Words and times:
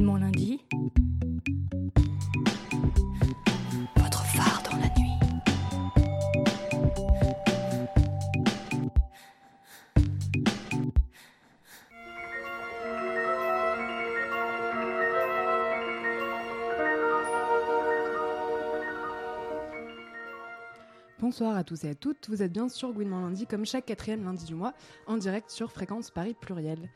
mon 0.00 0.16
lundi. 0.16 0.60
Votre 3.96 4.24
phare 4.24 4.62
dans 4.70 4.76
la 4.78 4.88
nuit. 4.98 5.10
Bonsoir 21.20 21.56
à 21.56 21.64
tous 21.64 21.84
et 21.84 21.90
à 21.90 21.94
toutes, 21.94 22.28
vous 22.28 22.42
êtes 22.42 22.52
bien 22.52 22.68
sur 22.68 22.92
Gouinement 22.92 23.20
Lundi 23.20 23.46
comme 23.46 23.66
chaque 23.66 23.86
quatrième 23.86 24.24
lundi 24.24 24.46
du 24.46 24.54
mois 24.54 24.72
en 25.06 25.16
direct 25.16 25.50
sur 25.50 25.70
Fréquence 25.70 26.10
Paris 26.10 26.34
Pluriel. 26.40 26.88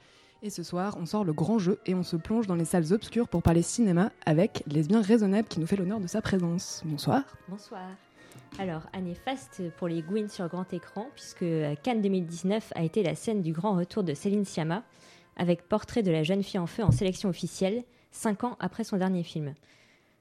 Et 0.47 0.51
ce 0.51 0.63
soir, 0.63 0.99
on 1.01 1.07
sort 1.07 1.25
le 1.25 1.33
grand 1.33 1.59
jeu 1.59 1.79
et 1.87 1.95
on 1.95 2.03
se 2.03 2.17
plonge 2.17 2.47
dans 2.47 2.55
les 2.55 2.67
salles 2.67 2.93
obscures 2.93 3.29
pour 3.29 3.43
parler 3.43 3.63
cinéma 3.63 4.13
avec 4.27 4.63
Lesbien 4.67 5.01
Raisonnable 5.01 5.49
qui 5.49 5.59
nous 5.59 5.67
fait 5.67 5.77
l'honneur 5.77 6.01
de 6.01 6.07
sa 6.07 6.21
présence. 6.21 6.83
Bonsoir. 6.85 7.23
Bonsoir. 7.49 7.89
Alors, 8.59 8.83
année 8.93 9.15
faste 9.15 9.63
pour 9.79 9.89
les 9.89 10.03
Gwyn 10.03 10.29
sur 10.29 10.47
grand 10.49 10.71
écran, 10.75 11.07
puisque 11.15 11.47
Cannes 11.83 12.03
2019 12.03 12.75
a 12.75 12.83
été 12.83 13.03
la 13.03 13.15
scène 13.15 13.41
du 13.41 13.55
grand 13.55 13.75
retour 13.75 14.03
de 14.03 14.13
Céline 14.13 14.45
Sciamma, 14.45 14.83
avec 15.39 15.67
Portrait 15.67 16.03
de 16.03 16.11
la 16.11 16.25
jeune 16.25 16.43
fille 16.43 16.61
en 16.61 16.67
feu 16.67 16.85
en 16.85 16.91
sélection 16.91 17.31
officielle, 17.31 17.83
cinq 18.11 18.45
ans 18.45 18.59
après 18.61 18.85
son 18.85 18.99
dernier 18.99 19.23
film. 19.23 19.55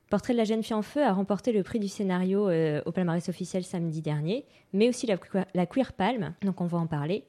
Portrait 0.09 0.31
de 0.31 0.37
la 0.37 0.45
jeune 0.45 0.63
fille 0.63 0.73
en 0.73 0.83
feu 0.83 1.03
a 1.03 1.11
remporté 1.11 1.51
le 1.51 1.63
prix 1.63 1.79
du 1.79 1.89
scénario 1.89 2.47
euh, 2.47 2.81
au 2.85 2.93
palmarès 2.93 3.27
officiel 3.27 3.65
samedi 3.65 4.01
dernier, 4.01 4.45
mais 4.71 4.87
aussi 4.87 5.05
la, 5.05 5.17
la 5.53 5.65
Queer 5.65 5.91
Palm, 5.91 6.33
donc 6.43 6.61
on 6.61 6.65
va 6.65 6.77
en 6.77 6.87
parler. 6.87 7.25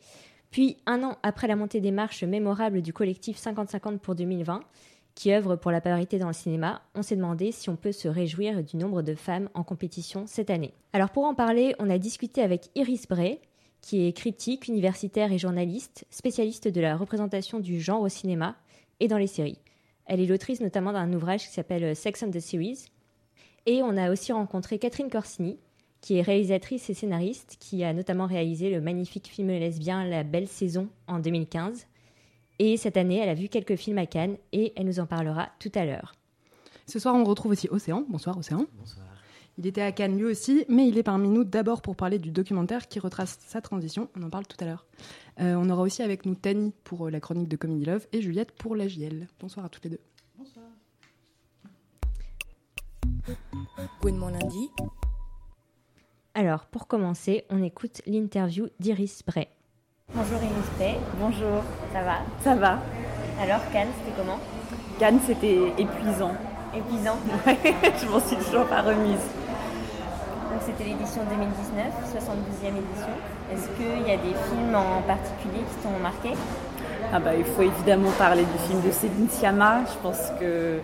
Puis, 0.54 0.76
un 0.86 1.02
an 1.02 1.16
après 1.24 1.48
la 1.48 1.56
montée 1.56 1.80
des 1.80 1.90
marches 1.90 2.22
mémorables 2.22 2.80
du 2.80 2.92
collectif 2.92 3.42
50-50 3.42 3.98
pour 3.98 4.14
2020, 4.14 4.60
qui 5.16 5.32
œuvre 5.32 5.56
pour 5.56 5.72
la 5.72 5.80
parité 5.80 6.16
dans 6.20 6.28
le 6.28 6.32
cinéma, 6.32 6.80
on 6.94 7.02
s'est 7.02 7.16
demandé 7.16 7.50
si 7.50 7.70
on 7.70 7.74
peut 7.74 7.90
se 7.90 8.06
réjouir 8.06 8.62
du 8.62 8.76
nombre 8.76 9.02
de 9.02 9.16
femmes 9.16 9.48
en 9.54 9.64
compétition 9.64 10.28
cette 10.28 10.50
année. 10.50 10.72
Alors 10.92 11.10
pour 11.10 11.24
en 11.24 11.34
parler, 11.34 11.74
on 11.80 11.90
a 11.90 11.98
discuté 11.98 12.40
avec 12.40 12.70
Iris 12.76 13.08
Bray, 13.08 13.40
qui 13.80 14.06
est 14.06 14.12
critique, 14.12 14.68
universitaire 14.68 15.32
et 15.32 15.38
journaliste, 15.38 16.06
spécialiste 16.10 16.68
de 16.68 16.80
la 16.80 16.96
représentation 16.96 17.58
du 17.58 17.80
genre 17.80 18.02
au 18.02 18.08
cinéma 18.08 18.54
et 19.00 19.08
dans 19.08 19.18
les 19.18 19.26
séries. 19.26 19.58
Elle 20.06 20.20
est 20.20 20.26
l'autrice 20.26 20.60
notamment 20.60 20.92
d'un 20.92 21.12
ouvrage 21.14 21.48
qui 21.48 21.52
s'appelle 21.52 21.96
Sex 21.96 22.22
and 22.22 22.30
the 22.30 22.38
Series. 22.38 22.92
Et 23.66 23.82
on 23.82 23.96
a 23.96 24.08
aussi 24.12 24.30
rencontré 24.30 24.78
Catherine 24.78 25.10
Corsini, 25.10 25.58
qui 26.04 26.18
est 26.18 26.22
réalisatrice 26.22 26.90
et 26.90 26.94
scénariste, 26.94 27.56
qui 27.58 27.82
a 27.82 27.94
notamment 27.94 28.26
réalisé 28.26 28.68
le 28.68 28.82
magnifique 28.82 29.26
film 29.26 29.48
lesbien 29.48 30.04
La 30.04 30.22
Belle 30.22 30.48
Saison 30.48 30.90
en 31.06 31.18
2015. 31.18 31.86
Et 32.58 32.76
cette 32.76 32.98
année, 32.98 33.16
elle 33.16 33.30
a 33.30 33.34
vu 33.34 33.48
quelques 33.48 33.76
films 33.76 33.96
à 33.96 34.04
Cannes 34.04 34.36
et 34.52 34.74
elle 34.76 34.84
nous 34.84 35.00
en 35.00 35.06
parlera 35.06 35.48
tout 35.60 35.72
à 35.74 35.86
l'heure. 35.86 36.14
Ce 36.86 36.98
soir, 36.98 37.14
on 37.14 37.24
retrouve 37.24 37.52
aussi 37.52 37.68
Océan. 37.70 38.04
Bonsoir 38.06 38.36
Océan. 38.36 38.66
Bonsoir. 38.78 39.06
Il 39.56 39.66
était 39.66 39.80
à 39.80 39.92
Cannes 39.92 40.18
lui 40.18 40.26
aussi, 40.26 40.66
mais 40.68 40.86
il 40.86 40.98
est 40.98 41.02
parmi 41.02 41.30
nous 41.30 41.42
d'abord 41.42 41.80
pour 41.80 41.96
parler 41.96 42.18
du 42.18 42.30
documentaire 42.30 42.86
qui 42.86 42.98
retrace 42.98 43.38
sa 43.40 43.62
transition. 43.62 44.10
On 44.14 44.22
en 44.24 44.28
parle 44.28 44.46
tout 44.46 44.58
à 44.60 44.66
l'heure. 44.66 44.84
Euh, 45.40 45.54
on 45.54 45.70
aura 45.70 45.80
aussi 45.80 46.02
avec 46.02 46.26
nous 46.26 46.34
Tani 46.34 46.74
pour 46.84 47.06
euh, 47.06 47.10
la 47.10 47.20
chronique 47.20 47.48
de 47.48 47.56
Comedy 47.56 47.86
Love 47.86 48.06
et 48.12 48.20
Juliette 48.20 48.52
pour 48.52 48.76
la 48.76 48.88
JL. 48.88 49.26
Bonsoir 49.40 49.64
à 49.64 49.70
toutes 49.70 49.84
les 49.84 49.90
deux. 49.92 50.00
Bonsoir. 50.36 50.66
mon 54.02 54.28
lundi. 54.28 54.68
Alors, 56.34 56.64
pour 56.66 56.88
commencer, 56.88 57.44
on 57.48 57.62
écoute 57.62 58.02
l'interview 58.06 58.66
d'Iris 58.80 59.22
Bray. 59.24 59.46
Bonjour 60.12 60.38
Iris 60.42 60.70
Bray. 60.76 60.96
Bonjour. 61.20 61.62
Ça 61.92 62.02
va? 62.02 62.16
Ça 62.42 62.54
va. 62.56 62.78
Alors, 63.40 63.60
Cannes, 63.72 63.88
c'était 63.98 64.16
comment? 64.20 64.40
Cannes, 64.98 65.20
c'était 65.24 65.58
épuisant. 65.78 66.32
Épuisant? 66.76 67.18
Ouais, 67.46 67.56
je 68.00 68.08
m'en 68.08 68.18
suis 68.18 68.36
toujours 68.36 68.66
pas 68.66 68.82
remise. 68.82 69.22
Donc, 70.50 70.60
c'était 70.66 70.84
l'édition 70.84 71.22
2019, 71.22 71.86
72e 72.16 72.66
édition. 72.68 73.14
Est-ce 73.52 73.68
qu'il 73.76 74.08
y 74.08 74.12
a 74.12 74.16
des 74.16 74.34
films 74.50 74.74
en 74.74 75.02
particulier 75.02 75.62
qui 75.70 75.82
t'ont 75.84 76.00
marqué? 76.02 76.30
Ah 77.12 77.20
bah, 77.20 77.36
Il 77.36 77.44
faut 77.44 77.62
évidemment 77.62 78.10
parler 78.18 78.42
du 78.42 78.58
film 78.66 78.80
de 78.82 78.90
Céline 78.90 79.28
Sciamma. 79.28 79.82
Je 79.86 79.98
pense 80.02 80.32
que 80.40 80.80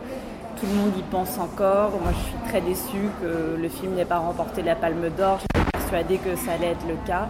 tout 0.58 0.66
le 0.66 0.74
monde 0.74 0.92
y 0.96 1.02
pense 1.02 1.38
encore. 1.38 1.90
Moi, 1.90 2.12
je 2.12 2.24
suis 2.28 2.48
très 2.48 2.60
déçue 2.60 3.08
que 3.22 3.60
le 3.60 3.68
film 3.68 3.94
n'ait 3.94 4.04
pas 4.04 4.18
remporté 4.18 4.62
la 4.62 4.74
Palme 4.74 5.08
d'Or. 5.16 5.38
J'étais 5.40 5.70
persuadée 5.72 6.18
que 6.18 6.36
ça 6.36 6.52
allait 6.52 6.72
être 6.72 6.86
le 6.88 6.96
cas. 7.06 7.28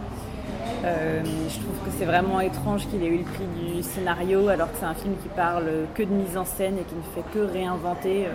Euh, 0.84 1.22
je 1.24 1.58
trouve 1.58 1.76
que 1.84 1.90
c'est 1.98 2.06
vraiment 2.06 2.40
étrange 2.40 2.88
qu'il 2.88 3.02
ait 3.02 3.08
eu 3.08 3.18
le 3.18 3.24
prix 3.24 3.44
du 3.60 3.82
scénario 3.82 4.48
alors 4.48 4.70
que 4.72 4.78
c'est 4.78 4.86
un 4.86 4.94
film 4.94 5.14
qui 5.22 5.28
parle 5.28 5.68
que 5.94 6.02
de 6.02 6.10
mise 6.10 6.38
en 6.38 6.46
scène 6.46 6.78
et 6.78 6.84
qui 6.84 6.94
ne 6.94 7.02
fait 7.14 7.24
que 7.34 7.40
réinventer 7.40 8.24
euh, 8.26 8.30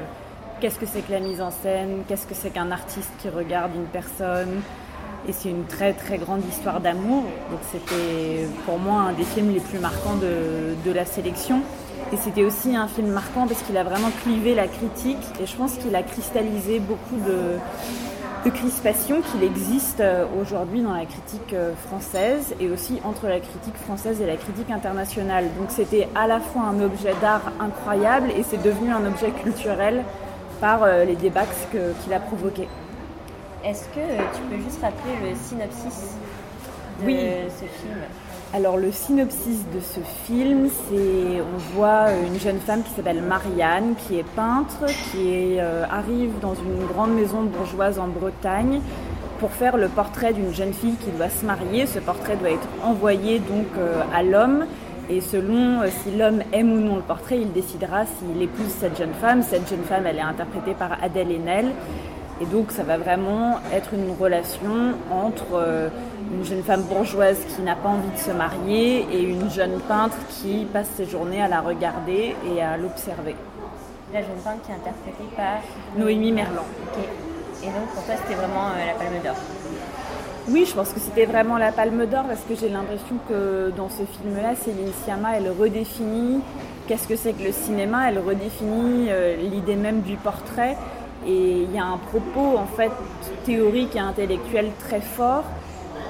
qu'est-ce 0.62 0.78
que 0.78 0.85
c'est 0.85 1.01
que 1.01 1.12
la 1.12 1.22
mise 1.22 1.41
en 1.41 1.50
scène, 1.50 2.03
qu'est-ce 2.07 2.28
que 2.28 2.35
c'est 2.35 2.51
qu'un 2.51 2.72
artiste 2.72 3.12
qui 3.19 3.29
regarde 3.29 3.72
une 3.75 3.85
personne? 3.85 4.62
Et 5.28 5.34
c'est 5.34 5.50
une 5.50 5.66
très 5.66 5.94
très 5.94 6.19
grande 6.19 6.45
histoire 6.47 6.81
d'amour. 6.81 7.24
Donc 7.50 7.62
c'était 7.72 8.47
pour 8.66 8.78
moi 8.78 9.01
un 9.01 9.13
des 9.13 9.24
films 9.24 9.51
les 9.51 9.59
plus 9.59 9.79
marquants 9.79 10.16
de, 10.16 10.75
de 10.88 10.91
la 10.94 11.06
sélection. 11.06 11.62
Et 12.14 12.18
c'était 12.18 12.44
aussi 12.44 12.76
un 12.76 12.88
film 12.88 13.08
marquant 13.08 13.48
parce 13.48 13.62
qu'il 13.64 13.78
a 13.78 13.84
vraiment 13.84 14.10
clivé 14.24 14.54
la 14.56 14.68
critique 14.68 15.26
et 15.42 15.46
je 15.46 15.56
pense 15.56 15.74
qu'il 15.74 15.96
a 15.96 16.04
cristallisé 16.04 16.80
beaucoup 16.80 17.18
de, 17.18 17.58
de 18.46 18.50
crispation 18.52 19.22
qu'il 19.22 19.44
existe 19.44 20.04
aujourd'hui 20.40 20.82
dans 20.82 20.94
la 20.94 21.06
critique 21.06 21.56
française 21.88 22.54
et 22.60 22.70
aussi 22.70 23.02
entre 23.04 23.28
la 23.28 23.40
critique 23.40 23.76
française 23.76 24.22
et 24.22 24.28
la 24.28 24.36
critique 24.38 24.70
internationale. 24.70 25.46
Donc 25.58 25.70
c'était 25.70 26.08
à 26.14 26.28
la 26.28 26.40
fois 26.40 26.62
un 26.64 26.80
objet 26.80 27.16
d'art 27.22 27.52
incroyable 27.60 28.30
et 28.38 28.44
c'est 28.44 28.62
devenu 28.62 28.92
un 28.92 29.06
objet 29.08 29.32
culturel 29.32 30.04
par 30.62 30.88
les 31.06 31.16
débats 31.16 31.46
qu'il 31.72 32.14
a 32.14 32.20
provoqués. 32.20 32.70
Est-ce 33.64 33.86
que 33.86 34.06
tu 34.36 34.42
peux 34.48 34.62
juste 34.64 34.80
rappeler 34.80 35.14
le 35.28 35.36
synopsis 35.36 36.14
de 37.02 37.06
oui. 37.08 37.20
ce 37.50 37.66
film? 37.66 37.98
Alors 38.53 38.78
le 38.78 38.91
synopsis 38.91 39.66
de 39.73 39.79
ce 39.79 40.00
film, 40.25 40.69
c'est 40.69 41.41
on 41.41 41.75
voit 41.75 42.07
une 42.11 42.39
jeune 42.39 42.59
femme 42.59 42.83
qui 42.83 42.89
s'appelle 42.91 43.22
Marianne, 43.22 43.95
qui 44.07 44.19
est 44.19 44.25
peintre, 44.35 44.85
qui 45.11 45.59
euh, 45.59 45.83
arrive 45.89 46.31
dans 46.41 46.53
une 46.53 46.85
grande 46.88 47.13
maison 47.13 47.44
bourgeoise 47.44 48.00
en 48.00 48.07
Bretagne 48.07 48.81
pour 49.39 49.51
faire 49.51 49.75
le 49.78 49.89
portrait 49.89 50.33
d'une 50.33 50.53
jeune 50.53 50.73
fille 50.73 50.95
qui 50.95 51.11
doit 51.11 51.29
se 51.29 51.45
marier. 51.45 51.85
Ce 51.85 52.00
portrait 52.00 52.38
doit 52.38 52.51
être 52.51 52.67
envoyé 52.83 53.39
donc 53.39 53.67
euh, 53.78 54.01
à 54.13 54.23
l'homme. 54.23 54.66
Et 55.09 55.22
selon 55.22 55.81
euh, 55.81 55.88
si 56.03 56.16
l'homme 56.16 56.41
aime 56.53 56.72
ou 56.72 56.79
non 56.79 56.95
le 56.95 57.01
portrait, 57.01 57.39
il 57.39 57.51
décidera 57.51 58.06
s'il 58.06 58.41
épouse 58.41 58.73
cette 58.79 58.97
jeune 58.97 59.13
femme. 59.19 59.44
Cette 59.44 59.69
jeune 59.69 59.83
femme, 59.83 60.07
elle 60.07 60.17
est 60.17 60.22
interprétée 60.22 60.73
par 60.73 60.97
Adèle 61.03 61.31
Haenel. 61.31 61.72
Et 62.41 62.46
donc 62.46 62.72
ça 62.72 62.84
va 62.84 62.97
vraiment 62.97 63.59
être 63.73 63.94
une 63.94 64.12
relation 64.19 64.96
entre 65.09 65.53
euh, 65.53 65.90
une 66.34 66.44
jeune 66.44 66.63
femme 66.63 66.81
bourgeoise 66.84 67.38
qui 67.56 67.62
n'a 67.62 67.75
pas 67.75 67.90
envie 67.90 68.12
de 68.12 68.18
se 68.18 68.31
marier 68.31 69.06
et 69.12 69.22
une 69.22 69.50
jeune 69.50 69.79
peintre 69.88 70.18
qui 70.29 70.66
passe 70.72 70.90
ses 70.97 71.06
journées 71.06 71.41
à 71.41 71.47
la 71.47 71.62
regarder 71.62 72.35
et 72.53 72.62
à 72.62 72.75
l'observer. 72.75 73.35
La 74.13 74.22
jeune 74.22 74.38
peintre 74.44 74.62
qui 74.66 74.72
est 74.72 74.75
interprétée 74.75 75.35
par 75.35 75.59
Noémie 75.97 76.34
Merlan. 76.34 76.66
Et 77.63 77.68
donc 77.68 77.88
pour 77.94 78.03
toi 78.03 78.16
c'était 78.22 78.35
vraiment 78.35 78.68
euh, 78.68 78.85
la 78.85 78.94
Palme 78.94 79.24
d'Or 79.24 79.35
Oui, 80.50 80.66
je 80.68 80.75
pense 80.75 80.91
que 80.91 81.00
c'était 81.00 81.25
vraiment 81.25 81.57
la 81.57 81.72
Palme 81.72 82.06
d'Or 82.06 82.25
parce 82.25 82.41
que 82.41 82.56
j'ai 82.56 82.68
l'impression 82.68 83.16
que 83.29 83.72
dans 83.78 83.88
ce 83.88 84.03
film-là, 84.03 84.56
Céline 84.62 84.91
Sciamma, 85.03 85.38
elle 85.38 85.50
redéfinit 85.57 86.41
qu'est-ce 86.88 87.07
que 87.07 87.16
c'est 87.16 87.31
que 87.31 87.44
le 87.44 87.53
cinéma, 87.53 88.09
elle 88.09 88.19
redéfinit 88.19 89.07
euh, 89.09 89.38
l'idée 89.38 89.78
même 89.78 90.01
du 90.01 90.18
portrait 90.18 90.75
et 91.25 91.63
il 91.63 91.72
y 91.74 91.80
a 91.80 91.86
un 91.86 91.97
propos 91.97 92.58
en 92.58 92.66
fait 92.66 92.91
théorique 93.46 93.96
et 93.96 94.00
intellectuel 94.00 94.72
très 94.88 95.02
fort. 95.02 95.44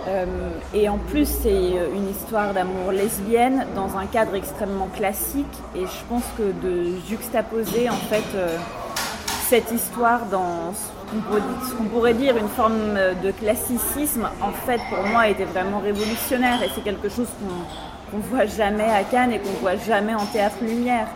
Euh, 0.08 0.26
et 0.74 0.88
en 0.88 0.98
plus, 0.98 1.26
c'est 1.26 1.50
une 1.50 2.09
histoire 2.09 2.53
d'amour 2.53 2.91
lesbienne 2.91 3.66
dans 3.76 3.97
un 3.97 4.06
cadre 4.06 4.35
extrêmement 4.35 4.90
classique. 4.96 5.46
Et 5.76 5.82
je 5.82 6.03
pense 6.09 6.23
que 6.38 6.52
de 6.66 7.00
juxtaposer 7.08 7.90
en 7.90 7.94
fait 7.94 8.23
euh, 8.35 8.58
cette 9.47 9.72
histoire 9.72 10.26
dans 10.28 10.73
ce 10.73 11.73
qu'on 11.76 11.85
pourrait 11.85 12.14
dire 12.14 12.35
une 12.38 12.47
forme 12.47 12.97
de 13.23 13.32
classicisme, 13.32 14.28
en 14.41 14.52
fait, 14.52 14.82
pour 14.90 15.06
moi, 15.08 15.28
était 15.28 15.46
vraiment 15.46 15.79
révolutionnaire. 15.79 16.62
Et 16.64 16.70
c'est 16.76 16.84
quelque 16.84 17.09
chose 17.09 17.28
qu'on 18.12 18.17
ne 18.17 18.23
voit 18.23 18.46
jamais 18.46 18.90
à 18.90 19.03
Cannes 19.03 19.32
et 19.32 19.40
qu'on 19.40 19.53
voit 19.62 19.78
jamais 19.78 20.14
en 20.14 20.26
théâtre 20.26 20.58
lumière. 20.62 21.08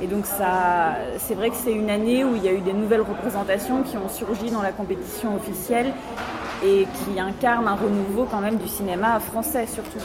Et 0.00 0.06
donc 0.06 0.26
ça, 0.26 0.96
c'est 1.18 1.34
vrai 1.34 1.50
que 1.50 1.56
c'est 1.56 1.72
une 1.72 1.88
année 1.88 2.24
où 2.24 2.34
il 2.34 2.44
y 2.44 2.48
a 2.48 2.52
eu 2.52 2.60
des 2.60 2.72
nouvelles 2.72 3.00
représentations 3.02 3.82
qui 3.82 3.96
ont 3.96 4.08
surgi 4.08 4.50
dans 4.50 4.62
la 4.62 4.72
compétition 4.72 5.36
officielle 5.36 5.92
et 6.64 6.86
qui 7.04 7.20
incarnent 7.20 7.68
un 7.68 7.76
renouveau 7.76 8.26
quand 8.30 8.40
même 8.40 8.56
du 8.56 8.66
cinéma 8.68 9.20
français 9.20 9.66
surtout. 9.66 9.98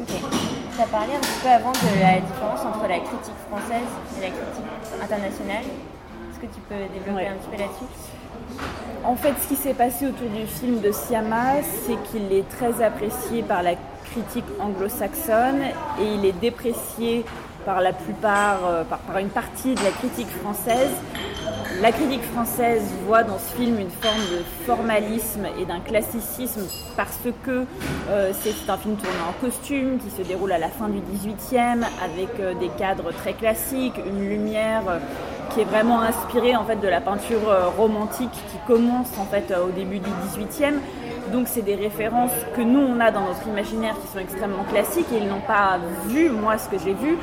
Ok. 0.00 0.06
Tu 0.06 0.80
as 0.80 0.86
parlé 0.86 1.12
un 1.14 1.18
petit 1.20 1.40
peu 1.42 1.48
avant 1.48 1.72
de 1.72 2.00
la 2.00 2.20
différence 2.20 2.60
entre 2.60 2.82
la 2.88 3.00
critique 3.00 3.34
française 3.48 3.88
et 4.16 4.20
la 4.22 4.28
critique 4.28 5.02
internationale. 5.02 5.64
Est-ce 5.64 6.40
que 6.40 6.54
tu 6.54 6.60
peux 6.68 6.74
développer 6.94 7.12
Ouais. 7.12 7.28
un 7.28 7.34
petit 7.34 7.48
peu 7.50 7.56
là-dessus? 7.58 8.64
En 9.04 9.16
fait, 9.16 9.34
ce 9.42 9.48
qui 9.48 9.56
s'est 9.56 9.74
passé 9.74 10.06
autour 10.06 10.28
du 10.28 10.46
film 10.46 10.80
de 10.80 10.92
Siama, 10.92 11.62
c'est 11.84 11.96
qu'il 12.10 12.32
est 12.32 12.48
très 12.48 12.82
apprécié 12.82 13.42
par 13.42 13.62
la 13.62 13.72
critique 14.04 14.44
anglo-saxonne 14.60 15.62
et 16.00 16.04
il 16.14 16.24
est 16.24 16.38
déprécié 16.40 17.24
par 17.64 17.80
la 17.80 17.92
plupart, 17.92 18.60
euh, 18.66 18.84
par, 18.84 19.18
une 19.18 19.28
partie 19.28 19.74
de 19.74 19.82
la 19.82 19.90
critique 19.90 20.28
française. 20.42 20.90
La 21.80 21.92
critique 21.92 22.22
française 22.22 22.82
voit 23.06 23.22
dans 23.22 23.38
ce 23.38 23.56
film 23.56 23.78
une 23.78 23.90
forme 23.90 24.20
de 24.20 24.42
formalisme 24.66 25.46
et 25.58 25.64
d'un 25.64 25.80
classicisme 25.80 26.66
parce 26.96 27.18
que 27.44 27.64
euh, 28.10 28.32
c'est 28.42 28.70
un 28.70 28.76
film 28.76 28.96
tourné 28.96 29.16
en 29.28 29.40
costume 29.40 29.98
qui 29.98 30.10
se 30.10 30.26
déroule 30.26 30.52
à 30.52 30.58
la 30.58 30.68
fin 30.68 30.88
du 30.88 30.98
18e 30.98 31.82
avec 32.04 32.28
euh, 32.40 32.54
des 32.54 32.68
cadres 32.68 33.12
très 33.12 33.32
classiques, 33.32 33.94
une 34.04 34.28
lumière 34.28 34.82
qui 35.54 35.60
est 35.60 35.64
vraiment 35.64 36.00
inspirée 36.02 36.54
en 36.54 36.64
fait 36.64 36.76
de 36.76 36.88
la 36.88 37.00
peinture 37.00 37.72
romantique 37.76 38.30
qui 38.30 38.58
commence 38.66 39.10
en 39.18 39.24
fait 39.24 39.52
au 39.52 39.70
début 39.70 39.98
du 39.98 40.10
18e 40.10 40.74
donc 41.30 41.48
c'est 41.48 41.62
des 41.62 41.74
références 41.74 42.32
que 42.56 42.60
nous 42.60 42.80
on 42.80 43.00
a 43.00 43.10
dans 43.10 43.22
notre 43.22 43.46
imaginaire 43.46 43.94
qui 44.00 44.08
sont 44.08 44.18
extrêmement 44.18 44.64
classiques 44.64 45.06
et 45.12 45.18
ils 45.18 45.28
n'ont 45.28 45.40
pas 45.40 45.78
vu 46.06 46.28
moi 46.30 46.58
ce 46.58 46.68
que 46.68 46.78
j'ai 46.78 46.94
vu, 46.94 47.16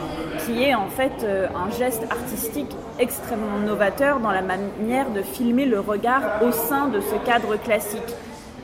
qui 0.45 0.63
est 0.63 0.75
en 0.75 0.88
fait 0.88 1.24
euh, 1.24 1.48
un 1.56 1.69
geste 1.77 2.04
artistique 2.09 2.75
extrêmement 3.00 3.59
novateur 3.59 4.19
dans 4.19 4.31
la 4.31 4.42
manière 4.42 5.09
de 5.12 5.21
filmer 5.21 5.65
le 5.65 5.80
regard 5.80 6.21
au 6.42 6.51
sein 6.51 6.88
de 6.88 7.01
ce 7.01 7.15
cadre 7.25 7.56
classique. 7.57 8.15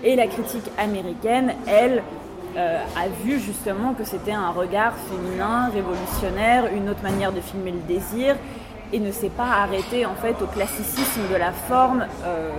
Et 0.04 0.16
la 0.16 0.28
critique 0.28 0.70
américaine, 0.78 1.54
elle, 1.68 2.04
euh, 2.58 2.78
a 2.98 3.08
vu 3.24 3.40
justement 3.40 3.94
que 3.94 4.04
c'était 4.04 4.34
un 4.34 4.50
regard 4.50 4.94
féminin, 5.10 5.70
révolutionnaire, 5.74 6.66
une 6.76 6.90
autre 6.90 7.02
manière 7.02 7.32
de 7.32 7.42
filmer 7.42 7.72
le 7.72 7.80
désir, 7.80 8.36
et 8.92 9.00
ne 9.00 9.12
s'est 9.12 9.30
pas 9.30 9.48
arrêté 9.64 10.06
en 10.06 10.14
fait 10.14 10.36
au 10.42 10.46
classicisme 10.48 11.22
de 11.32 11.36
la 11.36 11.52
forme. 11.52 12.06
Euh, 12.26 12.52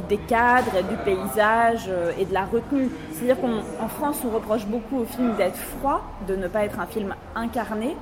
des 0.00 0.16
cadres, 0.16 0.82
du 0.88 0.96
paysage 1.04 1.86
euh, 1.88 2.12
et 2.18 2.24
de 2.24 2.32
la 2.32 2.44
retenue. 2.44 2.90
C'est-à-dire 3.12 3.40
qu'en 3.40 3.88
France, 3.88 4.18
on 4.24 4.34
reproche 4.34 4.66
beaucoup 4.66 4.98
au 4.98 5.04
film 5.04 5.34
d'être 5.36 5.56
froid, 5.56 6.02
de 6.28 6.36
ne 6.36 6.48
pas 6.48 6.64
être 6.64 6.80
un 6.80 6.86
film 6.86 7.14
incarné. 7.34 7.96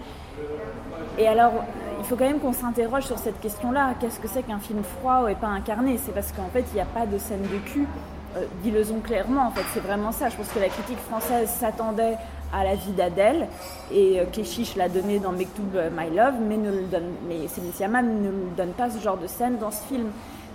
Et 1.19 1.29
alors, 1.29 1.53
il 1.99 2.05
faut 2.05 2.17
quand 2.17 2.27
même 2.27 2.41
qu'on 2.41 2.53
s'interroge 2.53 3.05
sur 3.05 3.19
cette 3.19 3.41
question-là. 3.41 3.95
Qu'est-ce 4.01 4.21
que 4.21 4.29
c'est 4.29 4.43
qu'un 4.43 4.59
film 4.59 4.83
froid 4.83 5.31
et 5.31 5.35
pas 5.35 5.49
incarné? 5.49 5.99
C'est 6.05 6.13
parce 6.13 6.33
qu'en 6.33 6.49
fait, 6.53 6.65
il 6.73 6.75
n'y 6.75 6.81
a 6.81 6.87
pas 6.87 7.07
de 7.07 7.19
scène 7.19 7.43
de 7.43 7.59
cul. 7.71 7.87
Euh, 8.37 8.45
dis-le-en 8.63 9.01
clairement, 9.01 9.49
en 9.49 9.51
fait, 9.51 9.65
c'est 9.75 9.81
vraiment 9.81 10.13
ça. 10.13 10.29
Je 10.29 10.37
pense 10.37 10.49
que 10.49 10.61
la 10.61 10.69
critique 10.69 10.99
française 10.99 11.49
s'attendait 11.49 12.17
à 12.53 12.65
la 12.65 12.75
vie 12.75 12.93
d'Adèle 12.93 13.49
et 13.93 14.21
euh, 14.21 14.25
l'a 14.77 14.89
donné 14.89 15.19
dans 15.19 15.33
Mektoub 15.33 15.73
My 15.97 16.15
Love, 16.15 16.35
mais, 16.49 16.57
ne 16.57 16.71
le 16.71 16.83
ne 16.83 18.57
donne 18.57 18.73
pas 18.73 18.91
ce 18.91 18.99
genre 19.01 19.19
de 19.19 19.27
scène 19.27 19.59
dans 19.59 19.71
ce 19.71 19.83
film. 19.85 20.07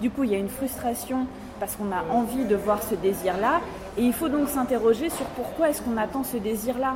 Du 0.01 0.09
coup, 0.09 0.23
il 0.23 0.31
y 0.31 0.35
a 0.35 0.37
une 0.37 0.49
frustration 0.49 1.27
parce 1.59 1.75
qu'on 1.75 1.91
a 1.91 2.03
envie 2.13 2.45
de 2.45 2.55
voir 2.55 2.83
ce 2.83 2.95
désir-là. 2.95 3.61
Et 3.97 4.03
il 4.03 4.13
faut 4.13 4.29
donc 4.29 4.49
s'interroger 4.49 5.09
sur 5.09 5.25
pourquoi 5.27 5.69
est-ce 5.69 5.81
qu'on 5.81 5.97
attend 5.97 6.23
ce 6.23 6.37
désir-là. 6.37 6.95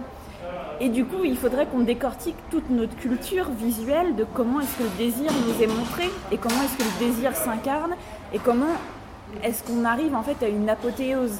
Et 0.81 0.89
du 0.89 1.05
coup, 1.05 1.23
il 1.25 1.37
faudrait 1.37 1.65
qu'on 1.65 1.79
décortique 1.79 2.35
toute 2.49 2.69
notre 2.69 2.95
culture 2.95 3.49
visuelle 3.51 4.15
de 4.15 4.25
comment 4.33 4.61
est-ce 4.61 4.77
que 4.77 4.83
le 4.83 4.97
désir 4.97 5.31
nous 5.31 5.63
est 5.63 5.67
montré 5.67 6.09
et 6.31 6.37
comment 6.37 6.61
est-ce 6.63 6.77
que 6.77 6.83
le 6.83 7.07
désir 7.07 7.35
s'incarne 7.35 7.95
et 8.33 8.39
comment 8.39 8.75
est-ce 9.43 9.63
qu'on 9.63 9.83
arrive 9.85 10.15
en 10.15 10.23
fait 10.23 10.41
à 10.43 10.47
une 10.47 10.69
apothéose. 10.69 11.39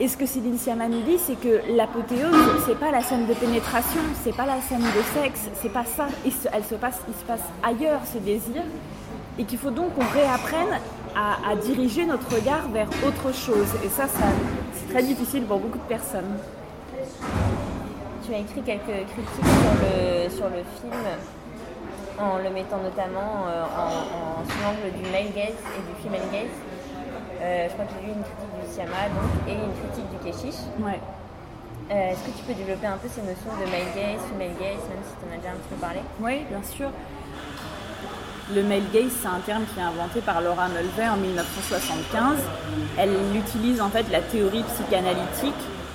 Et 0.00 0.08
ce 0.08 0.16
que 0.16 0.26
Sciamma 0.26 0.88
nous 0.88 1.02
dit, 1.02 1.18
c'est 1.18 1.38
que 1.38 1.60
l'apothéose, 1.76 2.64
c'est 2.66 2.78
pas 2.78 2.90
la 2.90 3.02
scène 3.02 3.26
de 3.26 3.34
pénétration, 3.34 4.00
c'est 4.24 4.34
pas 4.34 4.46
la 4.46 4.60
scène 4.60 4.80
de 4.80 5.20
sexe, 5.20 5.48
c'est 5.60 5.72
pas 5.72 5.84
ça. 5.84 6.06
Elle 6.24 6.62
il 6.62 6.64
se 6.64 6.74
passe 6.76 7.42
ailleurs 7.62 8.00
ce 8.12 8.18
désir 8.18 8.62
et 9.38 9.44
qu'il 9.44 9.58
faut 9.58 9.70
donc 9.70 9.94
qu'on 9.94 10.06
réapprenne 10.12 10.78
à, 11.14 11.54
diriger 11.56 12.06
notre 12.06 12.34
regard 12.34 12.68
vers 12.72 12.88
autre 13.06 13.34
chose. 13.34 13.68
Et 13.84 13.88
ça, 13.88 14.04
c'est 14.08 14.92
très 14.92 15.02
difficile 15.02 15.44
pour 15.44 15.58
beaucoup 15.58 15.78
de 15.78 15.84
personnes. 15.84 16.38
Tu 18.24 18.32
as 18.32 18.38
écrit 18.38 18.62
quelques 18.62 19.06
critiques 19.12 19.44
sur 19.44 19.74
le, 19.82 20.30
sur 20.30 20.46
le 20.46 20.62
film 20.80 21.02
en 22.18 22.38
le 22.38 22.50
mettant 22.50 22.78
notamment 22.78 23.46
euh, 23.48 23.64
en, 23.64 24.44
sous 24.44 24.58
l'angle 24.62 24.96
du 24.96 25.10
male 25.10 25.32
gaze 25.34 25.58
et 25.58 25.82
du 25.82 25.94
female 26.02 26.28
gaze. 26.32 26.56
Euh, 27.40 27.66
je 27.68 27.72
crois 27.72 27.84
que 27.86 27.92
j'ai 27.98 28.06
lu 28.06 28.12
une 28.14 28.22
critique 28.22 28.54
du 28.62 28.72
Siama 28.72 29.10
et 29.48 29.52
une 29.52 29.74
critique 29.82 30.08
du 30.10 30.18
Keshish. 30.22 30.60
Ouais. 30.80 31.00
Euh, 31.90 32.12
est-ce 32.12 32.22
que 32.22 32.38
tu 32.38 32.44
peux 32.44 32.54
développer 32.54 32.86
un 32.86 32.96
peu 32.96 33.08
ces 33.08 33.22
notions 33.22 33.50
de 33.58 33.66
male 33.66 33.90
gaze, 33.96 34.22
female 34.30 34.54
gaze, 34.54 34.80
même 34.86 35.02
si 35.02 35.12
tu 35.18 35.22
en 35.26 35.34
as 35.34 35.38
déjà 35.38 35.50
un 35.50 35.58
petit 35.58 35.74
peu 35.74 35.80
parlé? 35.82 36.00
Oui, 36.20 36.46
bien 36.48 36.62
sûr. 36.62 36.88
Le 38.54 38.62
male 38.62 38.82
gaze, 38.92 39.12
c'est 39.22 39.28
un 39.28 39.40
terme 39.46 39.62
qui 39.72 39.80
est 39.80 39.82
inventé 39.82 40.20
par 40.20 40.42
Laura 40.42 40.68
Mulvey 40.68 41.08
en 41.08 41.16
1975. 41.16 42.36
Elle 42.98 43.12
utilise 43.34 43.80
en 43.80 43.88
fait 43.88 44.04
la 44.10 44.20
théorie 44.20 44.62
psychanalytique 44.74 45.54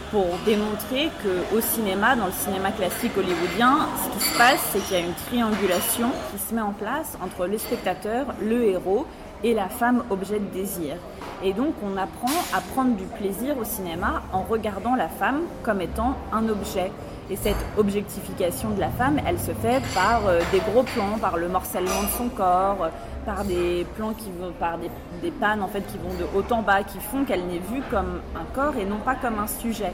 pour 0.10 0.26
démontrer 0.44 1.12
qu'au 1.22 1.62
cinéma, 1.62 2.16
dans 2.16 2.26
le 2.26 2.32
cinéma 2.32 2.72
classique 2.72 3.12
hollywoodien, 3.16 3.88
ce 4.04 4.18
qui 4.18 4.26
se 4.26 4.38
passe, 4.40 4.60
c'est 4.72 4.80
qu'il 4.80 4.98
y 4.98 5.00
a 5.00 5.04
une 5.06 5.14
triangulation 5.28 6.10
qui 6.32 6.42
se 6.42 6.56
met 6.56 6.62
en 6.62 6.72
place 6.72 7.16
entre 7.24 7.46
le 7.46 7.60
spectateur, 7.60 8.26
le 8.42 8.64
héros 8.64 9.06
et 9.44 9.54
la 9.54 9.70
femme 9.70 10.04
objet 10.10 10.40
de 10.40 10.46
désir. 10.52 10.96
Et 11.44 11.54
donc 11.54 11.76
on 11.84 11.96
apprend 11.96 12.34
à 12.56 12.62
prendre 12.62 12.96
du 12.96 13.04
plaisir 13.04 13.56
au 13.60 13.66
cinéma 13.66 14.24
en 14.34 14.42
regardant 14.42 14.96
la 14.96 15.10
femme 15.10 15.42
comme 15.62 15.82
étant 15.82 16.16
un 16.34 16.50
objet. 16.50 16.92
Et 17.30 17.36
cette 17.36 17.58
objectification 17.78 18.70
de 18.70 18.80
la 18.80 18.90
femme, 18.90 19.20
elle 19.28 19.38
se 19.38 19.52
fait 19.52 19.82
par 19.94 20.26
euh, 20.28 20.40
des 20.54 20.60
gros 20.60 20.84
plans, 20.84 21.18
par 21.20 21.36
le 21.36 21.50
morcellement 21.50 22.04
de 22.04 22.08
son 22.18 22.30
corps, 22.30 22.84
euh, 22.84 22.90
par 23.26 23.44
des 23.44 23.86
plans 23.98 24.14
qui 24.14 24.32
vont, 24.40 24.54
par 24.58 24.78
des, 24.78 25.32
pannes 25.32 25.62
en 25.62 25.68
fait 25.68 25.82
qui 25.82 25.98
vont 25.98 26.14
de 26.18 26.24
haut 26.34 26.54
en 26.54 26.62
bas, 26.62 26.84
qui 26.84 27.00
font 27.00 27.26
qu'elle 27.26 27.46
n'est 27.48 27.60
vue 27.60 27.82
comme 27.92 28.22
un 28.34 28.46
corps 28.56 28.78
et 28.78 28.86
non 28.86 29.00
pas 29.00 29.16
comme 29.16 29.40
un 29.40 29.48
sujet. 29.48 29.92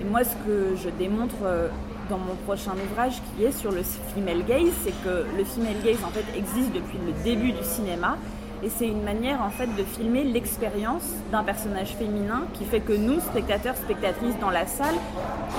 Et 0.00 0.04
moi, 0.04 0.24
ce 0.24 0.34
que 0.46 0.74
je 0.82 0.88
démontre 0.88 1.34
euh, 1.42 1.68
dans 2.08 2.16
mon 2.16 2.34
prochain 2.46 2.72
ouvrage, 2.90 3.20
qui 3.36 3.44
est 3.44 3.52
sur 3.52 3.70
le 3.70 3.82
female 3.82 4.42
gaze, 4.46 4.72
c'est 4.82 4.94
que 5.04 5.26
le 5.36 5.44
female 5.44 5.76
gaze 5.84 6.02
en 6.02 6.08
fait 6.08 6.24
existe 6.34 6.72
depuis 6.72 6.98
le 7.04 7.12
début 7.24 7.52
du 7.52 7.62
cinéma 7.62 8.16
et 8.62 8.68
c'est 8.68 8.86
une 8.86 9.02
manière 9.02 9.42
en 9.42 9.50
fait 9.50 9.66
de 9.76 9.84
filmer 9.84 10.24
l'expérience 10.24 11.04
d'un 11.30 11.44
personnage 11.44 11.94
féminin 11.94 12.42
qui 12.54 12.64
fait 12.64 12.80
que 12.80 12.92
nous, 12.92 13.20
spectateurs, 13.20 13.76
spectatrices 13.76 14.38
dans 14.40 14.50
la 14.50 14.66
salle, 14.66 14.94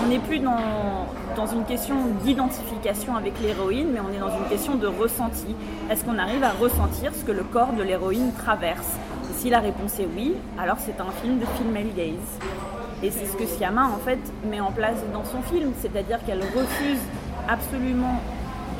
on 0.04 0.08
n'est 0.08 0.20
plus 0.20 0.40
dans, 0.40 1.08
dans 1.36 1.48
une 1.48 1.64
question 1.64 1.96
d'identification 2.24 3.16
avec 3.16 3.40
l'héroïne, 3.42 3.90
mais 3.94 4.00
on 4.00 4.14
est 4.14 4.20
dans 4.20 4.36
une 4.36 4.50
question 4.50 4.76
de 4.76 4.88
ressenti. 4.88 5.56
Est-ce 5.90 6.04
qu'on 6.04 6.18
arrive 6.18 6.44
à 6.44 6.52
ressentir 6.52 7.14
ce 7.16 7.24
que 7.24 7.32
le 7.32 7.44
corps 7.44 7.74
de 7.74 7.84
l'héroïne 7.84 8.34
traverse? 8.34 8.98
Et 9.30 9.42
si 9.42 9.50
la 9.50 9.60
réponse 9.60 10.00
est 10.00 10.08
oui, 10.16 10.36
alors 10.58 10.78
c'est 10.80 11.00
un 11.00 11.12
film 11.22 11.40
de 11.40 11.46
female 11.46 11.94
gaze. 11.96 12.50
Et 13.02 13.12
c'est 13.12 13.26
ce 13.26 13.38
que 13.38 13.46
Siama 13.46 13.86
en 13.86 14.00
fait 14.00 14.20
met 14.50 14.60
en 14.60 14.72
place 14.72 14.98
dans 15.14 15.24
son 15.24 15.42
film, 15.42 15.72
c'est-à-dire 15.82 16.20
qu'elle 16.26 16.42
refuse 16.42 17.00
absolument 17.48 18.20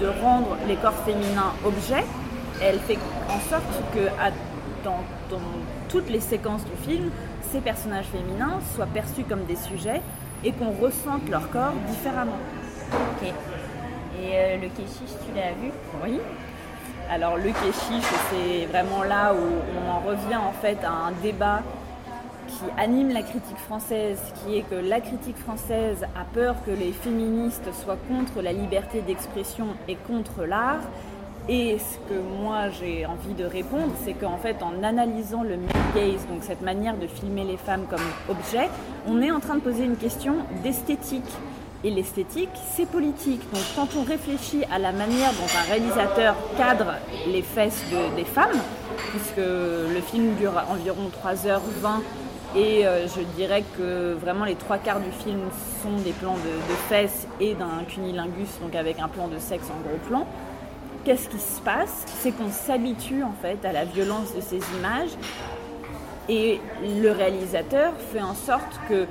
de 0.02 0.08
rendre 0.22 0.58
les 0.68 0.76
corps 0.76 0.94
féminins 1.06 1.54
objets, 1.66 2.06
elle 2.62 2.80
fait 2.80 2.98
en 3.30 3.40
sorte 3.50 3.64
que 3.94 4.10
dans, 4.84 5.00
toutes 5.90 6.10
les 6.10 6.20
séquences 6.20 6.64
du 6.66 6.90
film, 6.90 7.10
ces 7.52 7.60
personnages 7.60 8.06
féminins 8.06 8.60
soient 8.76 8.86
perçus 8.86 9.24
comme 9.24 9.44
des 9.46 9.56
sujets 9.56 10.02
et 10.44 10.52
qu'on 10.52 10.72
ressente 10.72 11.28
leur 11.30 11.50
corps 11.50 11.74
différemment. 11.90 12.38
Ok. 12.92 13.28
Et 13.28 14.32
euh, 14.34 14.58
le 14.58 14.68
kéchiche, 14.70 15.16
tu 15.26 15.36
l'as 15.36 15.54
vu? 15.54 15.72
Oui. 16.04 16.20
Alors 17.10 17.38
le 17.38 17.46
kéchiche, 17.46 18.12
c'est 18.30 18.66
vraiment 18.68 19.04
là 19.04 19.34
où 19.34 19.38
on 19.38 19.92
en 19.92 20.00
revient 20.00 20.38
en 20.38 20.52
fait 20.52 20.78
à 20.84 20.92
un 20.92 21.12
débat 21.24 21.62
qui 22.48 22.66
anime 22.78 23.10
la 23.10 23.22
critique 23.22 23.58
française, 23.58 24.20
qui 24.36 24.58
est 24.58 24.62
que 24.62 24.76
la 24.76 25.02
critique 25.02 25.38
française 25.38 26.04
a 26.16 26.24
peur 26.34 26.56
que 26.66 26.72
les 26.72 26.92
féministes 26.92 27.70
soient 27.74 27.98
contre 28.08 28.42
la 28.42 28.54
liberté 28.54 29.02
d'expression 29.02 29.68
et 29.88 29.96
contre 29.96 30.46
l'art, 30.46 30.82
et 31.50 31.80
ce 31.80 31.98
que 32.08 32.20
moi 32.20 32.70
j'ai 32.70 33.08
envie 33.08 33.34
de 33.34 33.44
répondre, 33.44 33.92
c'est 34.06 34.14
qu'en 34.14 34.38
fait, 34.38 34.58
en 34.62 34.84
analysant 34.84 35.42
le 35.42 35.58
male 35.58 35.68
gaze, 35.96 36.28
donc 36.28 36.44
cette 36.44 36.62
manière 36.62 36.96
de 36.96 37.08
filmer 37.08 37.44
les 37.44 37.58
femmes 37.58 37.86
comme 37.90 38.00
objets, 38.30 38.70
on 39.08 39.20
est 39.22 39.32
en 39.32 39.40
train 39.40 39.56
de 39.56 39.62
poser 39.62 39.84
une 39.84 39.98
question 39.98 40.36
d'esthétique. 40.64 41.32
Et 41.84 41.90
l'esthétique, 41.90 42.50
c'est 42.76 42.86
politique. 42.86 43.42
Donc 43.52 43.64
quand 43.76 43.88
on 43.98 44.04
réfléchit 44.04 44.64
à 44.72 44.78
la 44.78 44.92
manière 44.92 45.32
dont 45.32 45.48
un 45.58 45.72
réalisateur 45.72 46.36
cadre 46.56 46.96
les 47.26 47.42
fesses 47.42 47.84
des 48.16 48.26
femmes, 48.26 48.60
puisque 49.10 49.38
le 49.38 50.02
film 50.02 50.36
dure 50.36 50.54
environ 50.70 51.10
3h20 51.24 52.02
et 52.56 52.86
euh, 52.86 53.08
je 53.08 53.22
dirais 53.38 53.64
que 53.78 54.14
vraiment 54.14 54.44
les 54.44 54.56
trois 54.56 54.78
quarts 54.78 55.00
du 55.00 55.12
film 55.12 55.40
sont 55.82 56.04
des 56.04 56.12
plans 56.12 56.36
de 56.36 56.76
fesses 56.90 57.28
et 57.40 57.54
d'un 57.54 57.84
cunilingus, 57.88 58.60
donc 58.62 58.76
avec 58.76 59.00
un 59.00 59.08
plan 59.08 59.28
de 59.28 59.38
sexe 59.38 59.68
en 59.70 59.88
gros 59.88 59.98
plan 60.08 60.28
qu'est-ce 61.10 61.28
qui 61.28 61.40
se 61.40 61.60
passe 61.62 62.04
C'est 62.20 62.32
qu'on 62.32 62.52
s'habitue 62.52 63.24
en 63.24 63.34
fait 63.42 63.66
à 63.66 63.72
la 63.72 63.84
violence 63.84 64.36
de 64.36 64.42
ces 64.42 64.60
images 64.78 65.10
et 66.30 66.62
le 66.84 67.10
réalisateur 67.10 67.94
fait 68.14 68.22
en 68.22 68.36
sorte 68.36 68.80
que 68.88 69.08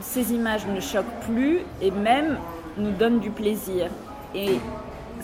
ces 0.00 0.32
images 0.32 0.66
ne 0.66 0.80
choquent 0.80 1.20
plus 1.30 1.58
et 1.82 1.90
même 1.90 2.38
nous 2.78 2.92
donnent 2.92 3.18
du 3.18 3.28
plaisir. 3.28 3.90
Et 4.34 4.58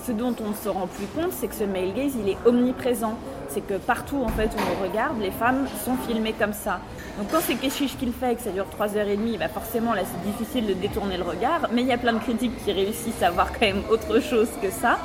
ce 0.06 0.12
dont 0.12 0.34
on 0.44 0.50
ne 0.50 0.54
se 0.54 0.68
rend 0.68 0.86
plus 0.86 1.06
compte, 1.16 1.32
c'est 1.32 1.48
que 1.48 1.54
ce 1.54 1.64
male 1.64 1.94
gaze, 1.94 2.12
il 2.22 2.28
est 2.28 2.36
omniprésent. 2.44 3.14
C'est 3.48 3.66
que 3.66 3.78
partout 3.78 4.22
en 4.22 4.28
fait 4.28 4.50
où 4.54 4.58
on 4.78 4.86
regarde, 4.86 5.18
les 5.18 5.30
femmes 5.30 5.66
sont 5.82 5.96
filmées 6.06 6.34
comme 6.34 6.52
ça. 6.52 6.80
Donc 7.16 7.28
quand 7.32 7.40
c'est 7.40 7.54
Keshish 7.54 7.96
qui 7.96 8.04
le 8.04 8.12
fait 8.12 8.34
et 8.34 8.36
que 8.36 8.42
ça 8.42 8.50
dure 8.50 8.66
3h30, 8.78 9.38
bah 9.38 9.48
forcément 9.48 9.94
là 9.94 10.02
c'est 10.04 10.30
difficile 10.30 10.66
de 10.66 10.74
détourner 10.74 11.16
le 11.16 11.22
regard, 11.22 11.70
mais 11.72 11.80
il 11.80 11.88
y 11.88 11.92
a 11.92 11.96
plein 11.96 12.12
de 12.12 12.18
critiques 12.18 12.62
qui 12.66 12.72
réussissent 12.72 13.22
à 13.22 13.30
voir 13.30 13.50
quand 13.50 13.64
même 13.64 13.82
autre 13.90 14.20
chose 14.20 14.50
que 14.60 14.70
ça 14.70 14.98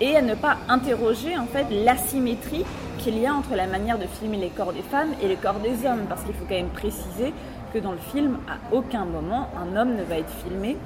et 0.00 0.16
à 0.16 0.22
ne 0.22 0.34
pas 0.34 0.56
interroger 0.68 1.36
en 1.36 1.46
fait 1.46 1.66
l'asymétrie 1.70 2.64
qu'il 2.98 3.18
y 3.18 3.26
a 3.26 3.34
entre 3.34 3.54
la 3.54 3.66
manière 3.66 3.98
de 3.98 4.06
filmer 4.06 4.36
les 4.36 4.50
corps 4.50 4.72
des 4.72 4.82
femmes 4.82 5.12
et 5.22 5.28
les 5.28 5.36
corps 5.36 5.60
des 5.60 5.86
hommes, 5.86 6.06
parce 6.08 6.22
qu'il 6.22 6.34
faut 6.34 6.44
quand 6.48 6.54
même 6.54 6.68
préciser 6.68 7.32
que 7.72 7.78
dans 7.78 7.92
le 7.92 7.98
film, 7.98 8.38
à 8.48 8.74
aucun 8.74 9.04
moment, 9.04 9.48
un 9.56 9.76
homme 9.76 9.94
ne 9.96 10.02
va 10.02 10.18
être 10.18 10.32
filmé 10.44 10.76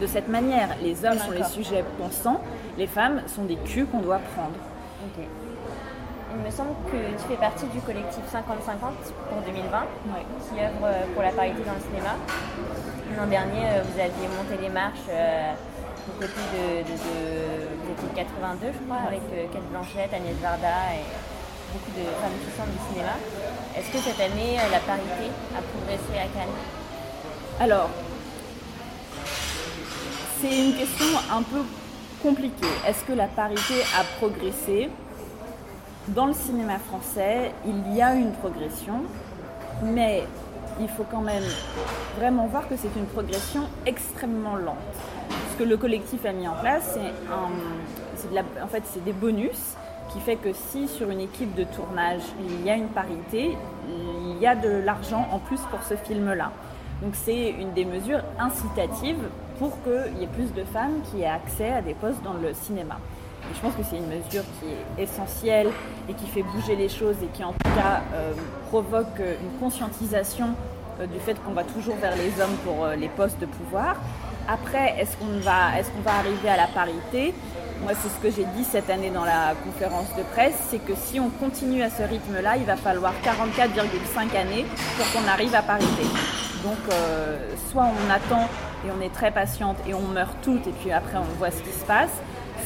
de 0.00 0.06
cette 0.06 0.28
manière. 0.28 0.68
Les 0.82 1.04
hommes 1.04 1.18
sont 1.18 1.32
les 1.32 1.44
sujets 1.44 1.84
pensants, 1.98 2.40
les 2.78 2.86
femmes 2.86 3.22
sont 3.26 3.44
des 3.44 3.56
culs 3.56 3.86
qu'on 3.86 4.00
doit 4.00 4.20
prendre. 4.34 4.54
Il 6.32 6.46
me 6.46 6.50
semble 6.50 6.70
que 6.86 7.20
tu 7.20 7.28
fais 7.28 7.36
partie 7.36 7.66
du 7.66 7.80
collectif 7.80 8.22
50-50 8.32 8.36
pour 9.28 9.42
2020, 9.42 9.78
qui 10.46 10.60
œuvre 10.60 10.84
euh, 10.84 11.02
pour 11.12 11.24
la 11.24 11.32
parité 11.32 11.58
dans 11.66 11.74
le 11.74 11.80
cinéma. 11.80 12.14
L'an 13.18 13.26
dernier, 13.26 13.66
euh, 13.66 13.82
vous 13.82 13.98
aviez 13.98 14.28
monté 14.28 14.62
les 14.62 14.68
marches 14.68 15.10
euh, 15.10 15.52
du 16.06 16.26
côté 16.26 16.42
de, 16.54 16.82
de, 16.82 18.14
82, 18.14 18.66
je 18.72 18.78
crois, 18.84 19.02
avec 19.06 19.20
Kate 19.52 19.62
Blanchette, 19.70 20.12
Agnès 20.12 20.36
Varda 20.42 20.94
et 20.94 21.04
beaucoup 21.72 21.90
de 21.92 22.04
femmes 22.20 22.36
puissantes 22.42 22.70
du 22.72 22.92
cinéma. 22.92 23.14
Est-ce 23.76 23.90
que 23.92 23.98
cette 23.98 24.20
année, 24.20 24.56
la 24.70 24.80
parité 24.80 25.30
a 25.56 25.62
progressé 25.62 26.18
à 26.18 26.28
Cannes? 26.34 26.56
Alors, 27.60 27.90
c'est 30.40 30.58
une 30.58 30.74
question 30.74 31.06
un 31.32 31.42
peu 31.42 31.62
compliquée. 32.22 32.66
Est-ce 32.86 33.04
que 33.04 33.12
la 33.12 33.26
parité 33.26 33.82
a 33.98 34.04
progressé? 34.18 34.88
Dans 36.08 36.26
le 36.26 36.32
cinéma 36.32 36.78
français, 36.78 37.52
il 37.64 37.94
y 37.94 38.02
a 38.02 38.14
une 38.14 38.32
progression, 38.32 39.02
mais 39.82 40.24
il 40.80 40.88
faut 40.88 41.04
quand 41.08 41.20
même 41.20 41.44
vraiment 42.18 42.46
voir 42.46 42.68
que 42.68 42.74
c'est 42.76 42.94
une 42.96 43.06
progression 43.06 43.62
extrêmement 43.86 44.56
lente. 44.56 44.76
Que 45.60 45.64
le 45.66 45.76
collectif 45.76 46.24
a 46.24 46.32
mis 46.32 46.48
en 46.48 46.54
place, 46.54 46.94
c'est 46.94 48.62
en 48.62 48.66
fait, 48.66 48.82
c'est 48.86 49.04
des 49.04 49.12
bonus 49.12 49.76
qui 50.10 50.18
fait 50.20 50.36
que 50.36 50.54
si 50.54 50.88
sur 50.88 51.10
une 51.10 51.20
équipe 51.20 51.54
de 51.54 51.64
tournage 51.64 52.22
il 52.42 52.64
y 52.64 52.70
a 52.70 52.76
une 52.76 52.88
parité, 52.88 53.58
il 53.86 54.38
y 54.40 54.46
a 54.46 54.54
de 54.54 54.70
l'argent 54.70 55.28
en 55.30 55.38
plus 55.38 55.60
pour 55.70 55.82
ce 55.82 55.96
film-là. 55.96 56.50
Donc 57.02 57.12
c'est 57.12 57.50
une 57.50 57.74
des 57.74 57.84
mesures 57.84 58.22
incitatives 58.38 59.22
pour 59.58 59.72
qu'il 59.82 60.18
y 60.18 60.24
ait 60.24 60.28
plus 60.28 60.50
de 60.54 60.64
femmes 60.64 61.02
qui 61.10 61.20
aient 61.20 61.26
accès 61.26 61.70
à 61.70 61.82
des 61.82 61.92
postes 61.92 62.22
dans 62.22 62.32
le 62.32 62.54
cinéma. 62.54 62.96
Et 63.50 63.54
je 63.54 63.60
pense 63.60 63.74
que 63.74 63.82
c'est 63.82 63.98
une 63.98 64.08
mesure 64.08 64.44
qui 64.60 64.66
est 64.98 65.02
essentielle 65.02 65.68
et 66.08 66.14
qui 66.14 66.26
fait 66.26 66.42
bouger 66.42 66.74
les 66.74 66.88
choses 66.88 67.16
et 67.22 67.28
qui 67.34 67.44
en 67.44 67.52
tout 67.52 67.70
cas 67.76 68.00
euh, 68.14 68.32
provoque 68.70 69.18
une 69.18 69.58
conscientisation 69.58 70.54
euh, 71.00 71.06
du 71.06 71.18
fait 71.18 71.34
qu'on 71.44 71.52
va 71.52 71.64
toujours 71.64 71.96
vers 71.96 72.16
les 72.16 72.40
hommes 72.40 72.56
pour 72.64 72.82
euh, 72.82 72.96
les 72.96 73.08
postes 73.08 73.38
de 73.38 73.46
pouvoir. 73.46 73.96
Après, 74.48 74.96
est-ce 74.98 75.16
qu'on 75.16 75.38
va, 75.40 75.78
est 75.78 75.84
va 76.04 76.12
arriver 76.18 76.48
à 76.48 76.56
la 76.56 76.66
parité? 76.66 77.34
Moi, 77.82 77.92
c'est 77.94 78.08
ce 78.08 78.18
que 78.20 78.30
j'ai 78.30 78.46
dit 78.56 78.64
cette 78.64 78.90
année 78.90 79.10
dans 79.10 79.24
la 79.24 79.54
conférence 79.64 80.14
de 80.16 80.22
presse, 80.34 80.54
c'est 80.70 80.84
que 80.84 80.92
si 80.94 81.18
on 81.18 81.30
continue 81.30 81.82
à 81.82 81.90
ce 81.90 82.02
rythme-là, 82.02 82.56
il 82.56 82.64
va 82.64 82.76
falloir 82.76 83.14
44,5 83.24 84.36
années 84.36 84.66
pour 84.96 85.10
qu'on 85.12 85.26
arrive 85.28 85.54
à 85.54 85.62
parité. 85.62 86.02
Donc, 86.62 86.76
soit 87.70 87.84
on 87.86 88.10
attend 88.10 88.48
et 88.86 88.90
on 88.96 89.00
est 89.00 89.12
très 89.12 89.30
patiente 89.30 89.76
et 89.86 89.94
on 89.94 90.08
meurt 90.08 90.36
toutes 90.42 90.66
et 90.66 90.72
puis 90.72 90.92
après 90.92 91.18
on 91.18 91.38
voit 91.38 91.50
ce 91.50 91.62
qui 91.62 91.72
se 91.72 91.84
passe. 91.84 92.10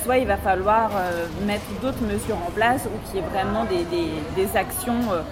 Soit 0.03 0.19
il 0.19 0.27
va 0.27 0.37
falloir 0.37 0.91
euh, 0.95 1.27
mettre 1.47 1.65
d'autres 1.81 2.03
mesures 2.03 2.37
en 2.37 2.51
place 2.51 2.87
ou 2.87 3.09
qu'il 3.09 3.21
y 3.21 3.25
ait 3.25 3.29
vraiment 3.29 3.65
des, 3.65 4.57
actions 4.57 5.13
euh, 5.13 5.23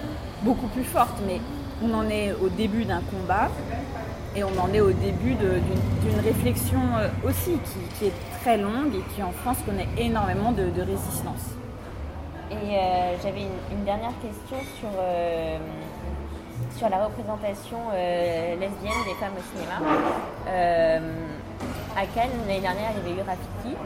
beaucoup 0.43 0.69
plus 0.69 0.85
fortes. 0.85 1.19
Mais 1.27 1.41
on 1.83 1.93
en 1.95 2.09
est 2.09 2.33
au 2.43 2.49
début 2.49 2.85
d'un 2.85 3.01
combat 3.01 3.51
et 4.35 4.45
on 4.45 4.59
en 4.59 4.73
est 4.73 4.81
au 4.81 4.93
début 4.93 5.35
d'une 5.35 6.21
réflexion 6.25 6.81
euh, 6.99 7.09
aussi 7.29 7.59
qui, 7.99 8.07
est 8.07 8.13
très 8.41 8.57
longue 8.57 8.95
et 8.95 9.15
qui 9.15 9.23
en 9.23 9.33
France 9.33 9.59
connaît 9.65 9.89
énormément 9.97 10.53
de, 10.53 10.65
résistance. 10.81 11.55
Et 12.51 12.77
j'avais 13.23 13.47
une, 13.71 13.85
dernière 13.85 14.13
question 14.21 14.59
sur 14.79 14.91
sur 16.77 16.89
la 16.89 17.05
représentation 17.05 17.79
euh, 17.95 18.57
lesbienne 18.57 19.05
des 19.05 19.15
femmes 19.15 19.35
au 19.37 19.57
cinéma. 19.57 19.79
Euh, 20.49 20.99
à 21.97 22.07
Cannes, 22.07 22.31
l'année 22.47 22.61
dernière, 22.61 22.91
il 22.97 23.11
y 23.11 23.13
avait 23.13 23.21
eu 23.21 23.25
Rafiki. 23.25 23.77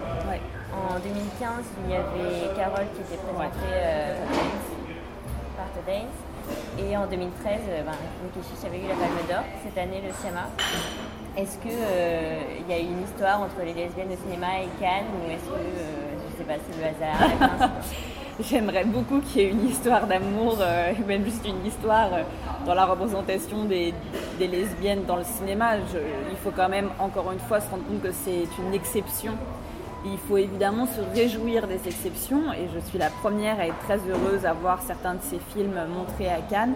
En 0.73 0.99
2015, 0.99 1.65
il 1.85 1.91
y 1.91 1.97
avait 1.97 2.55
Carole 2.55 2.87
qui 2.95 3.00
était 3.00 3.21
présentée 3.23 3.73
euh, 3.73 4.15
par 5.57 5.67
Dance. 5.87 6.25
Et 6.79 6.97
en 6.97 7.07
2013, 7.07 7.61
ben, 7.85 7.93
avait 8.67 8.79
eu 8.79 8.88
la 8.88 8.95
Palme 8.95 9.26
d'Or. 9.29 9.45
Cette 9.65 9.79
année, 9.79 10.03
le 10.07 10.12
Siama. 10.21 10.49
Est-ce 11.37 11.59
qu'il 11.59 11.71
il 11.71 12.71
y 12.71 12.79
a 12.79 12.81
une 12.81 13.03
histoire 13.03 13.41
entre 13.41 13.61
les 13.65 13.75
lesbiennes 13.75 14.12
au 14.12 14.23
cinéma 14.23 14.61
et 14.61 14.69
Cannes 14.81 15.07
ou 15.15 15.31
est-ce 15.31 15.45
que, 15.45 15.59
je 15.59 16.33
ne 16.33 16.38
sais 16.38 16.45
pas, 16.45 16.55
c'est 16.65 16.79
le 16.79 16.87
hasard? 16.87 17.71
J'aimerais 18.41 18.85
beaucoup 18.85 19.21
qu'il 19.21 19.41
y 19.41 19.45
ait 19.47 19.50
une 19.50 19.67
histoire 19.67 20.07
d'amour, 20.07 20.59
euh, 20.61 20.93
même 21.07 21.25
juste 21.25 21.47
une 21.47 21.65
histoire 21.65 22.12
euh, 22.12 22.23
dans 22.67 22.75
la 22.75 22.85
représentation 22.85 23.65
des, 23.65 23.95
lesbiennes 24.38 25.05
dans 25.07 25.17
le 25.17 25.25
cinéma. 25.25 25.76
il 25.76 26.37
faut 26.45 26.50
quand 26.55 26.69
même, 26.69 26.91
encore 26.99 27.33
une 27.33 27.38
fois, 27.38 27.61
se 27.61 27.71
rendre 27.71 27.85
compte 27.85 28.03
que 28.03 28.12
c'est 28.12 28.47
une 28.62 28.75
exception. 28.75 29.33
Il 30.05 30.19
faut 30.19 30.37
évidemment 30.37 30.87
se 30.87 31.00
réjouir 31.15 31.67
des 31.67 31.81
exceptions 31.87 32.53
et 32.53 32.69
je 32.75 32.79
suis 32.88 32.99
la 32.99 33.11
première 33.11 33.59
à 33.59 33.67
être 33.67 33.79
très 33.81 33.99
heureuse 33.99 34.45
à 34.45 34.53
voir 34.53 34.81
certains 34.83 35.15
de 35.15 35.23
ces 35.23 35.38
films 35.53 35.79
montrés 35.88 36.29
à 36.29 36.41
Cannes. 36.41 36.75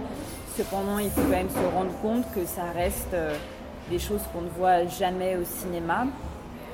Cependant, 0.56 0.98
il 0.98 1.10
faut 1.10 1.20
quand 1.22 1.28
même 1.28 1.50
se 1.50 1.74
rendre 1.74 1.92
compte 2.02 2.24
que 2.34 2.44
ça 2.44 2.64
reste 2.74 3.14
euh, 3.14 3.36
des 3.88 3.98
choses 3.98 4.22
qu'on 4.32 4.42
ne 4.42 4.48
voit 4.48 4.86
jamais 4.86 5.36
au 5.36 5.44
cinéma 5.44 6.06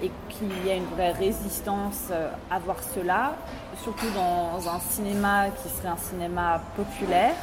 et 0.03 0.11
qu'il 0.29 0.67
y 0.67 0.71
a 0.71 0.75
une 0.75 0.87
vraie 0.87 1.13
résistance 1.13 2.09
euh, 2.11 2.31
à 2.51 2.59
voir 2.59 2.77
cela, 2.95 3.35
surtout 3.83 4.11
dans 4.15 4.69
un 4.69 4.81
cinéma 4.81 5.49
qui 5.51 5.69
serait 5.69 5.89
un 5.89 5.97
cinéma 5.97 6.63
populaire, 6.77 7.35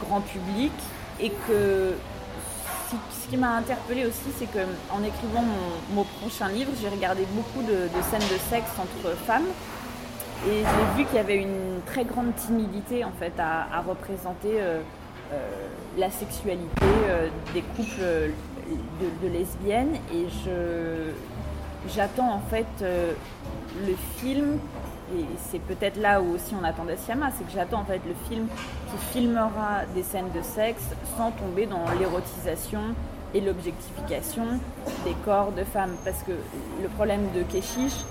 grand 0.00 0.20
public, 0.20 0.72
et 1.20 1.30
que 1.30 1.94
ce 2.90 3.30
qui 3.30 3.36
m'a 3.36 3.56
interpellée 3.56 4.06
aussi, 4.06 4.30
c'est 4.38 4.50
que 4.50 4.58
en 4.90 5.02
écrivant 5.02 5.44
mon, 5.92 6.04
prochain 6.20 6.48
livre, 6.48 6.70
j'ai 6.80 6.88
regardé 6.88 7.24
beaucoup 7.34 7.66
de, 7.66 7.88
scènes 8.10 8.20
de 8.20 8.38
sexe 8.50 8.70
entre 8.78 9.16
femmes, 9.16 9.46
et 10.46 10.58
j'ai 10.60 10.96
vu 10.96 11.04
qu'il 11.06 11.16
y 11.16 11.20
avait 11.20 11.36
une 11.36 11.80
très 11.86 12.04
grande 12.04 12.34
timidité 12.36 13.04
en 13.04 13.12
fait 13.12 13.32
à, 13.38 13.82
représenter 13.86 14.60
euh, 14.60 14.80
euh, 15.32 15.36
la 15.98 16.10
sexualité 16.10 16.86
des 17.54 17.62
couples 17.62 18.00
de, 18.00 19.26
de 19.26 19.32
lesbiennes, 19.32 19.96
et 20.12 20.26
j'attends 21.94 22.32
en 22.32 22.40
fait 22.40 22.66
euh, 22.82 23.12
le 23.86 23.94
film, 24.16 24.58
et 25.16 25.24
c'est 25.50 25.60
peut-être 25.60 25.96
là 25.96 26.20
où 26.20 26.34
aussi 26.34 26.54
on 26.60 26.64
attendait 26.64 26.96
Siama, 26.96 27.30
c'est 27.36 27.44
que 27.44 27.52
j'attends 27.52 27.80
en 27.80 27.84
fait 27.84 28.00
le 28.06 28.14
film 28.28 28.46
qui 28.90 29.12
filmera 29.12 29.84
des 29.94 30.02
scènes 30.02 30.30
de 30.34 30.42
sexe 30.42 30.84
sans 31.16 31.30
tomber 31.30 31.66
dans 31.66 31.84
l'érotisation 31.98 32.80
et 33.34 33.40
l'objectification 33.40 34.44
des 35.04 35.14
corps 35.24 35.52
de 35.52 35.64
femmes. 35.64 35.96
Parce 36.04 36.22
que 36.22 36.32
le 36.82 36.88
problème 36.88 37.22
de 37.34 37.42
Keshish, 37.42 38.04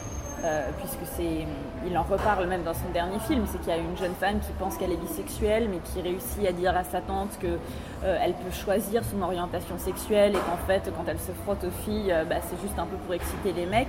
euh, 0.44 0.70
puisque 0.78 1.12
c'est, 1.16 1.48
il 1.88 1.98
en 1.98 2.04
reparle 2.04 2.46
même 2.48 2.64
dans 2.64 2.74
son 2.74 2.90
dernier 2.94 3.20
film, 3.20 3.46
c'est 3.52 3.60
qu'il 3.60 3.70
y 3.70 3.72
a 3.72 3.78
une 3.78 3.98
jeune 3.98 4.14
femme 4.14 4.40
qui 4.40 4.52
pense 4.60 4.78
qu'elle 4.78 4.92
est 4.92 5.02
bisexuelle, 5.02 5.68
mais 5.70 5.80
qui 5.80 6.02
réussit 6.02 6.46
à 6.48 6.52
dire 6.52 6.78
à 6.78 6.84
sa 6.84 7.02
tante 7.02 7.38
qu'elle 7.40 7.60
euh, 8.04 8.44
peut 8.46 8.52
choisir 8.52 9.04
son 9.04 9.22
orientation 9.24 9.78
sexuelle 9.80 10.34
et 10.36 10.40
qu'en 10.40 10.58
fait, 10.68 10.92
quand 10.96 11.06
elle 11.08 11.20
se 11.20 11.32
frotte 11.44 11.64
aux 11.64 11.84
filles, 11.84 12.12
euh, 12.12 12.24
bah, 12.24 12.36
c'est 12.48 12.60
juste 12.62 12.78
un 12.78 12.86
peu 12.86 12.98
pour 12.98 13.14
exciter 13.16 13.52
les 13.54 13.66
mecs. 13.66 13.88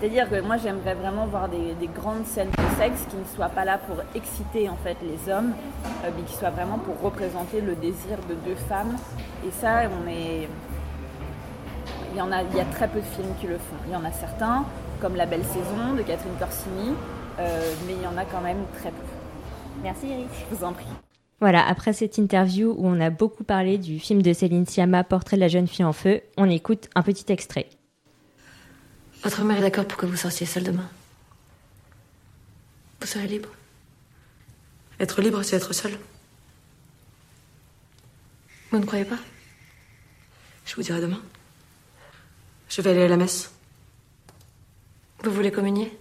C'est-à-dire 0.00 0.30
que 0.30 0.40
moi, 0.40 0.56
j'aimerais 0.56 0.94
vraiment 0.94 1.26
voir 1.26 1.48
des, 1.48 1.86
grandes 1.94 2.24
scènes 2.24 2.50
de 2.50 2.82
sexe 2.82 3.04
qui 3.10 3.16
ne 3.16 3.24
soient 3.36 3.50
pas 3.50 3.66
là 3.66 3.76
pour 3.76 3.96
exciter 4.14 4.66
en 4.70 4.76
fait 4.76 4.96
les 5.02 5.30
hommes, 5.30 5.52
mais 6.02 6.22
qui 6.26 6.34
soient 6.34 6.50
vraiment 6.50 6.78
pour 6.78 6.98
représenter 7.02 7.60
le 7.60 7.74
désir 7.74 8.16
de 8.28 8.34
deux 8.34 8.54
femmes. 8.54 8.96
Et 9.46 9.50
ça, 9.50 9.82
on 10.02 10.08
est 10.08 10.48
il 12.12 12.18
y 12.18 12.20
en 12.20 12.32
a, 12.32 12.42
il 12.42 12.56
y 12.56 12.60
a 12.60 12.64
très 12.64 12.88
peu 12.88 12.98
de 13.00 13.04
films 13.04 13.34
qui 13.40 13.46
le 13.46 13.58
font. 13.58 13.76
Il 13.86 13.92
y 13.92 13.96
en 13.96 14.04
a 14.04 14.10
certains, 14.10 14.64
comme 15.00 15.16
La 15.16 15.26
Belle 15.26 15.44
Saison 15.44 15.94
de 15.96 16.02
Catherine 16.02 16.34
Corsini, 16.38 16.94
euh, 17.38 17.72
mais 17.86 17.94
il 17.94 18.02
y 18.02 18.06
en 18.06 18.16
a 18.16 18.24
quand 18.24 18.40
même 18.40 18.64
très 18.78 18.90
peu. 18.90 18.96
Merci 19.82 20.06
Eric. 20.06 20.28
Je 20.50 20.56
vous 20.56 20.64
en 20.64 20.72
prie. 20.72 20.86
Voilà, 21.40 21.66
après 21.66 21.92
cette 21.92 22.18
interview 22.18 22.74
où 22.76 22.86
on 22.86 23.00
a 23.00 23.10
beaucoup 23.10 23.44
parlé 23.44 23.78
du 23.78 23.98
film 23.98 24.20
de 24.20 24.32
Céline 24.32 24.66
Sciamma, 24.66 25.04
Portrait 25.04 25.36
de 25.36 25.40
la 25.40 25.48
jeune 25.48 25.66
fille 25.66 25.84
en 25.84 25.92
feu, 25.92 26.20
on 26.36 26.50
écoute 26.50 26.88
un 26.94 27.02
petit 27.02 27.32
extrait. 27.32 27.66
Votre 29.22 29.44
mère 29.44 29.58
est 29.58 29.62
d'accord 29.62 29.86
pour 29.86 29.98
que 29.98 30.06
vous 30.06 30.16
sortiez 30.16 30.46
seule 30.46 30.64
demain 30.64 30.88
Vous 33.00 33.06
serez 33.06 33.26
libre 33.26 33.50
Être 34.98 35.20
libre, 35.20 35.42
c'est 35.42 35.56
être 35.56 35.72
seul. 35.72 35.98
Vous 38.70 38.78
ne 38.78 38.86
croyez 38.86 39.04
pas? 39.04 39.18
Je 40.64 40.74
vous 40.74 40.82
dirai 40.82 41.00
demain. 41.00 41.20
Je 42.68 42.80
vais 42.80 42.90
aller 42.90 43.02
à 43.02 43.08
la 43.08 43.16
messe. 43.16 43.50
Vous 45.22 45.32
voulez 45.32 45.50
communier? 45.50 45.98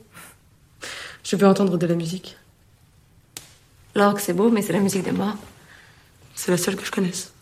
Je 1.24 1.36
veux 1.36 1.48
entendre 1.48 1.78
de 1.78 1.88
la 1.88 1.96
musique. 1.96 2.38
L'orgue, 3.96 4.20
c'est 4.20 4.34
beau, 4.34 4.50
mais 4.50 4.62
c'est 4.62 4.74
la 4.74 4.80
musique 4.80 5.04
des 5.04 5.12
morts. 5.12 5.36
C'est 6.36 6.52
la 6.52 6.58
seule 6.58 6.78
que 6.78 6.86
je 6.86 6.92
connaisse. 6.92 7.34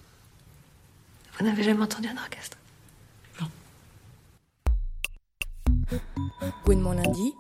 Vous 1.38 1.46
n'avez 1.46 1.62
jamais 1.62 1.84
entendu 1.84 2.08
un 2.08 2.18
orchestre? 2.18 2.57
Mon 6.68 6.92
lundi. 6.92 7.34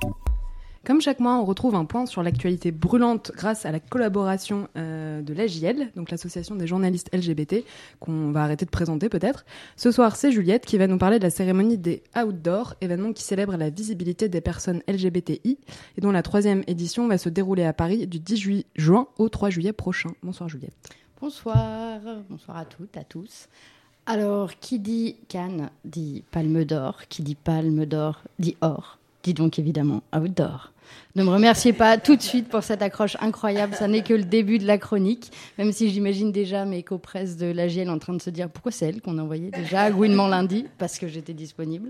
Comme 0.85 1.01
chaque 1.01 1.19
mois, 1.19 1.37
on 1.37 1.43
retrouve 1.43 1.75
un 1.75 1.83
point 1.83 2.05
sur 2.05 2.23
l'actualité 2.23 2.71
brûlante 2.71 3.33
grâce 3.35 3.65
à 3.65 3.73
la 3.73 3.81
collaboration 3.81 4.69
euh, 4.77 5.21
de 5.21 5.33
l'AJL, 5.33 5.91
donc 5.97 6.11
l'association 6.11 6.55
des 6.55 6.65
journalistes 6.65 7.13
LGBT, 7.13 7.65
qu'on 7.99 8.31
va 8.31 8.43
arrêter 8.43 8.63
de 8.63 8.69
présenter 8.69 9.09
peut-être. 9.09 9.45
Ce 9.75 9.91
soir, 9.91 10.15
c'est 10.15 10.31
Juliette 10.31 10.65
qui 10.65 10.77
va 10.77 10.87
nous 10.87 10.97
parler 10.97 11.19
de 11.19 11.23
la 11.23 11.29
cérémonie 11.29 11.77
des 11.77 12.03
Outdoors, 12.15 12.75
événement 12.79 13.11
qui 13.11 13.23
célèbre 13.23 13.57
la 13.57 13.69
visibilité 13.69 14.29
des 14.29 14.39
personnes 14.39 14.81
LGBTI 14.87 15.57
et 15.97 16.01
dont 16.01 16.11
la 16.11 16.23
troisième 16.23 16.63
édition 16.67 17.05
va 17.09 17.17
se 17.17 17.27
dérouler 17.27 17.65
à 17.65 17.73
Paris 17.73 18.07
du 18.07 18.19
18 18.19 18.65
juin 18.75 19.07
au 19.17 19.27
3 19.27 19.49
juillet 19.49 19.73
prochain. 19.73 20.11
Bonsoir 20.23 20.47
Juliette. 20.47 20.89
Bonsoir, 21.19 21.99
bonsoir 22.29 22.55
à 22.55 22.63
toutes, 22.63 22.95
à 22.95 23.03
tous. 23.03 23.49
Alors, 24.09 24.57
qui 24.61 24.79
dit 24.79 25.17
Cannes 25.27 25.69
dit 25.83 26.23
Palme 26.31 26.63
d'Or, 26.63 27.01
qui 27.09 27.23
dit 27.23 27.35
Palme 27.35 27.85
d'Or 27.85 28.21
dit 28.39 28.55
Or, 28.61 28.99
dit 29.21 29.33
donc 29.33 29.59
évidemment 29.59 30.01
Outdoor. 30.15 30.71
Ne 31.17 31.25
me 31.25 31.29
remerciez 31.29 31.73
pas 31.73 31.97
tout 31.97 32.15
de 32.15 32.21
suite 32.21 32.47
pour 32.47 32.63
cette 32.63 32.81
accroche 32.81 33.17
incroyable. 33.19 33.75
Ça 33.75 33.89
n'est 33.89 34.03
que 34.03 34.13
le 34.13 34.23
début 34.23 34.59
de 34.59 34.65
la 34.65 34.77
chronique, 34.77 35.29
même 35.57 35.73
si 35.73 35.89
j'imagine 35.89 36.31
déjà 36.31 36.63
mes 36.63 36.83
copresses 36.83 37.35
de 37.35 37.47
l'AGL 37.47 37.89
en 37.89 37.99
train 37.99 38.13
de 38.13 38.21
se 38.21 38.29
dire 38.29 38.49
pourquoi 38.49 38.71
c'est 38.71 38.85
elle 38.85 39.01
qu'on 39.01 39.17
a 39.17 39.23
envoyé 39.23 39.51
déjà 39.51 39.81
à 39.81 39.91
Gouinement 39.91 40.29
lundi, 40.29 40.65
parce 40.77 40.97
que 40.97 41.09
j'étais 41.09 41.33
disponible. 41.33 41.89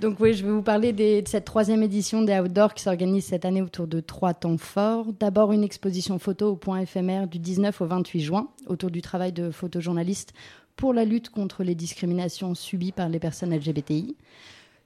Donc 0.00 0.20
oui, 0.20 0.34
je 0.34 0.44
vais 0.44 0.52
vous 0.52 0.62
parler 0.62 0.92
de 0.92 1.26
cette 1.26 1.44
troisième 1.44 1.82
édition 1.82 2.22
des 2.22 2.38
Outdoors 2.38 2.72
qui 2.72 2.84
s'organise 2.84 3.24
cette 3.24 3.44
année 3.44 3.62
autour 3.62 3.88
de 3.88 3.98
trois 3.98 4.32
temps 4.32 4.58
forts. 4.58 5.06
D'abord 5.18 5.50
une 5.50 5.64
exposition 5.64 6.20
photo 6.20 6.52
au 6.52 6.56
point 6.56 6.78
éphémère 6.78 7.26
du 7.26 7.40
19 7.40 7.80
au 7.80 7.86
28 7.86 8.20
juin 8.20 8.48
autour 8.68 8.92
du 8.92 9.02
travail 9.02 9.32
de 9.32 9.50
photojournalistes 9.50 10.32
pour 10.78 10.94
la 10.94 11.04
lutte 11.04 11.28
contre 11.28 11.64
les 11.64 11.74
discriminations 11.74 12.54
subies 12.54 12.92
par 12.92 13.08
les 13.08 13.18
personnes 13.18 13.54
LGBTI. 13.54 14.16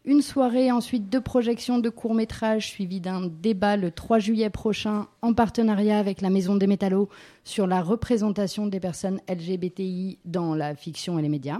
Une 0.07 0.23
soirée 0.23 0.73
ensuite 0.73 1.11
de 1.11 1.19
projection 1.19 1.79
de 1.79 1.91
courts-métrages 1.91 2.67
suivi 2.67 3.01
d'un 3.01 3.29
débat 3.29 3.77
le 3.77 3.93
3 3.93 4.19
juillet 4.19 4.51
prochain 4.51 5.07
en 5.21 5.35
partenariat 5.35 5.99
avec 5.99 6.23
la 6.23 6.31
Maison 6.31 6.57
des 6.57 6.67
Métallos 6.67 7.11
sur 7.45 7.67
la 7.67 7.83
représentation 7.83 8.67
des 8.67 8.81
personnes 8.81 9.21
LGBTI 9.29 10.19
dans 10.25 10.55
la 10.55 10.75
fiction 10.75 11.19
et 11.19 11.23
les 11.23 11.29
médias. 11.29 11.59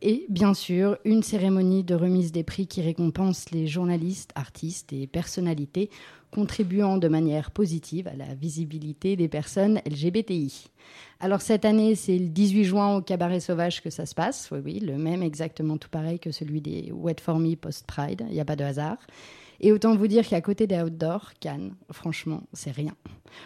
Et 0.00 0.26
bien 0.28 0.54
sûr, 0.54 0.96
une 1.04 1.22
cérémonie 1.22 1.82
de 1.82 1.94
remise 1.94 2.30
des 2.30 2.44
prix 2.44 2.66
qui 2.66 2.82
récompense 2.82 3.50
les 3.50 3.66
journalistes, 3.66 4.30
artistes 4.34 4.92
et 4.92 5.06
personnalités 5.06 5.90
contribuant 6.30 6.98
de 6.98 7.08
manière 7.08 7.50
positive 7.50 8.06
à 8.06 8.14
la 8.14 8.34
visibilité 8.34 9.16
des 9.16 9.28
personnes 9.28 9.80
LGBTI. 9.86 10.66
Alors 11.20 11.40
cette 11.40 11.64
année, 11.64 11.94
c'est 11.94 12.18
le 12.18 12.28
18 12.28 12.64
juin 12.64 12.96
au 12.96 13.02
Cabaret 13.02 13.40
Sauvage 13.40 13.82
que 13.82 13.90
ça 13.90 14.06
se 14.06 14.14
passe. 14.14 14.50
Oui, 14.52 14.60
oui, 14.64 14.80
le 14.80 14.98
même, 14.98 15.22
exactement 15.22 15.78
tout 15.78 15.88
pareil 15.88 16.18
que 16.18 16.30
celui 16.30 16.60
des 16.60 16.92
Wet 16.92 17.16
For 17.20 17.38
Me 17.38 17.54
Post-Pride. 17.56 18.24
Il 18.28 18.34
n'y 18.34 18.40
a 18.40 18.44
pas 18.44 18.56
de 18.56 18.64
hasard. 18.64 18.98
Et 19.60 19.72
autant 19.72 19.96
vous 19.96 20.06
dire 20.06 20.26
qu'à 20.26 20.40
côté 20.40 20.66
des 20.66 20.80
outdoors, 20.80 21.32
Cannes, 21.40 21.74
franchement, 21.90 22.42
c'est 22.52 22.70
rien. 22.70 22.94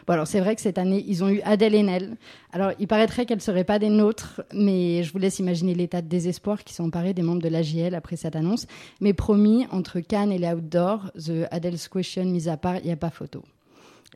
Bon, 0.06 0.14
alors 0.14 0.26
c'est 0.26 0.40
vrai 0.40 0.54
que 0.54 0.60
cette 0.60 0.78
année, 0.78 1.04
ils 1.06 1.24
ont 1.24 1.28
eu 1.28 1.40
Adèle 1.42 1.74
Haenel. 1.74 2.16
Alors, 2.52 2.72
il 2.78 2.86
paraîtrait 2.86 3.24
qu'elle 3.24 3.38
ne 3.38 3.42
serait 3.42 3.64
pas 3.64 3.78
des 3.78 3.88
nôtres, 3.88 4.42
mais 4.52 5.02
je 5.02 5.12
vous 5.12 5.18
laisse 5.18 5.38
imaginer 5.38 5.74
l'état 5.74 6.02
de 6.02 6.08
désespoir 6.08 6.64
qui 6.64 6.74
sont 6.74 6.84
emparés 6.84 7.14
des 7.14 7.22
membres 7.22 7.42
de 7.42 7.48
l'AGL 7.48 7.94
après 7.94 8.16
cette 8.16 8.36
annonce. 8.36 8.66
Mais 9.00 9.14
promis, 9.14 9.66
entre 9.70 10.00
Cannes 10.00 10.32
et 10.32 10.38
les 10.38 10.52
outdoors, 10.52 11.10
The 11.14 11.46
Adele's 11.50 11.88
Question 11.88 12.26
mise 12.26 12.48
à 12.48 12.56
part, 12.56 12.76
il 12.78 12.84
n'y 12.84 12.92
a 12.92 12.96
pas 12.96 13.10
photo. 13.10 13.42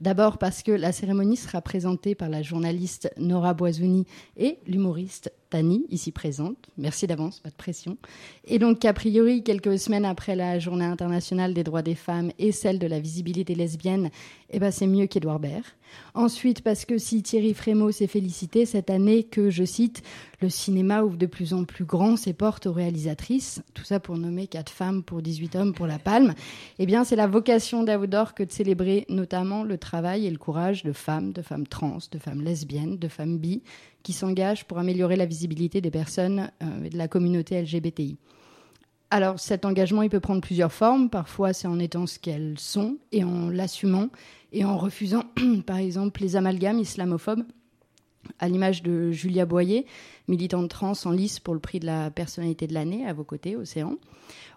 D'abord 0.00 0.36
parce 0.36 0.62
que 0.62 0.72
la 0.72 0.92
cérémonie 0.92 1.36
sera 1.36 1.62
présentée 1.62 2.14
par 2.14 2.28
la 2.28 2.42
journaliste 2.42 3.10
Nora 3.16 3.54
Boisouni 3.54 4.06
et 4.36 4.58
l'humoriste 4.66 5.32
Tani, 5.50 5.86
ici 5.90 6.12
présente. 6.12 6.56
Merci 6.76 7.06
d'avance, 7.06 7.40
pas 7.40 7.50
de 7.50 7.54
pression. 7.54 7.96
Et 8.44 8.58
donc, 8.58 8.84
a 8.84 8.92
priori, 8.92 9.42
quelques 9.42 9.78
semaines 9.78 10.04
après 10.04 10.34
la 10.34 10.58
Journée 10.58 10.84
internationale 10.84 11.54
des 11.54 11.64
droits 11.64 11.82
des 11.82 11.94
femmes 11.94 12.32
et 12.38 12.52
celle 12.52 12.78
de 12.78 12.86
la 12.86 13.00
visibilité 13.00 13.54
lesbienne, 13.54 14.10
eh 14.50 14.58
ben, 14.58 14.70
c'est 14.70 14.86
mieux 14.86 15.06
qu'Edouard 15.06 15.40
Baird. 15.40 15.64
Ensuite, 16.14 16.62
parce 16.62 16.84
que 16.84 16.98
si 16.98 17.22
Thierry 17.22 17.54
Frémaux 17.54 17.90
s'est 17.90 18.06
félicité 18.06 18.66
cette 18.66 18.90
année 18.90 19.24
que, 19.24 19.50
je 19.50 19.64
cite, 19.64 20.02
le 20.40 20.48
cinéma 20.48 21.02
ouvre 21.02 21.16
de 21.16 21.26
plus 21.26 21.52
en 21.52 21.64
plus 21.64 21.84
grand 21.84 22.16
ses 22.16 22.32
portes 22.32 22.66
aux 22.66 22.72
réalisatrices, 22.72 23.62
tout 23.74 23.84
ça 23.84 24.00
pour 24.00 24.16
nommer 24.16 24.46
quatre 24.46 24.70
femmes 24.70 25.02
pour 25.02 25.22
18 25.22 25.56
hommes 25.56 25.74
pour 25.74 25.86
la 25.86 25.98
palme, 25.98 26.34
eh 26.78 26.86
bien, 26.86 27.04
c'est 27.04 27.16
la 27.16 27.26
vocation 27.26 27.82
d'Outdoor 27.82 28.34
que 28.34 28.42
de 28.42 28.52
célébrer 28.52 29.04
notamment 29.08 29.64
le 29.64 29.78
travail 29.78 30.26
et 30.26 30.30
le 30.30 30.38
courage 30.38 30.82
de 30.82 30.92
femmes, 30.92 31.32
de 31.32 31.42
femmes 31.42 31.66
trans, 31.66 31.98
de 32.10 32.18
femmes 32.18 32.42
lesbiennes, 32.42 32.98
de 32.98 33.08
femmes 33.08 33.38
bi, 33.38 33.62
qui 34.02 34.12
s'engagent 34.12 34.64
pour 34.64 34.78
améliorer 34.78 35.16
la 35.16 35.26
visibilité 35.26 35.80
des 35.80 35.90
personnes 35.90 36.50
euh, 36.62 36.84
et 36.84 36.90
de 36.90 36.98
la 36.98 37.08
communauté 37.08 37.60
LGBTI. 37.60 38.16
Alors 39.10 39.38
cet 39.38 39.64
engagement, 39.64 40.02
il 40.02 40.10
peut 40.10 40.20
prendre 40.20 40.40
plusieurs 40.40 40.72
formes. 40.72 41.08
Parfois, 41.10 41.52
c'est 41.52 41.68
en 41.68 41.78
étant 41.78 42.06
ce 42.06 42.18
qu'elles 42.18 42.58
sont 42.58 42.98
et 43.12 43.22
en 43.24 43.48
l'assumant 43.50 44.08
et 44.52 44.64
en 44.64 44.76
refusant, 44.76 45.24
par 45.66 45.76
exemple, 45.76 46.20
les 46.22 46.36
amalgames 46.36 46.78
islamophobes, 46.78 47.44
à 48.38 48.48
l'image 48.48 48.82
de 48.82 49.12
Julia 49.12 49.46
Boyer, 49.46 49.86
militante 50.28 50.68
trans 50.70 50.92
en 51.04 51.10
lice 51.10 51.38
pour 51.38 51.54
le 51.54 51.60
prix 51.60 51.78
de 51.78 51.86
la 51.86 52.10
personnalité 52.10 52.66
de 52.66 52.74
l'année 52.74 53.06
à 53.06 53.12
vos 53.12 53.24
côtés, 53.24 53.56
Océan, 53.56 53.96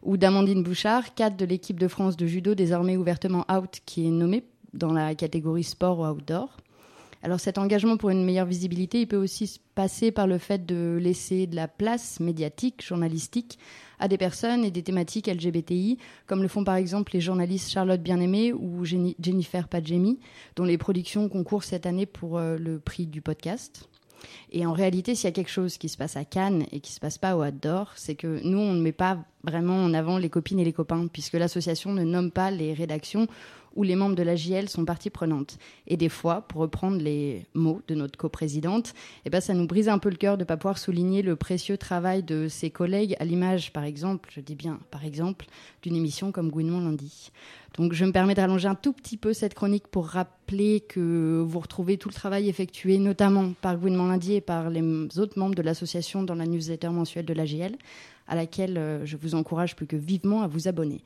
ou 0.02 0.18
d'Amandine 0.18 0.64
Bouchard, 0.64 1.14
cadre 1.14 1.38
de 1.38 1.46
l'équipe 1.46 1.80
de 1.80 1.88
France 1.88 2.18
de 2.18 2.26
judo 2.26 2.56
désormais 2.56 2.98
ouvertement 2.98 3.46
out, 3.52 3.82
qui 3.86 4.08
est 4.08 4.12
nommée 4.12 4.44
dans 4.74 4.94
la 4.94 5.14
catégorie 5.16 5.64
sport 5.64 6.00
ou 6.00 6.06
outdoor. 6.06 6.58
Alors 7.22 7.40
cet 7.40 7.58
engagement 7.58 7.98
pour 7.98 8.12
une 8.12 8.24
meilleure 8.24 8.46
visibilité, 8.46 9.02
il 9.02 9.08
peut 9.08 9.18
aussi 9.18 9.60
passer 9.76 10.12
par 10.12 10.26
le 10.26 10.38
fait 10.38 10.66
de 10.66 10.98
laisser 11.02 11.48
de 11.48 11.56
la 11.56 11.68
place 11.68 12.22
médiatique, 12.22 12.86
journalistique, 12.86 13.60
à 14.00 14.08
des 14.08 14.18
personnes 14.18 14.64
et 14.64 14.72
des 14.72 14.84
thématiques 14.84 15.28
LGBTI, 15.28 15.98
comme 16.28 16.42
le 16.42 16.48
font 16.48 16.64
par 16.64 16.76
exemple 16.76 17.12
les 17.14 17.20
journalistes 17.20 17.70
Charlotte 17.70 18.02
Bien-Aimée 18.02 18.54
ou 18.54 18.86
Jennifer 18.86 19.68
Padjemi, 19.68 20.20
dont 20.56 20.64
les 20.64 20.78
productions 20.78 21.28
concourent 21.28 21.66
cette 21.66 21.86
année 21.86 22.06
pour 22.06 22.38
euh, 22.38 22.58
le 22.58 22.80
prix 22.80 23.06
du 23.06 23.22
podcast. 23.22 23.90
Et 24.52 24.66
en 24.66 24.74
réalité, 24.74 25.16
s'il 25.16 25.26
y 25.26 25.28
a 25.28 25.32
quelque 25.32 25.52
chose 25.52 25.78
qui 25.78 25.90
se 25.90 25.98
passe 25.98 26.18
à 26.18 26.26
Cannes 26.26 26.66
et 26.72 26.80
qui 26.80 26.92
se 26.92 27.00
passe 27.00 27.18
pas 27.18 27.36
au 27.36 27.42
Adore, 27.42 27.94
c'est 27.96 28.16
que 28.16 28.42
nous, 28.44 28.58
on 28.58 28.74
ne 28.74 28.82
met 28.82 28.92
pas 28.92 29.18
vraiment 29.44 29.84
en 29.84 29.94
avant 29.94 30.18
les 30.18 30.30
copines 30.30 30.60
et 30.60 30.66
les 30.66 30.74
copains, 30.74 31.08
puisque 31.08 31.34
l'association 31.34 31.94
ne 31.94 32.04
nomme 32.04 32.32
pas 32.32 32.52
les 32.52 32.74
rédactions 32.74 33.28
où 33.76 33.84
les 33.84 33.96
membres 33.96 34.16
de 34.16 34.24
la 34.24 34.36
JL 34.36 34.70
sont 34.70 34.86
partie 34.86 35.10
prenante. 35.10 35.58
Et 35.88 35.98
des 35.98 36.10
fois, 36.10 36.42
pour 36.42 36.62
reprendre 36.62 36.98
les 36.98 37.46
mots 37.54 37.82
de 37.88 37.96
notre 37.96 38.18
coprésidente, 38.18 38.94
eh 39.26 39.30
ben, 39.30 39.42
ça 39.42 39.54
nous 39.54 39.68
brise 39.68 39.90
un 39.90 40.00
peu 40.00 40.10
le 40.10 40.16
cœur 40.16 40.38
de 40.38 40.44
ne 40.44 40.46
pas 40.48 40.58
pouvoir 40.58 40.78
souligner 40.78 41.22
le 41.22 41.36
précieux 41.36 41.78
travail 41.78 42.24
de 42.24 42.48
ses 42.48 42.70
collègues, 42.70 43.16
à 43.20 43.26
l'image, 43.26 43.72
par 43.74 43.84
exemple, 43.84 44.30
je 44.34 44.42
dis 44.42 44.56
bien 44.56 44.80
par 44.92 45.06
exemple, 45.06 45.46
d'une 45.82 45.96
émission 45.96 46.32
comme 46.32 46.50
Gouinement 46.50 46.80
lundi. 46.80 47.32
Donc 47.78 47.94
je 47.94 48.04
me 48.04 48.12
permets 48.12 48.36
de 48.36 48.42
rallonger 48.42 48.68
un 48.68 48.76
tout 48.76 48.94
petit 48.94 49.18
peu 49.18 49.34
cette 49.34 49.54
chronique 49.54 49.88
pour 49.88 50.08
rappeler 50.08 50.82
que 50.82 51.44
vous 51.46 51.60
retrouvez 51.60 51.98
tout 51.98 52.10
le 52.10 52.14
travail 52.14 52.50
effectué, 52.50 52.98
notamment 52.98 53.54
par 53.62 53.78
Gouinement 53.78 54.08
lundi 54.08 54.34
et 54.34 54.42
par 54.42 54.70
les 54.70 54.82
autres 55.20 55.38
membres 55.38 55.56
de 55.56 55.62
l'association 55.62 56.24
dans 56.24 56.36
la 56.36 56.46
newsletter 56.46 56.90
mensuelle 56.90 57.26
de 57.26 57.34
la 57.34 57.46
JL, 57.46 57.76
à 58.28 58.36
laquelle 58.36 58.78
euh, 58.78 59.06
je 59.06 59.18
vous 59.18 59.36
encourage 59.36 59.76
plus 59.76 59.88
que 59.88 59.96
vivement 59.96 60.42
à 60.42 60.48
vous 60.48 60.68
abonner. 60.68 61.02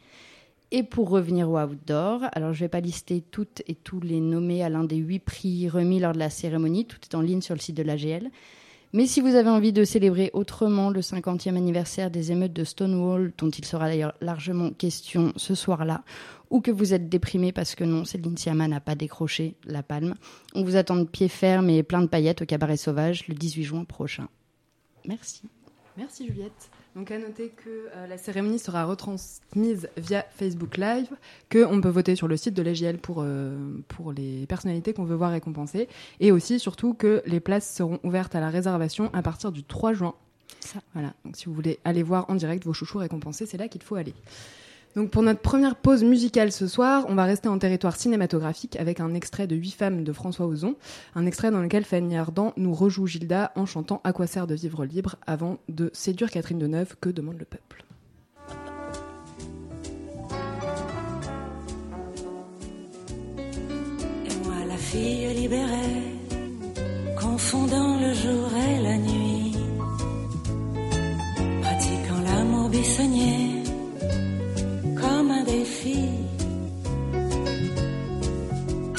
Et 0.75 0.81
pour 0.81 1.09
revenir 1.09 1.51
au 1.51 1.59
outdoor, 1.59 2.21
alors 2.31 2.51
je 2.51 2.57
ne 2.57 2.65
vais 2.65 2.69
pas 2.69 2.79
lister 2.79 3.21
toutes 3.21 3.61
et 3.67 3.75
tous 3.75 3.99
les 3.99 4.19
nommés 4.19 4.63
à 4.63 4.69
l'un 4.69 4.83
des 4.83 4.95
huit 4.95 5.19
prix 5.19 5.69
remis 5.69 5.99
lors 5.99 6.13
de 6.13 6.17
la 6.17 6.31
cérémonie, 6.31 6.87
tout 6.87 6.97
est 7.03 7.13
en 7.13 7.21
ligne 7.21 7.41
sur 7.41 7.53
le 7.53 7.59
site 7.59 7.77
de 7.77 7.83
l'AGL. 7.83 8.31
Mais 8.91 9.05
si 9.05 9.21
vous 9.21 9.35
avez 9.35 9.51
envie 9.51 9.71
de 9.71 9.83
célébrer 9.85 10.31
autrement 10.33 10.89
le 10.89 11.01
50e 11.01 11.55
anniversaire 11.55 12.09
des 12.09 12.31
émeutes 12.31 12.53
de 12.53 12.63
Stonewall, 12.63 13.33
dont 13.37 13.51
il 13.51 13.65
sera 13.65 13.87
d'ailleurs 13.87 14.15
largement 14.19 14.71
question 14.71 15.31
ce 15.35 15.53
soir-là, 15.53 16.03
ou 16.49 16.59
que 16.59 16.71
vous 16.71 16.95
êtes 16.95 17.07
déprimé 17.07 17.51
parce 17.51 17.75
que 17.75 17.83
non, 17.83 18.03
Céline 18.03 18.35
Sciamma 18.35 18.67
n'a 18.67 18.81
pas 18.81 18.95
décroché 18.95 19.55
la 19.65 19.83
palme, 19.83 20.15
on 20.55 20.63
vous 20.63 20.75
attend 20.75 20.95
de 20.95 21.03
pied 21.03 21.27
ferme 21.27 21.69
et 21.69 21.83
plein 21.83 22.01
de 22.01 22.07
paillettes 22.07 22.41
au 22.41 22.45
cabaret 22.47 22.77
sauvage 22.77 23.27
le 23.27 23.35
18 23.35 23.63
juin 23.63 23.83
prochain. 23.85 24.27
Merci. 25.05 25.43
Merci 25.97 26.25
Juliette. 26.25 26.71
Donc 26.95 27.09
à 27.09 27.17
noter 27.17 27.49
que 27.49 27.69
euh, 27.69 28.07
la 28.07 28.17
cérémonie 28.17 28.59
sera 28.59 28.85
retransmise 28.85 29.89
via 29.97 30.25
Facebook 30.29 30.77
Live, 30.77 31.09
qu'on 31.51 31.81
peut 31.81 31.89
voter 31.89 32.15
sur 32.15 32.27
le 32.27 32.37
site 32.37 32.53
de 32.53 32.61
l'EGL 32.61 32.99
pour, 32.99 33.17
euh, 33.19 33.57
pour 33.87 34.11
les 34.13 34.45
personnalités 34.45 34.93
qu'on 34.93 35.03
veut 35.03 35.15
voir 35.15 35.31
récompensées, 35.31 35.87
et 36.19 36.31
aussi 36.31 36.59
surtout 36.59 36.93
que 36.93 37.23
les 37.25 37.39
places 37.39 37.75
seront 37.75 37.99
ouvertes 38.03 38.35
à 38.35 38.39
la 38.39 38.49
réservation 38.49 39.09
à 39.13 39.23
partir 39.23 39.51
du 39.51 39.63
3 39.63 39.93
juin. 39.93 40.13
Voilà, 40.93 41.13
donc 41.25 41.35
si 41.35 41.45
vous 41.45 41.53
voulez 41.53 41.79
aller 41.83 42.03
voir 42.03 42.29
en 42.29 42.35
direct 42.35 42.63
vos 42.63 42.73
chouchous 42.73 42.99
récompensés, 42.99 43.45
c'est 43.47 43.57
là 43.57 43.67
qu'il 43.67 43.81
faut 43.81 43.95
aller. 43.95 44.13
Donc 44.95 45.09
pour 45.09 45.23
notre 45.23 45.41
première 45.41 45.75
pause 45.75 46.03
musicale 46.03 46.51
ce 46.51 46.67
soir, 46.67 47.05
on 47.09 47.15
va 47.15 47.23
rester 47.25 47.49
en 47.49 47.57
territoire 47.57 47.95
cinématographique 47.95 48.75
avec 48.75 48.99
un 48.99 49.13
extrait 49.13 49.47
de 49.47 49.55
Huit 49.55 49.71
femmes 49.71 50.03
de 50.03 50.13
François 50.13 50.45
Ozon, 50.45 50.75
un 51.15 51.25
extrait 51.25 51.51
dans 51.51 51.61
lequel 51.61 51.83
Fanny 51.83 52.15
Ardant 52.15 52.53
nous 52.57 52.73
rejoue 52.73 53.07
Gilda 53.07 53.51
en 53.55 53.65
chantant 53.65 54.01
À 54.03 54.13
quoi 54.13 54.27
sert 54.27 54.45
de 54.45 54.55
vivre 54.55 54.85
libre 54.85 55.15
avant 55.25 55.57
de 55.67 55.89
séduire 55.93 56.29
Catherine 56.29 56.59
Deneuve, 56.59 56.95
que 57.01 57.09
demande 57.09 57.39
le 57.39 57.45
peuple? 57.45 57.83
fille 64.93 65.33
libérée, 65.33 66.03
confondant 67.19 67.99
le 67.99 68.13
jour 68.13 68.49
et 68.67 68.81
la 68.83 68.97
nuit, 68.97 69.55
pratiquant 71.61 72.21
l'amour 72.27 72.69
buissonnier 72.69 73.42
Et 75.85 75.95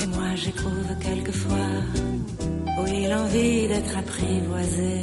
moi 0.07 0.35
j'éprouve 0.37 0.99
quelquefois, 1.01 1.71
oui, 2.83 3.07
l'envie 3.09 3.69
d'être 3.69 3.97
apprivoisé, 3.97 5.01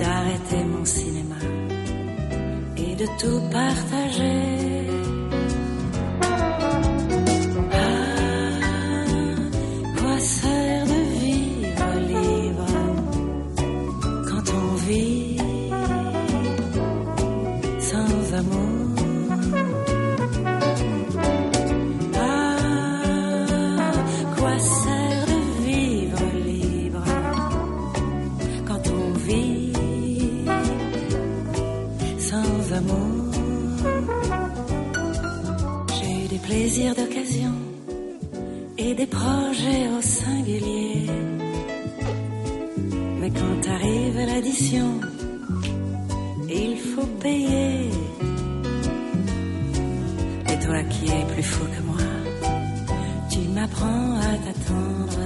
d'arrêter 0.00 0.64
mon 0.64 0.84
cinéma 0.84 1.36
et 2.76 2.96
de 2.96 3.06
tout 3.20 3.40
partager. 3.52 5.03
D'occasion 36.92 37.54
et 38.76 38.94
des 38.94 39.06
projets 39.06 39.88
au 39.96 40.02
singulier. 40.02 41.06
Mais 43.20 43.30
quand 43.30 43.70
arrive 43.70 44.18
l'addition, 44.26 45.00
il 46.48 46.76
faut 46.76 47.06
payer. 47.22 47.90
Et 50.50 50.58
toi 50.64 50.82
qui 50.90 51.06
es 51.06 51.24
plus 51.32 51.42
fou 51.42 51.64
que 51.74 51.82
moi, 51.90 52.10
tu 53.30 53.38
m'apprends 53.54 54.16
à 54.30 54.32
t'attendre, 54.44 55.24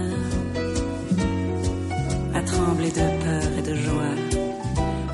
à 2.34 2.40
trembler 2.42 2.92
de 3.00 3.06
peur 3.24 3.50
et 3.58 3.62
de 3.62 3.74
joie, 3.74 4.16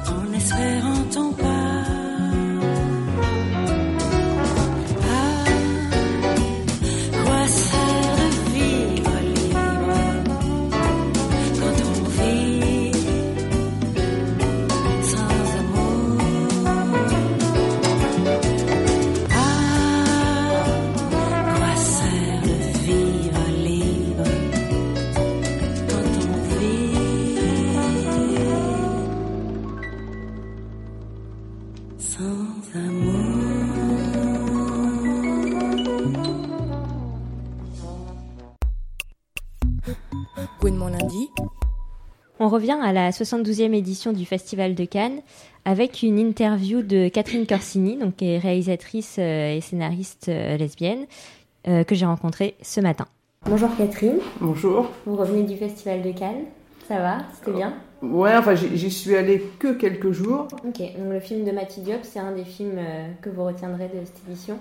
en 0.09 0.33
espérant 0.35 1.03
ton 1.11 1.33
pas. 1.33 1.54
On 42.45 42.49
revient 42.51 42.77
à 42.83 42.93
la 42.93 43.11
72e 43.11 43.73
édition 43.73 44.13
du 44.13 44.27
Festival 44.27 44.75
de 44.75 44.85
Cannes 44.85 45.23
avec 45.65 46.03
une 46.03 46.19
interview 46.19 46.83
de 46.83 47.09
Catherine 47.09 47.47
Corsini, 47.47 47.97
donc 47.97 48.17
qui 48.17 48.33
est 48.33 48.39
réalisatrice 48.39 49.17
euh, 49.19 49.57
et 49.57 49.63
scénariste 49.63 50.29
euh, 50.29 50.59
lesbienne, 50.59 51.07
euh, 51.69 51.85
que 51.85 51.95
j'ai 51.95 52.05
rencontrée 52.05 52.55
ce 52.61 52.83
matin. 52.83 53.07
Bonjour 53.47 53.75
Catherine, 53.79 54.19
Bonjour. 54.43 54.91
vous 55.07 55.17
revenez 55.17 55.45
du 55.45 55.57
Festival 55.57 56.03
de 56.03 56.13
Cannes, 56.13 56.45
ça 56.87 56.99
va, 56.99 57.21
c'était 57.33 57.57
bien? 57.57 57.77
Ouais, 58.03 58.37
enfin, 58.37 58.55
j'y 58.55 58.91
suis 58.91 59.17
allée 59.17 59.43
que 59.59 59.73
quelques 59.73 60.13
jours. 60.13 60.47
Ok, 60.67 60.81
donc 60.81 61.13
le 61.13 61.21
film 61.21 61.47
de 61.47 61.51
Matty 61.51 61.81
Diop, 61.81 62.01
c'est 62.03 62.19
un 62.19 62.33
des 62.33 62.45
films 62.45 62.79
que 63.23 63.31
vous 63.31 63.45
retiendrez 63.45 63.89
de 63.89 64.05
cette 64.05 64.21
édition? 64.29 64.59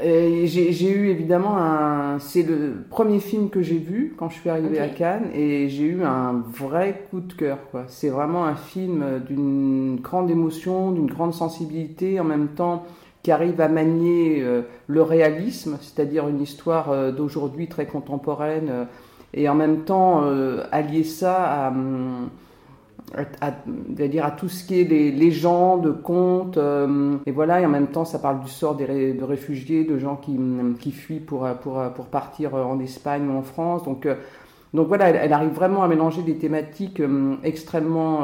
J'ai 0.00 0.90
eu 0.90 1.08
évidemment 1.08 1.56
un. 1.56 2.18
C'est 2.18 2.42
le 2.42 2.84
premier 2.90 3.20
film 3.20 3.48
que 3.48 3.62
j'ai 3.62 3.78
vu 3.78 4.14
quand 4.18 4.28
je 4.28 4.34
suis 4.34 4.50
arrivée 4.50 4.80
à 4.80 4.88
Cannes 4.88 5.30
et 5.34 5.68
j'ai 5.68 5.84
eu 5.84 6.02
un 6.02 6.42
vrai 6.52 7.06
coup 7.10 7.20
de 7.20 7.32
cœur. 7.32 7.58
C'est 7.86 8.08
vraiment 8.08 8.44
un 8.44 8.56
film 8.56 9.20
d'une 9.28 10.00
grande 10.00 10.30
émotion, 10.30 10.90
d'une 10.90 11.06
grande 11.06 11.32
sensibilité, 11.32 12.18
en 12.18 12.24
même 12.24 12.48
temps 12.48 12.84
qui 13.22 13.32
arrive 13.32 13.60
à 13.60 13.68
manier 13.68 14.42
euh, 14.42 14.62
le 14.86 15.00
réalisme, 15.02 15.78
c'est-à-dire 15.80 16.28
une 16.28 16.42
histoire 16.42 16.90
euh, 16.90 17.10
d'aujourd'hui 17.10 17.68
très 17.68 17.86
contemporaine, 17.86 18.68
euh, 18.68 18.84
et 19.32 19.48
en 19.48 19.54
même 19.54 19.84
temps 19.84 20.24
euh, 20.24 20.64
allier 20.70 21.04
ça 21.04 21.66
à. 21.66 21.68
hum, 21.70 22.28
à, 23.16 23.48
à- 23.48 23.54
c'est-à-dire 23.96 24.24
à 24.24 24.30
tout 24.30 24.48
ce 24.48 24.64
qui 24.64 24.80
est 24.80 24.84
les 24.84 25.10
légendes, 25.10 26.02
contes, 26.02 26.56
euh, 26.58 27.16
et 27.26 27.32
voilà, 27.32 27.60
et 27.60 27.66
en 27.66 27.68
même 27.68 27.88
temps 27.88 28.04
ça 28.04 28.18
parle 28.18 28.40
du 28.40 28.48
sort 28.50 28.74
des 28.76 29.14
de 29.14 29.24
réfugiés, 29.24 29.84
de 29.84 29.98
gens 29.98 30.16
qui, 30.16 30.38
qui 30.80 30.92
fuient 30.92 31.20
pour, 31.20 31.44
euh, 31.44 31.54
pour, 31.54 31.78
euh, 31.78 31.88
pour 31.90 32.06
partir 32.06 32.54
en 32.54 32.78
Espagne 32.80 33.28
ou 33.28 33.36
en 33.38 33.42
France. 33.42 33.84
Donc, 33.84 34.08
donc 34.72 34.88
voilà, 34.88 35.08
elle, 35.10 35.32
arrive 35.32 35.52
vraiment 35.52 35.82
à 35.84 35.88
mélanger 35.88 36.22
des 36.22 36.36
thématiques 36.36 37.00
extrêmement 37.44 38.22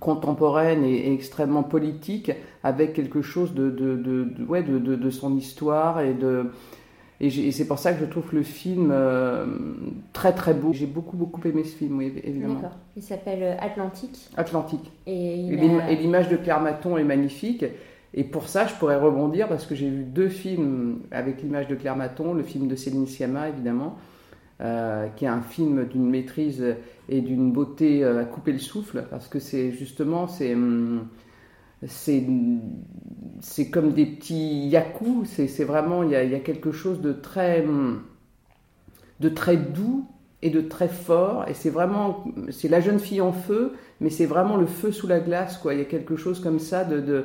contemporaines 0.00 0.84
et, 0.84 1.12
extrêmement 1.12 1.62
politiques 1.62 2.32
avec 2.62 2.94
quelque 2.94 3.22
chose 3.22 3.54
de, 3.54 3.70
de, 3.70 4.26
ouais, 4.48 4.62
de, 4.64 4.78
de 4.78 5.10
son 5.10 5.36
histoire 5.36 6.00
et 6.00 6.14
de... 6.14 6.50
Et, 7.22 7.52
c'est 7.52 7.66
pour 7.66 7.78
ça 7.78 7.92
que 7.92 8.00
je 8.00 8.06
trouve 8.06 8.32
le 8.32 8.42
film 8.42 8.90
euh, 8.92 9.44
très 10.14 10.32
très 10.32 10.54
beau. 10.54 10.72
J'ai 10.72 10.86
beaucoup 10.86 11.16
beaucoup 11.18 11.40
aimé 11.46 11.64
ce 11.64 11.76
film, 11.76 11.98
oui, 11.98 12.12
évidemment. 12.24 12.54
D'accord. 12.54 12.76
Il 12.96 13.02
s'appelle 13.02 13.42
euh, 13.42 13.56
Atlantique 13.60 14.30
Atlantique. 14.36 14.90
et 15.06 15.50
a- 15.54 15.92
l'image 15.92 16.28
de 16.30 16.36
Claire 16.36 16.60
Maton 16.60 16.96
est 16.96 17.04
magnifique. 17.04 17.64
Et 18.14 18.24
pour 18.24 18.48
ça, 18.48 18.66
je 18.66 18.74
pourrais 18.74 18.96
rebondir 18.96 19.48
parce 19.48 19.66
que 19.66 19.74
j'ai 19.74 19.88
vu 19.88 20.02
deux 20.02 20.28
films 20.28 21.00
avec 21.10 21.42
l'image 21.42 21.68
de 21.68 21.74
Claire 21.76 21.94
Maton, 21.96 22.32
le 22.34 22.42
film 22.42 22.66
de 22.66 22.74
Céline 22.74 23.06
Sciamma 23.06 23.48
évidemment, 23.50 23.96
euh, 24.60 25.06
qui 25.14 25.26
est 25.26 25.28
un 25.28 25.42
film 25.42 25.84
d'une 25.84 26.08
maîtrise 26.08 26.64
et 27.08 27.20
d'une 27.20 27.52
beauté 27.52 28.02
à 28.02 28.24
couper 28.24 28.52
le 28.52 28.58
souffle, 28.58 29.04
parce 29.10 29.28
que 29.28 29.38
c'est 29.38 29.70
justement 29.72 30.26
c'est 30.26 30.54
hum, 30.54 31.06
c'est 31.86 32.24
c'est 33.40 33.70
comme 33.70 33.92
des 33.92 34.06
petits 34.06 34.68
yakus. 34.68 35.28
C'est 35.28 35.64
vraiment 35.64 36.02
il 36.02 36.10
y 36.10 36.16
a, 36.16 36.24
y 36.24 36.34
a 36.34 36.40
quelque 36.40 36.72
chose 36.72 37.00
de 37.00 37.12
très 37.12 37.64
de 39.20 39.28
très 39.28 39.56
doux 39.56 40.06
et 40.42 40.50
de 40.50 40.60
très 40.60 40.88
fort. 40.88 41.46
Et 41.48 41.54
c'est 41.54 41.70
vraiment 41.70 42.24
c'est 42.50 42.68
la 42.68 42.80
jeune 42.80 42.98
fille 42.98 43.20
en 43.20 43.32
feu, 43.32 43.74
mais 44.00 44.10
c'est 44.10 44.26
vraiment 44.26 44.56
le 44.56 44.66
feu 44.66 44.92
sous 44.92 45.06
la 45.06 45.20
glace 45.20 45.58
quoi. 45.58 45.74
Il 45.74 45.78
y 45.78 45.82
a 45.82 45.86
quelque 45.86 46.16
chose 46.16 46.40
comme 46.40 46.58
ça 46.58 46.84
de, 46.84 47.00
de 47.00 47.24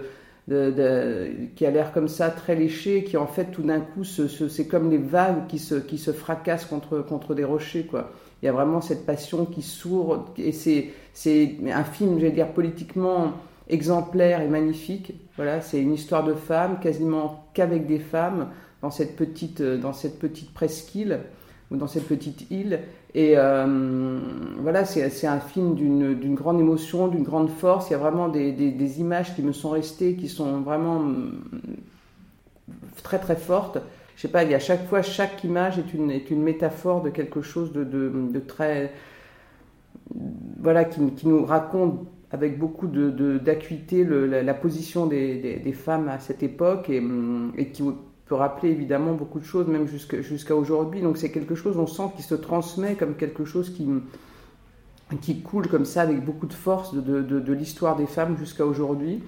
qui 1.56 1.66
a 1.66 1.72
l'air 1.72 1.92
comme 1.92 2.08
ça 2.08 2.30
très 2.30 2.56
léché, 2.56 3.04
qui 3.04 3.18
en 3.18 3.28
fait 3.28 3.46
tout 3.52 3.64
d'un 3.64 3.80
coup, 3.80 4.04
c'est 4.04 4.68
comme 4.68 4.92
les 4.92 4.98
vagues 4.98 5.48
qui 5.48 5.60
se, 5.60 5.76
qui 5.76 5.98
se 5.98 6.12
fracassent 6.12 6.66
contre, 6.66 7.00
contre 7.00 7.34
des 7.34 7.44
rochers. 7.44 7.86
Quoi. 7.86 8.12
Il 8.42 8.46
y 8.46 8.50
a 8.50 8.52
vraiment 8.52 8.82
cette 8.82 9.06
passion 9.06 9.46
qui 9.46 9.62
sourd, 9.62 10.26
et 10.38 10.52
c'est, 10.52 10.90
c'est 11.14 11.58
un 11.74 11.84
film, 11.84 12.20
j'allais 12.20 12.32
dire, 12.32 12.52
politiquement 12.54 13.34
exemplaire 13.68 14.42
et 14.42 14.48
magnifique. 14.48 15.14
Voilà, 15.36 15.62
c'est 15.62 15.82
une 15.82 15.94
histoire 15.94 16.24
de 16.24 16.34
femmes, 16.34 16.80
quasiment 16.80 17.48
qu'avec 17.54 17.88
des 17.88 18.00
femmes, 18.00 18.50
dans 18.82 18.92
cette 18.92 19.16
petite, 19.16 19.62
dans 19.62 19.94
cette 19.94 20.20
petite 20.20 20.54
presqu'île, 20.54 21.20
ou 21.72 21.78
dans 21.78 21.88
cette 21.88 22.08
petite 22.08 22.50
île. 22.52 22.80
Et 23.16 23.34
euh, 23.38 24.20
voilà, 24.60 24.86
c'est 24.86 25.26
un 25.28 25.40
film 25.40 25.74
d'une 25.76 26.36
grande 26.36 26.60
émotion, 26.60 27.08
d'une 27.08 27.24
grande 27.24 27.50
force. 27.50 27.90
Il 27.90 27.94
y 27.94 27.96
a 27.96 28.00
vraiment 28.00 28.28
des, 28.28 28.52
des- 28.52 29.00
images 29.00 29.34
qui 29.36 29.42
me 29.42 29.54
sont 29.54 29.70
restées, 29.70 30.16
qui 30.16 30.28
sont 30.28 30.62
vraiment 30.62 31.02
très 33.04 33.20
très 33.20 33.36
fortes. 33.36 33.80
Je 34.16 34.22
sais 34.22 34.28
pas, 34.28 34.44
il 34.44 34.52
y 34.52 34.54
a 34.54 34.60
chaque 34.60 34.86
fois, 34.88 35.02
chaque 35.02 35.44
image 35.44 35.80
est 35.80 35.94
une, 35.94 36.12
est 36.12 36.30
une 36.30 36.42
métaphore 36.44 37.02
de 37.02 37.10
quelque 37.10 37.42
chose 37.42 37.72
de, 37.74 37.84
de, 37.84 38.12
de 38.32 38.40
très. 38.40 38.92
Voilà, 40.62 40.86
qui, 40.86 41.00
qui 41.12 41.28
nous 41.28 41.46
raconte 41.46 42.06
avec 42.36 42.60
beaucoup 42.60 42.88
de- 42.88 43.10
de- 43.10 43.38
d'acuité 43.38 44.04
le- 44.04 44.28
la, 44.28 44.54
position 44.54 45.06
des, 45.06 45.38
des- 45.64 45.72
femmes 45.74 46.10
à 46.10 46.20
cette 46.20 46.44
époque 46.44 46.90
et, 46.90 47.00
hum, 47.00 47.54
et 47.58 47.70
qui 47.70 47.82
peut 48.26 48.36
rappeler 48.36 48.70
évidemment 48.72 49.14
beaucoup 49.14 49.40
de 49.40 49.46
choses, 49.46 49.68
même 49.68 49.88
jusqu'à 49.88 50.22
jusqu'à 50.22 50.56
aujourd'hui. 50.56 51.02
Donc 51.02 51.18
c'est 51.18 51.32
quelque 51.32 51.56
chose, 51.56 51.78
on 51.78 51.88
sent, 51.88 52.10
qui 52.18 52.24
se 52.24 52.36
transmet 52.36 52.96
comme 52.96 53.16
quelque 53.16 53.46
chose 53.46 53.70
qui, 53.70 53.88
qui 55.22 55.42
coule 55.42 55.68
comme 55.68 55.86
ça 55.86 56.02
avec 56.02 56.24
beaucoup 56.26 56.48
de 56.48 56.54
force 56.54 56.94
de, 56.94 57.02
de- 57.02 57.22
de- 57.22 57.40
de 57.40 57.54
l'histoire 57.54 57.96
des 57.96 58.08
femmes 58.08 58.36
jusqu'à 58.38 58.66
aujourd'hui. 58.66 59.24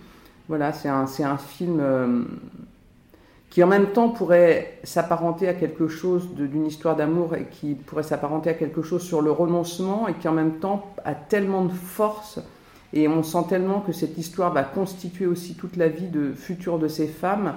Voilà, 0.49 0.73
c'est 0.73 0.89
un, 0.89 1.05
un 1.23 1.37
film 1.37 1.79
euh, 1.79 2.23
qui 3.49 3.63
en 3.63 3.67
même 3.67 3.87
temps 3.87 4.09
pourrait 4.09 4.79
s'apparenter 4.83 5.47
à 5.47 5.53
quelque 5.53 5.87
chose 5.87 6.27
d'une 6.35 6.65
histoire 6.65 6.95
d'amour 6.95 7.35
et 7.35 7.45
qui 7.51 7.75
pourrait 7.75 8.03
s'apparenter 8.03 8.49
à 8.49 8.53
quelque 8.53 8.81
chose 8.81 9.01
sur 9.03 9.21
le 9.21 9.31
renoncement 9.31 10.07
et 10.07 10.13
qui 10.15 10.27
en 10.27 10.33
même 10.33 10.55
temps 10.59 10.93
a 11.05 11.15
tellement 11.15 11.63
de 11.65 11.71
force 11.71 12.39
et 12.93 13.07
on 13.07 13.23
sent 13.23 13.45
tellement 13.49 13.81
que 13.81 13.91
cette 13.91 14.17
histoire 14.17 14.53
va 14.53 14.63
constituer 14.63 15.25
aussi 15.25 15.55
toute 15.55 15.75
la 15.75 15.89
vie 15.89 16.09
future 16.35 16.79
de 16.79 16.87
ces 16.87 17.07
femmes 17.07 17.53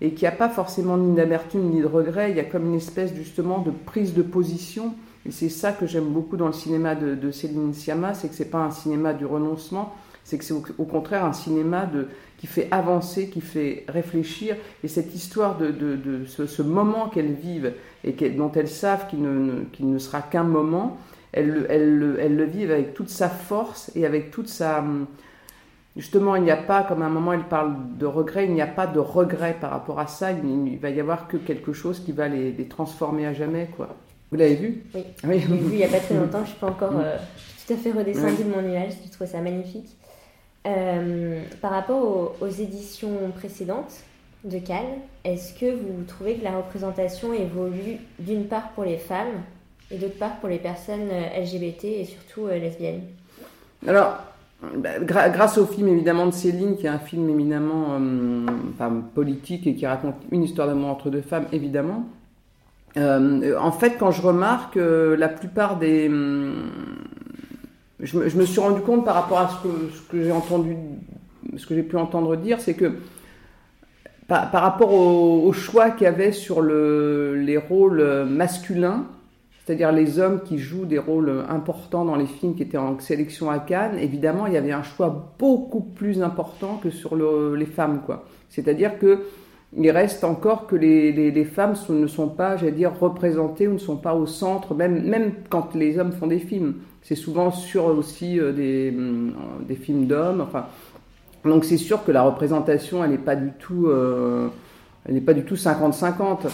et 0.00 0.10
qu'il 0.10 0.22
n'y 0.22 0.28
a 0.28 0.36
pas 0.36 0.48
forcément 0.48 0.96
ni 0.96 1.14
d'amertume 1.14 1.70
ni 1.70 1.80
de 1.80 1.86
regret, 1.86 2.30
il 2.30 2.36
y 2.36 2.40
a 2.40 2.44
comme 2.44 2.66
une 2.66 2.76
espèce 2.76 3.14
justement 3.14 3.58
de 3.58 3.70
prise 3.70 4.14
de 4.14 4.22
position. 4.22 4.94
Et 5.26 5.32
c'est 5.32 5.48
ça 5.48 5.72
que 5.72 5.86
j'aime 5.86 6.08
beaucoup 6.08 6.36
dans 6.36 6.46
le 6.46 6.52
cinéma 6.52 6.94
de, 6.94 7.30
Céline 7.32 7.74
Sciamma, 7.74 8.14
c'est 8.14 8.28
que 8.28 8.34
c'est 8.34 8.50
pas 8.50 8.58
un 8.58 8.70
cinéma 8.70 9.12
du 9.12 9.26
renoncement, 9.26 9.92
c'est 10.22 10.38
que 10.38 10.44
c'est 10.44 10.54
au, 10.54 10.84
contraire 10.84 11.24
un 11.24 11.32
cinéma 11.32 11.90
qui 12.38 12.46
fait 12.46 12.68
avancer, 12.70 13.28
qui 13.28 13.40
fait 13.40 13.84
réfléchir. 13.88 14.56
Et 14.84 14.88
cette 14.88 15.14
histoire 15.14 15.58
de, 15.58 15.74
ce, 16.26 16.62
moment 16.62 17.08
qu'elles 17.08 17.32
vivent 17.32 17.72
et 18.04 18.12
dont 18.30 18.52
elles 18.52 18.68
savent 18.68 19.08
qu'il 19.08 19.20
ne 19.22 19.98
sera 19.98 20.22
qu'un 20.22 20.44
moment, 20.44 20.98
elles, 21.32 21.98
le 21.98 22.44
vivent 22.44 22.70
avec 22.70 22.94
toute 22.94 23.10
sa 23.10 23.28
force 23.28 23.90
et 23.94 24.06
avec 24.06 24.30
toute 24.30 24.48
sa 24.48 24.84
Justement, 25.98 26.36
il 26.36 26.44
n'y 26.44 26.50
a 26.52 26.56
pas, 26.56 26.84
comme 26.84 27.02
à 27.02 27.06
un 27.06 27.10
moment 27.10 27.32
elle 27.32 27.48
parle 27.48 27.74
de 27.98 28.06
regret, 28.06 28.44
il 28.44 28.52
n'y 28.52 28.62
a 28.62 28.68
pas 28.68 28.86
de 28.86 29.00
regret 29.00 29.56
par 29.60 29.70
rapport 29.70 29.98
à 29.98 30.06
ça. 30.06 30.30
Il, 30.30 30.68
il 30.68 30.78
va 30.78 30.90
y 30.90 31.00
avoir 31.00 31.26
que 31.26 31.36
quelque 31.36 31.72
chose 31.72 31.98
qui 31.98 32.12
va 32.12 32.28
les, 32.28 32.52
les 32.52 32.68
transformer 32.68 33.26
à 33.26 33.32
jamais, 33.32 33.68
quoi. 33.76 33.96
Vous 34.30 34.36
l'avez 34.36 34.54
vu? 34.54 34.84
Oui. 34.94 35.04
oui. 35.24 35.40
Je 35.40 35.48
l'ai 35.48 35.58
vu 35.58 35.72
il 35.72 35.78
n'y 35.78 35.84
a 35.84 35.88
pas 35.88 35.98
très 35.98 36.14
longtemps. 36.14 36.38
Je 36.38 36.42
ne 36.42 36.46
suis 36.46 36.58
pas 36.58 36.68
encore 36.68 36.92
euh, 36.94 37.16
tout 37.66 37.72
à 37.72 37.76
fait 37.76 37.90
redescendue 37.90 38.44
de 38.44 38.48
mon 38.48 38.62
nuage. 38.62 38.92
Je 39.04 39.10
trouve 39.10 39.26
ça 39.26 39.40
magnifique. 39.40 39.88
Euh, 40.66 41.42
par 41.60 41.72
rapport 41.72 42.00
aux, 42.40 42.44
aux, 42.44 42.48
éditions 42.48 43.32
précédentes 43.34 44.04
de 44.44 44.58
Cannes, 44.58 45.00
est-ce 45.24 45.58
que 45.58 45.74
vous 45.74 46.04
trouvez 46.06 46.36
que 46.36 46.44
la 46.44 46.58
représentation 46.58 47.32
évolue 47.32 47.98
d'une 48.20 48.44
part 48.44 48.70
pour 48.70 48.84
les 48.84 48.98
femmes 48.98 49.42
et 49.90 49.98
d'autre 49.98 50.18
part 50.18 50.36
pour 50.40 50.48
les 50.48 50.58
personnes 50.58 51.08
euh, 51.10 51.42
LGBT 51.42 51.84
et 51.84 52.04
surtout 52.04 52.46
lesbiennes 52.48 53.02
Alors, 53.86 54.18
bah, 54.60 54.98
grâce 55.00 55.56
au 55.56 55.66
film 55.66 55.86
évidemment 55.86 56.26
de 56.26 56.32
Céline, 56.32 56.76
qui 56.76 56.86
est 56.86 56.90
un 56.90 56.98
film 56.98 57.28
éminemment 57.28 57.96
euh, 58.00 59.00
politique 59.14 59.68
et 59.68 59.74
qui 59.76 59.86
raconte 59.86 60.16
une 60.32 60.42
histoire 60.42 60.66
d'amour 60.66 60.88
entre 60.88 61.10
deux 61.10 61.20
femmes, 61.20 61.46
évidemment. 61.52 62.08
Euh, 62.96 63.56
en 63.56 63.70
fait, 63.70 63.96
quand 63.96 64.10
je 64.10 64.20
remarque 64.20 64.76
euh, 64.76 65.16
la 65.16 65.28
plupart 65.28 65.78
des, 65.78 66.08
hum, 66.08 66.70
je, 68.00 68.18
me, 68.18 68.44
suis 68.44 68.58
rendu 68.58 68.80
compte 68.80 69.04
par 69.04 69.14
rapport 69.14 69.38
à 69.38 69.48
ce 69.48 70.00
que, 70.10 70.22
j'ai 70.24 70.32
entendu, 70.32 70.76
ce 71.56 71.64
que 71.64 71.76
j'ai 71.76 71.84
pu 71.84 71.96
entendre 71.96 72.34
dire, 72.34 72.60
c'est 72.60 72.74
que 72.74 72.94
par, 74.26 74.50
rapport 74.50 74.92
au, 74.92 75.52
choix 75.52 75.90
qu'il 75.90 76.04
y 76.04 76.08
avait 76.08 76.32
sur 76.32 76.62
le, 76.62 77.36
les 77.36 77.56
rôles 77.56 78.26
masculins, 78.28 79.06
c'est-à-dire 79.68 79.92
les 79.92 80.18
hommes 80.18 80.40
qui 80.40 80.56
jouent 80.56 80.86
des 80.86 80.98
rôles 80.98 81.44
importants 81.46 82.06
dans 82.06 82.16
les 82.16 82.24
films 82.24 82.54
qui 82.54 82.62
étaient 82.62 82.78
en 82.78 82.98
sélection 83.00 83.50
à 83.50 83.58
Cannes, 83.58 83.98
évidemment, 83.98 84.46
il 84.46 84.54
y 84.54 84.56
avait 84.56 84.72
un 84.72 84.82
choix 84.82 85.34
beaucoup 85.38 85.82
plus 85.82 86.22
important 86.22 86.80
que 86.82 86.88
sur 86.88 87.14
le, 87.14 87.54
les 87.54 87.66
femmes, 87.66 88.00
quoi. 88.06 88.24
C'est-à-dire 88.48 88.98
que 88.98 89.24
il 89.76 89.90
reste 89.90 90.24
encore 90.24 90.66
que 90.68 90.74
les, 90.74 91.44
femmes 91.44 91.74
ne 91.90 92.06
sont 92.06 92.28
pas, 92.28 92.56
j'allais 92.56 92.72
dire, 92.72 92.98
représentées 92.98 93.68
ou 93.68 93.74
ne 93.74 93.78
sont 93.78 93.98
pas 93.98 94.14
au 94.14 94.24
centre, 94.24 94.74
même, 94.74 95.02
même 95.02 95.32
quand 95.50 95.74
les 95.74 95.98
hommes 95.98 96.12
font 96.12 96.28
des 96.28 96.38
films. 96.38 96.76
C'est 97.02 97.14
souvent 97.14 97.50
sur 97.50 97.84
aussi 97.88 98.40
euh, 98.40 98.52
des, 98.52 98.90
euh, 98.96 99.32
des 99.68 99.74
films 99.74 100.06
d'hommes. 100.06 100.40
Enfin, 100.40 100.64
donc 101.44 101.66
c'est 101.66 101.76
sûr 101.76 102.04
que 102.04 102.10
la 102.10 102.22
représentation, 102.22 103.06
n'est 103.06 103.18
pas 103.18 103.36
du 103.36 103.52
tout, 103.58 103.88
euh, 103.88 104.48
elle 105.04 105.12
n'est 105.12 105.20
pas 105.20 105.34
du 105.34 105.44
tout 105.44 105.56
50-50. 105.56 106.46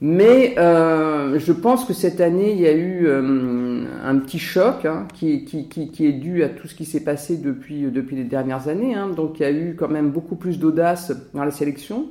Mais 0.00 0.54
euh, 0.58 1.38
je 1.40 1.52
pense 1.52 1.84
que 1.84 1.92
cette 1.92 2.20
année, 2.20 2.52
il 2.52 2.60
y 2.60 2.66
a 2.66 2.72
eu 2.72 3.06
euh, 3.06 3.84
un 4.04 4.16
petit 4.18 4.38
choc 4.38 4.84
hein, 4.84 5.08
qui, 5.12 5.44
est 6.00 6.12
dû 6.12 6.44
à 6.44 6.48
tout 6.48 6.68
ce 6.68 6.74
qui 6.74 6.84
s'est 6.84 7.02
passé 7.02 7.36
depuis, 7.36 7.82
depuis 7.90 8.14
les 8.14 8.24
dernières 8.24 8.68
années. 8.68 8.94
Hein. 8.94 9.08
Donc 9.08 9.40
il 9.40 9.42
y 9.42 9.46
a 9.46 9.50
eu 9.50 9.74
quand 9.76 9.88
même 9.88 10.10
beaucoup 10.10 10.36
plus 10.36 10.58
d'audace 10.60 11.12
dans 11.34 11.44
la 11.44 11.50
sélection. 11.50 12.06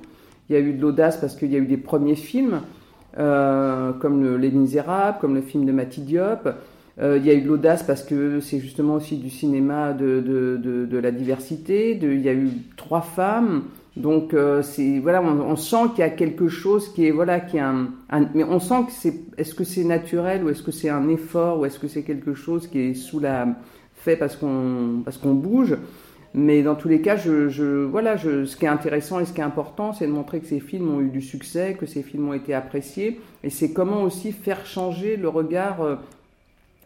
Il 0.50 0.54
y 0.54 0.56
a 0.56 0.60
eu 0.60 0.73
de 0.73 0.82
l'audace 0.82 1.17
parce 1.17 1.36
qu'il 1.36 1.52
y 1.52 1.56
a 1.56 1.60
eu 1.60 1.65
des 1.65 1.78
premiers 1.78 2.15
films, 2.15 2.62
euh, 3.17 3.91
comme 3.93 4.23
le, 4.23 4.38
Les 4.38 4.52
Misérables, 4.52 5.17
comme 5.19 5.36
le 5.36 5.41
film 5.41 5.65
de 5.65 5.71
Mati 5.71 6.02
Diop. 6.02 6.50
Euh, 7.00 7.17
il 7.17 7.26
y 7.26 7.30
a 7.30 7.34
eu 7.34 7.41
de 7.41 7.47
l'audace 7.47 7.84
parce 7.84 8.04
que 8.04 8.39
c'est 8.39 8.60
justement 8.60 8.95
aussi 8.95 9.17
du 9.17 9.30
cinéma 9.30 9.93
de, 9.93 10.88
la 10.91 11.12
diversité. 11.12 11.97
Il 12.02 12.21
y 12.21 12.30
a 12.30 12.34
eu 12.34 12.50
trois 12.76 13.02
femmes. 13.02 13.63
Donc 13.98 14.36
euh, 14.36 14.62
voilà, 15.02 15.24
on, 15.24 15.56
sent 15.56 15.90
qu'il 15.96 16.00
y 16.00 16.04
a 16.04 16.12
quelque 16.12 16.50
chose 16.50 16.94
qui 16.94 17.08
est 17.08 17.12
voilà, 17.12 17.40
qui 17.40 17.58
est 17.58 17.62
un, 17.62 17.90
mais 18.36 18.44
on 18.44 18.60
sent 18.60 18.86
que 18.86 18.92
c'est 18.92 19.14
est-ce 19.38 19.56
que 19.56 19.64
c'est 19.64 19.84
naturel 19.84 20.44
ou 20.44 20.50
est-ce 20.50 20.62
que 20.62 20.72
c'est 20.72 20.90
un 20.90 21.10
effort 21.10 21.60
ou 21.60 21.66
est-ce 21.66 21.80
que 21.80 21.88
c'est 21.88 22.04
quelque 22.04 22.36
chose 22.36 22.68
qui 22.68 22.80
est 22.80 22.94
sous 22.94 23.20
la 23.20 23.48
fait 23.96 24.16
parce 24.16 24.36
qu'on 24.36 25.02
parce 25.04 25.18
qu'on 25.18 25.34
bouge. 25.34 25.76
Mais 26.36 26.62
dans 26.62 26.76
tous 26.76 26.90
les 26.90 27.02
cas, 27.02 27.16
je, 27.16 27.86
voilà, 27.86 28.18
ce 28.18 28.56
qui 28.56 28.66
est 28.66 28.68
intéressant 28.68 29.20
et 29.20 29.26
ce 29.26 29.34
qui 29.34 29.42
est 29.42 29.46
important, 29.46 29.94
c'est 29.94 30.06
de 30.06 30.12
montrer 30.12 30.42
que 30.42 30.46
ces 30.46 30.60
films 30.60 30.94
ont 30.94 31.02
eu 31.02 31.10
du 31.10 31.22
succès, 31.22 31.76
que 31.80 31.88
ces 31.88 32.04
films 32.04 32.30
ont 32.30 32.34
été 32.34 32.54
appréciés, 32.54 33.20
et 33.44 33.50
c'est 33.50 33.72
comment 33.72 34.04
aussi 34.04 34.32
faire 34.32 34.64
changer 34.68 35.18
le 35.18 35.30
regard 35.30 35.82
euh, 35.82 35.96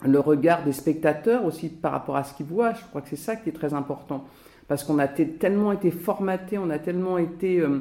le 0.04 0.20
regard 0.20 0.64
des 0.64 0.72
spectateurs 0.72 1.44
aussi 1.44 1.68
par 1.68 1.92
rapport 1.92 2.16
à 2.16 2.24
ce 2.24 2.34
qu'ils 2.34 2.46
voient. 2.46 2.74
Je 2.74 2.86
crois 2.90 3.02
que 3.02 3.10
c'est 3.10 3.18
ça 3.18 3.36
qui 3.36 3.50
est 3.50 3.54
très 3.54 3.74
important 3.74 4.24
parce 4.72 4.86
qu'on 4.86 5.00
a 5.00 5.10
tellement 5.10 5.74
été 5.74 5.92
formaté, 5.92 6.58
on 6.58 6.70
a 6.70 6.80
tellement 6.80 7.18
été 7.18 7.60
euh, 7.60 7.80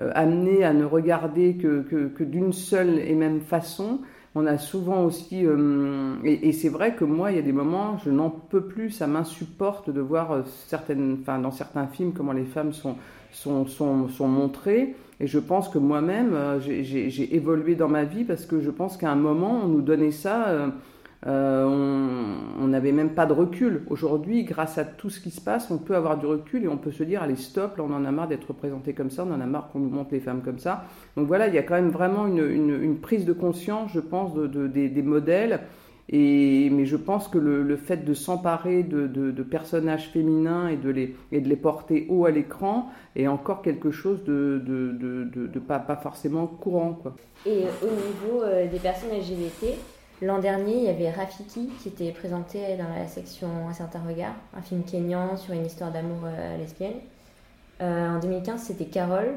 euh, 0.00 0.10
amené 0.16 0.64
à 0.64 0.72
ne 0.72 0.84
regarder 0.84 1.54
que, 1.54 2.24
d'une 2.24 2.52
seule 2.52 2.98
et 2.98 3.14
même 3.14 3.40
façon. 3.40 4.00
On 4.34 4.44
a 4.46 4.58
souvent 4.58 5.04
aussi, 5.04 5.46
euh, 5.46 6.16
et, 6.24 6.50
c'est 6.50 6.68
vrai 6.68 6.96
que 6.96 7.04
moi, 7.04 7.30
il 7.30 7.36
y 7.36 7.38
a 7.38 7.42
des 7.42 7.52
moments, 7.52 7.96
je 8.04 8.10
n'en 8.10 8.28
peux 8.28 8.62
plus, 8.62 8.90
ça 8.90 9.06
m'insupporte 9.06 9.88
de 9.90 10.00
voir 10.00 10.32
euh, 10.32 10.42
certaines, 10.66 11.18
enfin, 11.20 11.38
dans 11.38 11.52
certains 11.52 11.86
films 11.86 12.12
comment 12.12 12.32
les 12.32 12.42
femmes 12.42 12.72
sont, 12.72 12.96
sont, 13.30 13.64
sont, 13.66 14.08
sont 14.08 14.26
montrées. 14.26 14.96
Et 15.20 15.28
je 15.28 15.38
pense 15.38 15.68
que 15.68 15.78
moi-même, 15.78 16.36
j'ai 16.60 17.36
évolué 17.36 17.76
dans 17.76 17.88
ma 17.88 18.02
vie 18.02 18.24
parce 18.24 18.46
que 18.46 18.60
je 18.60 18.70
pense 18.70 18.96
qu'à 18.96 19.12
un 19.12 19.14
moment, 19.14 19.60
on 19.62 19.68
nous 19.68 19.82
donnait 19.82 20.10
ça. 20.10 20.72
Euh, 21.26 21.64
on 21.64 22.66
n'avait 22.66 22.92
même 22.92 23.10
pas 23.10 23.26
de 23.26 23.32
recul. 23.32 23.82
Aujourd'hui, 23.88 24.42
grâce 24.44 24.78
à 24.78 24.84
tout 24.84 25.08
ce 25.08 25.20
qui 25.20 25.30
se 25.30 25.40
passe, 25.40 25.70
on 25.70 25.78
peut 25.78 25.94
avoir 25.94 26.18
du 26.18 26.26
recul 26.26 26.64
et 26.64 26.68
on 26.68 26.76
peut 26.76 26.90
se 26.90 27.04
dire 27.04 27.22
allez 27.22 27.36
stop, 27.36 27.74
on 27.78 27.92
en 27.92 28.04
a 28.04 28.10
marre 28.10 28.28
d'être 28.28 28.48
représenté 28.48 28.92
comme 28.92 29.10
ça, 29.10 29.24
on 29.28 29.32
en 29.32 29.40
a 29.40 29.46
marre 29.46 29.70
qu'on 29.70 29.78
nous 29.78 29.90
montre 29.90 30.10
les 30.12 30.20
femmes 30.20 30.42
comme 30.42 30.58
ça. 30.58 30.84
Donc 31.16 31.28
voilà, 31.28 31.46
il 31.46 31.54
y 31.54 31.58
a 31.58 31.62
quand 31.62 31.74
même 31.74 31.90
vraiment 31.90 32.26
une, 32.26 32.98
prise 33.00 33.24
de 33.24 33.32
conscience, 33.32 33.90
je 33.92 34.00
pense, 34.00 34.34
de, 34.34 34.46
de, 34.46 34.66
des, 34.66 35.02
modèles. 35.02 35.60
Et, 36.08 36.68
mais 36.70 36.84
je 36.86 36.96
pense 36.96 37.28
que 37.28 37.38
le, 37.38 37.76
fait 37.76 38.04
de 38.04 38.14
s'emparer 38.14 38.82
de, 38.82 39.42
personnages 39.42 40.08
féminins 40.10 40.68
et 40.68 40.76
de 40.76 40.90
les, 40.90 41.56
porter 41.56 42.06
haut 42.08 42.26
à 42.26 42.32
l'écran 42.32 42.90
est 43.14 43.28
encore 43.28 43.62
quelque 43.62 43.92
chose 43.92 44.24
de, 44.24 44.60
pas, 45.68 45.78
pas, 45.78 45.96
forcément 45.96 46.48
courant. 46.48 46.98
Quoi. 47.00 47.14
Et 47.46 47.62
au 47.82 47.86
niveau 47.86 48.42
euh, 48.42 48.68
des 48.68 48.78
personnes 48.78 49.10
LGBT, 49.10 49.78
L'an 50.22 50.38
dernier, 50.38 50.76
il 50.76 50.84
y 50.84 50.88
avait 50.88 51.10
Rafiki 51.10 51.68
qui 51.82 51.88
était 51.88 52.12
présenté 52.12 52.76
dans 52.76 52.88
la 52.88 53.08
section 53.08 53.48
Un 53.68 53.72
certain 53.72 54.00
regard, 54.08 54.34
un 54.56 54.62
film 54.62 54.84
kényan 54.84 55.36
sur 55.36 55.52
une 55.52 55.66
histoire 55.66 55.90
d'amour 55.90 56.20
euh, 56.24 56.56
lesbienne. 56.56 57.00
Euh, 57.80 58.16
en 58.16 58.20
2015, 58.20 58.62
c'était 58.62 58.84
Carole 58.84 59.34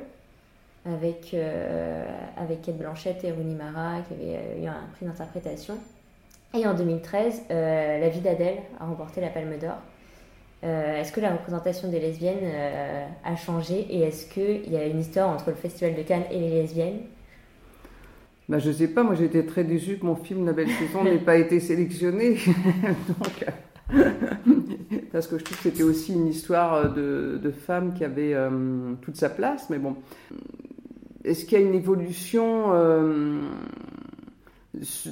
avec, 0.86 1.34
euh, 1.34 2.06
avec 2.38 2.62
Kate 2.62 3.24
et 3.24 3.32
Rooney 3.32 3.56
Mara 3.56 4.02
qui 4.08 4.14
avait 4.14 4.38
euh, 4.38 4.64
eu 4.64 4.68
un 4.68 4.88
prix 4.96 5.06
d'interprétation. 5.06 5.76
Et 6.54 6.66
en 6.66 6.74
2013, 6.74 7.44
euh, 7.50 8.00
La 8.00 8.10
vie 8.10 8.22
d'Adèle 8.22 8.60
a 8.80 8.86
remporté 8.86 9.20
la 9.22 9.30
Palme 9.30 9.58
d'Or. 9.58 9.78
Est-ce 10.64 11.12
que 11.12 11.22
la 11.22 11.32
représentation 11.32 11.90
des 11.90 12.00
lesbiennes 12.00 12.50
a 13.24 13.36
changé 13.36 13.86
et 13.88 14.02
est-ce 14.02 14.26
qu'il 14.26 14.74
y 14.74 14.76
a 14.76 14.86
une 14.86 15.00
histoire 15.00 15.30
entre 15.30 15.52
le 15.52 15.56
Festival 15.56 15.94
de 15.94 16.02
Cannes 16.02 16.24
et 16.32 16.40
les 16.40 16.50
lesbiennes? 16.50 17.02
Ben, 18.48 18.60
je 18.60 18.72
sais 18.72 18.88
pas, 18.88 19.04
moi 19.04 19.16
j'ai 19.16 19.26
été 19.26 19.46
très 19.46 19.64
déçue 19.64 19.98
que 19.98 20.06
mon 20.06 20.16
film 20.16 20.46
La 20.46 20.54
Belle 20.54 20.70
Saison 20.70 21.04
n'ait 21.04 21.18
pas 21.18 21.38
été 21.38 21.60
sélectionné. 21.60 22.38
Donc, 23.08 23.46
parce 25.12 25.28
que 25.28 25.38
je 25.38 25.44
trouve 25.44 25.58
que 25.58 25.64
c'était 25.64 25.84
aussi 25.84 26.14
une 26.14 26.28
histoire 26.28 26.94
de, 26.94 27.40
de 27.42 27.52
femme 27.52 27.94
qui 27.94 28.04
avait 28.04 28.34
euh, 28.34 28.94
toute 29.02 29.16
sa 29.16 29.30
place. 29.30 29.70
Mais 29.70 29.80
bon, 29.80 29.96
est-ce 31.24 31.46
qu'il 31.46 31.60
y 31.60 31.64
a 31.64 31.66
une 31.66 31.74
évolution 31.74 32.74
euh, 32.74 33.42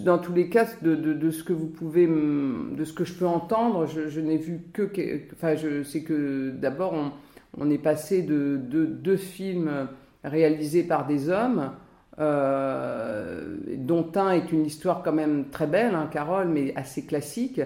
dans 0.04 0.20
tous 0.20 0.34
les 0.34 0.50
cas 0.50 0.68
de, 0.82 0.96
de, 0.96 1.14
de, 1.14 1.32
ce 1.32 1.44
que 1.44 1.54
vous 1.54 1.68
pouvez, 1.68 2.08
de 2.08 2.84
ce 2.84 2.94
que 2.94 3.06
je 3.06 3.14
peux 3.14 3.28
entendre? 3.28 3.88
Je, 3.88 4.20
n'ai 4.20 4.38
vu 4.38 4.60
que, 4.74 4.90
enfin, 5.34 5.56
je 5.56 5.98
que 6.00 6.52
d'abord 6.52 6.94
on, 6.94 7.12
on, 7.58 7.70
est 7.72 7.78
passé 7.78 8.22
de 8.22 8.58
deux 8.58 9.18
films 9.18 9.88
réalisés 10.24 10.84
par 10.84 11.08
des 11.08 11.30
hommes 11.30 11.72
euh, 12.20 13.56
dont 13.78 14.12
un 14.16 14.32
est 14.32 14.52
une 14.52 14.66
histoire 14.66 15.02
quand 15.02 15.14
même 15.14 15.46
très 15.50 15.68
belle, 15.68 15.96
hein, 15.96 16.08
Carole, 16.12 16.48
mais 16.48 16.74
assez 16.76 17.06
classique, 17.06 17.62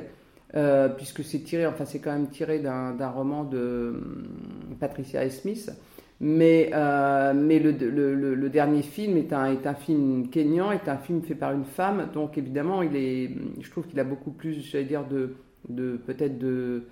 euh, 0.55 0.87
puisque 0.89 1.23
c'est 1.23 1.39
tiré, 1.39 1.67
enfin 1.67 1.85
c'est 1.85 1.99
quand 1.99 2.13
même 2.13 2.29
tiré 2.29 2.59
d'un 2.59 3.09
roman 3.09 3.43
de 3.43 3.93
hum, 3.95 4.77
Patricia 4.79 5.29
Smith. 5.29 5.69
Mais, 6.19 6.71
euh, 6.73 7.33
mais 7.35 7.59
le, 7.59 8.49
dernier 8.49 8.81
film 8.81 9.17
est 9.17 9.33
un, 9.33 9.51
est 9.51 9.67
un 9.67 9.75
film 9.75 10.29
kényan, 10.29 10.71
est 10.71 10.89
un 10.89 10.97
film 10.97 11.21
fait 11.21 11.35
par 11.35 11.51
une 11.51 11.65
femme, 11.65 12.09
donc 12.11 12.39
évidemment, 12.39 12.81
il 12.81 12.95
est, 12.95 13.29
je 13.61 13.69
trouve 13.69 13.85
qu'il 13.85 13.99
a 13.99 14.03
beaucoup 14.03 14.31
plus, 14.31 14.53
j'allais 14.67 14.85
dire, 14.85 15.05
de, 15.05 15.35
de 15.69 15.97
peut-être 15.97 16.39
de, 16.39 16.87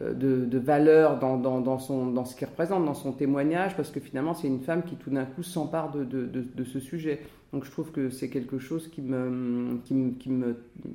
de, 0.00 0.46
de, 0.46 0.58
valeur 0.58 1.18
dans, 1.18 1.36
dans, 1.36 1.78
son, 1.78 2.06
dans 2.06 2.24
ce 2.24 2.34
qu'il 2.34 2.46
représente, 2.46 2.84
dans 2.84 2.94
son 2.94 3.12
témoignage, 3.12 3.76
parce 3.76 3.90
que 3.90 4.00
finalement, 4.00 4.32
c'est 4.32 4.48
une 4.48 4.60
femme 4.60 4.82
qui 4.84 4.96
tout 4.96 5.10
d'un 5.10 5.26
coup 5.26 5.42
s'empare 5.42 5.92
de, 5.92 6.04
de, 6.04 6.64
ce 6.64 6.80
sujet. 6.80 7.20
Donc 7.52 7.64
je 7.64 7.70
trouve 7.70 7.90
que 7.90 8.08
c'est 8.08 8.30
quelque 8.30 8.58
chose 8.58 8.88
qui, 8.88 9.02
me, 9.02 9.78
qui, 9.84 9.92
me, 9.92 10.12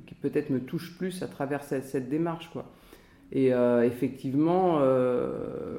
qui, 0.06 0.14
peut-être 0.20 0.50
me 0.50 0.58
touche 0.58 0.96
plus 0.98 1.22
à 1.22 1.28
travers 1.28 1.62
cette, 1.62 2.08
démarche. 2.08 2.50
Quoi. 2.52 2.64
Et 3.30 3.54
euh, 3.54 3.84
effectivement, 3.84 4.78
euh, 4.80 5.78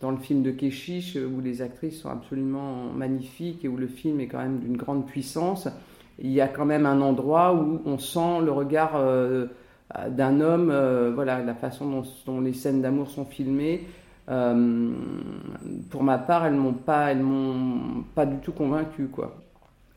dans 0.00 0.12
le 0.12 0.18
film 0.18 0.42
de 0.42 0.52
Keshish, 0.52 1.16
où 1.16 1.40
les 1.40 1.62
actrices 1.62 2.00
sont 2.00 2.10
absolument 2.10 2.92
magnifiques 2.92 3.64
et 3.64 3.68
où 3.68 3.76
le 3.76 3.88
film 3.88 4.20
est 4.20 4.28
quand 4.28 4.38
même 4.38 4.60
d'une 4.60 4.76
grande 4.76 5.06
puissance, 5.06 5.68
il 6.18 6.30
y 6.30 6.40
a 6.40 6.48
quand 6.48 6.64
même 6.64 6.86
un 6.86 7.00
endroit 7.00 7.54
où 7.54 7.80
on 7.84 7.98
sent 7.98 8.40
le 8.44 8.52
regard 8.52 8.92
euh, 8.96 9.46
d'un 10.08 10.40
homme, 10.40 10.70
euh, 10.70 11.12
voilà, 11.14 11.42
la 11.42 11.54
façon 11.54 12.04
dont, 12.26 12.40
les 12.40 12.52
scènes 12.52 12.82
d'amour 12.82 13.10
sont 13.10 13.24
filmées. 13.24 13.86
Euh, 14.28 14.92
pour 15.90 16.02
ma 16.02 16.18
part, 16.18 16.46
elles 16.46 16.54
m'ont 16.54 16.72
pas, 16.72 17.12
elles 17.12 17.22
m'ont 17.22 18.02
pas 18.14 18.26
du 18.26 18.38
tout 18.38 18.52
convaincu, 18.52 19.06
quoi. 19.06 19.36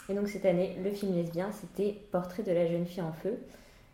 Et 0.10 0.14
donc 0.14 0.28
cette 0.28 0.46
année, 0.46 0.76
le 0.84 0.92
film 0.92 1.16
lesbien, 1.16 1.50
c'était 1.52 1.96
Portrait 2.12 2.44
de 2.44 2.52
la 2.52 2.68
jeune 2.68 2.86
fille 2.86 3.04
en 3.04 3.12
feu. 3.12 3.38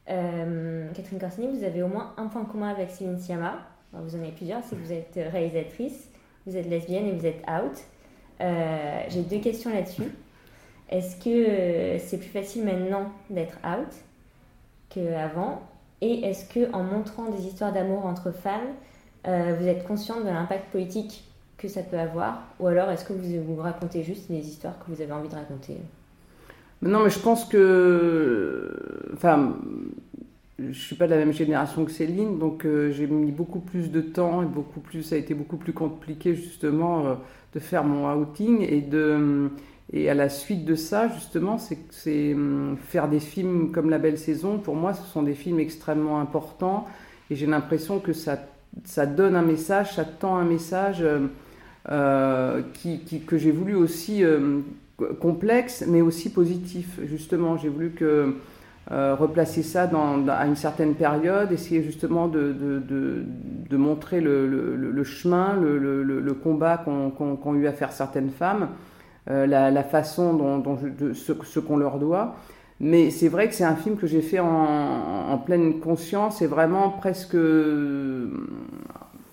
Catherine 0.08 1.20
Corsini, 1.20 1.48
vous 1.58 1.64
avez 1.64 1.82
au 1.82 1.88
moins 1.88 2.14
un 2.18 2.28
point 2.28 2.46
commun 2.46 2.70
avec 2.70 2.92
Céline 2.92 3.18
Sciamma 3.18 3.58
vous 4.02 4.16
en 4.16 4.20
avez 4.20 4.32
plusieurs, 4.32 4.64
c'est 4.64 4.76
que 4.76 4.82
vous 4.82 4.92
êtes 4.92 5.20
réalisatrice, 5.32 6.10
vous 6.46 6.56
êtes 6.58 6.68
lesbienne 6.68 7.08
et 7.08 7.12
vous 7.14 7.26
êtes 7.26 7.44
out. 7.50 7.78
Euh, 8.42 9.02
j'ai 9.10 9.22
deux 9.22 9.40
questions 9.40 9.74
là-dessus. 9.74 10.12
Est-ce 10.90 11.16
que 11.18 11.30
euh, 11.30 12.00
c'est 12.00 12.18
plus 12.18 12.30
facile 12.30 12.66
maintenant 12.66 13.12
d'être 13.30 13.58
out 13.66 13.92
qu'avant 14.90 15.62
Et 16.06 16.24
est-ce 16.24 16.46
que 16.46 16.72
en 16.72 16.84
montrant 16.84 17.32
des 17.32 17.48
histoires 17.48 17.74
d'amour 17.74 18.06
entre 18.06 18.32
femmes, 18.32 18.76
euh, 19.28 19.56
vous 19.60 19.66
êtes 19.66 19.88
consciente 19.88 20.24
de 20.24 20.30
l'impact 20.30 20.72
politique 20.72 21.24
que 21.58 21.68
ça 21.68 21.82
peut 21.82 21.98
avoir? 21.98 22.44
Ou 22.60 22.68
alors 22.68 22.92
est-ce 22.92 23.04
que 23.06 23.14
vous, 23.14 23.44
vous 23.44 23.60
racontez 23.60 24.04
juste 24.04 24.30
les 24.30 24.48
histoires 24.48 24.76
que 24.78 24.92
vous 24.94 25.02
avez 25.02 25.12
envie 25.12 25.30
de 25.30 25.34
raconter? 25.34 25.78
Non, 26.84 27.04
mais 27.04 27.10
je 27.10 27.18
pense 27.18 27.46
que. 27.46 29.10
Enfin, 29.16 29.56
je 30.60 30.80
suis 30.80 30.96
pas 30.96 31.08
de 31.08 31.12
la 31.12 31.18
même 31.18 31.34
génération 31.34 31.84
que 31.84 31.92
Céline, 31.92 32.38
donc 32.38 32.66
euh, 32.66 32.92
j'ai 32.92 33.08
mis 33.08 33.32
beaucoup 33.32 33.60
plus 33.60 33.90
de 33.90 34.02
temps 34.02 34.44
et 34.44 34.46
beaucoup 34.46 34.82
plus, 34.82 35.02
ça 35.02 35.16
a 35.16 35.18
été 35.18 35.34
beaucoup 35.34 35.58
plus 35.58 35.74
compliqué 35.74 36.36
justement 36.36 37.08
euh, 37.08 37.16
de 37.56 37.60
faire 37.60 37.84
mon 37.84 38.14
outing 38.14 38.62
et 38.62 38.82
de 38.82 39.50
et 39.94 40.10
à 40.10 40.14
la 40.14 40.30
suite 40.30 40.66
de 40.66 40.76
ça 40.76 41.08
justement, 41.10 41.58
c'est 41.58 42.34
hum, 42.34 42.78
faire 42.88 43.08
des 43.08 43.20
films 43.20 43.72
comme 43.72 43.90
La 43.90 44.00
Belle 44.00 44.18
Saison. 44.18 44.58
Pour 44.58 44.76
moi, 44.76 44.94
ce 44.94 45.04
sont 45.04 45.24
des 45.24 45.34
films 45.34 45.60
extrêmement 45.60 46.20
importants 46.20 46.86
et 47.30 47.36
j'ai 47.36 47.46
l'impression 47.46 48.00
que 48.00 48.14
ça 48.14 48.40
ça 48.84 49.06
donne 49.06 49.38
un 49.38 49.42
message, 49.42 49.96
ça 49.96 50.04
tend 50.04 50.36
un 50.36 50.44
message 50.44 51.02
euh, 51.90 52.62
qui, 52.74 53.00
qui, 53.00 53.22
que 53.22 53.38
j'ai 53.38 53.52
voulu 53.52 53.74
aussi 53.74 54.22
complexe, 55.22 55.86
mais 55.88 56.02
aussi 56.02 56.30
positif. 56.30 57.00
Justement, 57.06 57.56
j'ai 57.56 57.70
voulu 57.70 57.92
que 57.92 58.36
euh, 58.92 59.16
replacer 59.16 59.64
ça 59.64 59.90
à 60.30 60.46
une 60.46 60.56
certaine 60.56 60.94
période, 60.94 61.52
essayer 61.52 61.82
justement 61.82 62.28
de, 62.28 62.54
de, 62.54 63.78
montrer 63.78 64.22
le, 64.22 65.04
chemin, 65.04 65.56
le, 65.60 66.34
combat 66.34 66.78
qu'ont 66.78 67.56
eu 67.56 67.66
à 67.66 67.74
faire 67.74 67.92
certaines 67.92 68.30
femmes, 68.30 68.64
euh, 68.64 68.68
la, 69.28 69.72
la, 69.72 69.84
façon 69.84 70.34
dont, 70.34 70.78
ce, 71.14 71.60
qu'on 71.60 71.78
leur 71.78 72.00
doit. 72.00 72.36
Mais 72.80 73.10
c'est 73.10 73.30
vrai 73.30 73.48
que 73.48 73.56
c'est 73.56 73.64
un 73.64 73.76
film 73.76 73.96
que 73.96 74.06
j'ai 74.06 74.22
fait 74.22 74.40
en, 74.40 75.38
pleine 75.46 75.80
conscience 75.80 76.42
et 76.42 76.48
vraiment 76.48 76.90
presque 76.90 77.36
euh, 77.36 78.30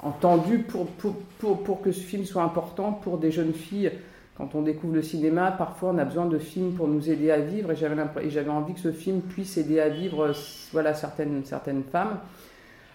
entendu 0.01 0.59
pour, 0.59 0.87
pour, 0.87 1.15
pour, 1.63 1.81
que 1.81 1.91
ce 1.91 2.01
film 2.01 2.25
soit 2.25 2.43
important 2.43 2.93
pour 2.93 3.19
des 3.19 3.31
jeunes 3.31 3.53
filles 3.53 3.91
quand 4.37 4.55
on 4.55 4.63
découvre 4.63 4.95
le 4.95 5.03
cinéma, 5.03 5.51
parfois 5.51 5.91
on 5.91 5.99
a 5.99 6.05
besoin 6.05 6.27
de 6.27 6.39
films 6.39 6.73
pour 6.73 6.89
nous 6.89 7.11
aider 7.11 7.31
à 7.31 7.39
vivre 7.39 7.71
et 7.73 7.77
j'avais 7.77 8.51
envie 8.51 8.75
que 8.75 8.81
ce 8.81 8.93
film 8.93 9.21
puisse 9.21 9.57
aider 9.57 9.79
à 9.81 9.89
vivre 9.89 10.27
euh, 10.27 10.33
voilà, 10.73 10.95
certaines, 10.95 11.45
certaines 11.45 11.83
femmes. 11.83 12.19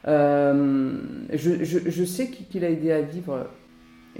Euh, 0.07 0.99
je, 1.33 1.63
je, 1.63 2.03
sais 2.05 2.29
qu'il 2.29 2.63
a 2.63 2.69
aidé 2.69 2.91
à 2.91 3.01
vivre 3.01 3.47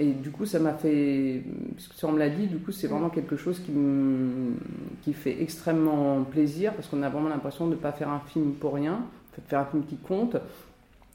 et 0.00 0.12
du 0.12 0.30
coup 0.30 0.46
ça 0.46 0.60
m'a 0.60 0.74
fait, 0.74 1.42
ça 1.96 2.06
on 2.06 2.12
me 2.12 2.18
l'a 2.18 2.28
dit, 2.28 2.46
du 2.46 2.58
coup 2.58 2.70
c'est 2.70 2.86
vraiment 2.86 3.10
quelque 3.10 3.36
chose 3.36 3.58
qui, 3.58 3.72
qui 5.02 5.12
fait 5.12 5.42
extrêmement 5.42 6.22
plaisir 6.22 6.72
parce 6.74 6.86
qu'on 6.86 7.02
a 7.02 7.08
vraiment 7.08 7.28
l'impression 7.28 7.66
de 7.66 7.72
ne 7.72 7.76
pas 7.76 7.90
faire 7.90 8.08
un 8.08 8.20
film 8.20 8.52
pour 8.52 8.74
rien, 8.74 9.00
de 9.36 9.42
faire 9.48 9.60
un 9.60 9.64
film 9.64 9.84
qui 9.84 9.96
compte. 9.96 10.36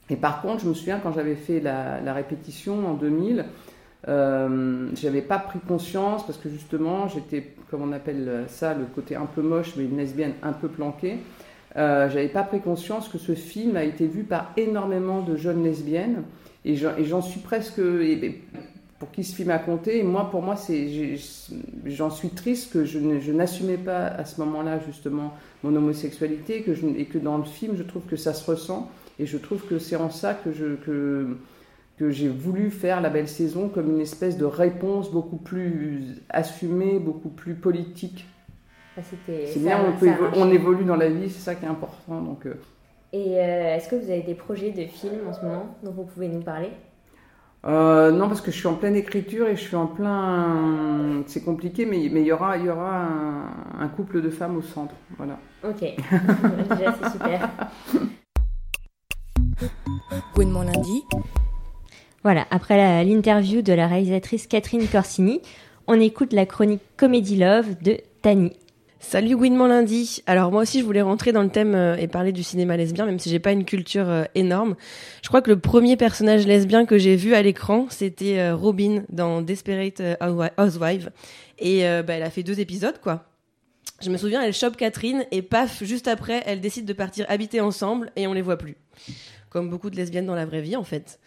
Et 0.09 0.17
par 0.17 0.41
contre, 0.41 0.63
je 0.63 0.69
me 0.69 0.73
souviens 0.73 0.99
quand 0.99 1.13
j'avais 1.13 1.35
fait 1.35 1.61
la, 1.61 2.01
la 2.01 2.13
répétition 2.13 2.85
en 2.87 2.93
2000, 2.93 3.45
euh, 4.09 4.89
j'avais 4.95 5.21
pas 5.21 5.39
pris 5.39 5.59
conscience 5.59 6.25
parce 6.25 6.37
que 6.37 6.49
justement 6.49 7.07
j'étais, 7.07 7.53
comme 7.71 7.83
on 7.83 7.93
appelle 7.93 8.43
ça, 8.47 8.73
le 8.73 8.83
côté 8.85 9.15
un 9.15 9.25
peu 9.25 9.41
moche, 9.41 9.75
mais 9.77 9.85
une 9.85 9.97
lesbienne 9.97 10.33
un 10.43 10.51
peu 10.53 10.67
planquée. 10.67 11.19
Euh, 11.77 12.09
j'avais 12.09 12.27
pas 12.27 12.43
pris 12.43 12.59
conscience 12.59 13.07
que 13.07 13.17
ce 13.17 13.33
film 13.33 13.77
a 13.77 13.83
été 13.83 14.07
vu 14.07 14.23
par 14.23 14.51
énormément 14.57 15.21
de 15.21 15.35
jeunes 15.35 15.63
lesbiennes 15.63 16.23
et 16.65 16.75
j'en 16.75 17.21
suis 17.21 17.39
presque 17.39 17.79
pour 18.99 19.11
qui 19.11 19.23
ce 19.23 19.35
film 19.35 19.51
a 19.51 19.59
compté. 19.59 19.99
Et 19.99 20.03
moi, 20.03 20.29
pour 20.29 20.41
moi, 20.41 20.55
c'est 20.55 21.17
j'en 21.85 22.09
suis 22.09 22.29
triste 22.29 22.71
que 22.71 22.85
je, 22.85 22.99
n'assumais 23.31 23.77
pas 23.77 24.07
à 24.07 24.25
ce 24.25 24.39
moment-là 24.41 24.79
justement 24.79 25.33
mon 25.63 25.75
homosexualité 25.75 26.61
que 26.61 26.73
je, 26.73 26.85
et 26.97 27.05
que 27.05 27.17
dans 27.17 27.37
le 27.37 27.43
film, 27.43 27.75
je 27.75 27.83
trouve 27.83 28.03
que 28.03 28.15
ça 28.15 28.33
se 28.33 28.49
ressent 28.49 28.89
et 29.19 29.25
je 29.25 29.37
trouve 29.37 29.65
que 29.65 29.79
c'est 29.79 29.95
en 29.95 30.09
ça 30.09 30.33
que 30.33 30.51
je 30.51 30.75
que 30.75 31.37
que 31.97 32.09
j'ai 32.09 32.27
voulu 32.27 32.71
faire 32.71 33.01
la 33.01 33.09
belle 33.09 33.27
saison 33.27 33.69
comme 33.69 33.91
une 33.91 34.01
espèce 34.01 34.37
de 34.37 34.45
réponse 34.45 35.11
beaucoup 35.11 35.37
plus 35.37 36.23
assumée, 36.29 36.97
beaucoup 36.97 37.29
plus 37.29 37.53
politique. 37.53 38.25
Ah, 38.97 39.01
c'est 39.25 39.59
bien, 39.59 39.79
on, 40.35 40.51
évolue 40.51 40.85
dans 40.85 40.95
la 40.95 41.09
vie, 41.09 41.29
c'est 41.29 41.39
ça 41.39 41.55
qui 41.55 41.65
est 41.65 41.67
important. 41.67 42.21
Donc, 42.21 42.45
euh. 42.45 42.53
Et 43.11 43.39
euh, 43.39 43.75
est-ce 43.75 43.89
que 43.89 43.95
vous 43.95 44.09
avez 44.09 44.21
des 44.21 44.35
projets 44.35 44.71
de 44.71 44.85
films 44.85 45.27
en 45.27 45.33
ce 45.33 45.41
moment 45.41 45.75
dont 45.83 45.91
vous 45.91 46.03
pouvez 46.03 46.27
nous 46.27 46.41
parler? 46.41 46.69
Euh, 47.65 48.11
non, 48.11 48.27
parce 48.27 48.41
que 48.41 48.51
je 48.51 48.57
suis 48.57 48.67
en 48.67 48.75
pleine 48.75 48.95
écriture 48.95 49.47
et 49.47 49.55
je 49.55 49.61
suis 49.61 49.75
en 49.75 49.87
plein. 49.87 51.23
C'est 51.27 51.43
compliqué, 51.43 51.85
mais 51.85 52.03
il 52.03 52.17
y 52.17 52.31
aura, 52.31 52.57
il 52.57 52.65
y 52.65 52.69
aura 52.69 53.07
un, 53.79 53.87
couple 53.87 54.21
de 54.21 54.29
femmes 54.29 54.57
au 54.57 54.61
centre. 54.61 54.95
Voilà. 55.17 55.39
Ok. 55.63 55.79
Déjà, 55.79 56.95
c'est 57.01 57.11
super. 57.11 57.49
mon 60.45 60.63
lundi, 60.63 61.03
voilà, 62.23 62.45
après 62.51 63.03
l'interview 63.05 63.61
de 63.61 63.73
la 63.73 63.87
réalisatrice 63.87 64.47
Catherine 64.47 64.87
Corsini, 64.87 65.41
on 65.87 65.99
écoute 65.99 66.33
la 66.33 66.45
chronique 66.45 66.81
Comedy 66.97 67.37
Love 67.37 67.81
de 67.81 67.97
Tani. 68.21 68.51
Salut 69.03 69.35
Gouinement 69.35 69.67
lundi. 69.67 70.23
Alors 70.27 70.51
moi 70.51 70.61
aussi 70.61 70.79
je 70.79 70.85
voulais 70.85 71.01
rentrer 71.01 71.33
dans 71.33 71.43
le 71.43 71.49
thème 71.49 71.75
euh, 71.75 71.97
et 71.97 72.07
parler 72.07 72.31
du 72.31 72.41
cinéma 72.41 72.77
lesbien, 72.77 73.05
même 73.05 73.19
si 73.19 73.29
j'ai 73.29 73.37
pas 73.37 73.51
une 73.51 73.65
culture 73.65 74.09
euh, 74.09 74.23
énorme. 74.33 74.75
Je 75.21 75.27
crois 75.27 75.41
que 75.41 75.51
le 75.51 75.59
premier 75.59 75.97
personnage 75.97 76.47
lesbien 76.47 76.85
que 76.85 76.97
j'ai 76.97 77.15
vu 77.15 77.35
à 77.35 77.41
l'écran, 77.43 77.85
c'était 77.89 78.39
euh, 78.39 78.55
Robin 78.55 79.03
dans 79.09 79.41
Desperate 79.41 80.01
Housewives, 80.57 81.11
et 81.59 81.81
bah, 81.81 82.13
elle 82.13 82.23
a 82.23 82.29
fait 82.29 82.43
deux 82.43 82.59
épisodes 82.59 82.99
quoi. 83.01 83.25
Je 84.01 84.09
me 84.09 84.17
souviens, 84.17 84.41
elle 84.41 84.53
chope 84.53 84.77
Catherine 84.77 85.25
et 85.31 85.41
paf, 85.41 85.83
juste 85.83 86.07
après, 86.07 86.41
elle 86.45 86.61
décide 86.61 86.85
de 86.85 86.93
partir 86.93 87.25
habiter 87.27 87.61
ensemble 87.61 88.09
et 88.15 88.25
on 88.25 88.33
les 88.33 88.41
voit 88.41 88.57
plus. 88.57 88.77
Comme 89.49 89.69
beaucoup 89.69 89.89
de 89.89 89.97
lesbiennes 89.97 90.25
dans 90.25 90.35
la 90.35 90.45
vraie 90.45 90.61
vie 90.61 90.77
en 90.77 90.83
fait. 90.83 91.19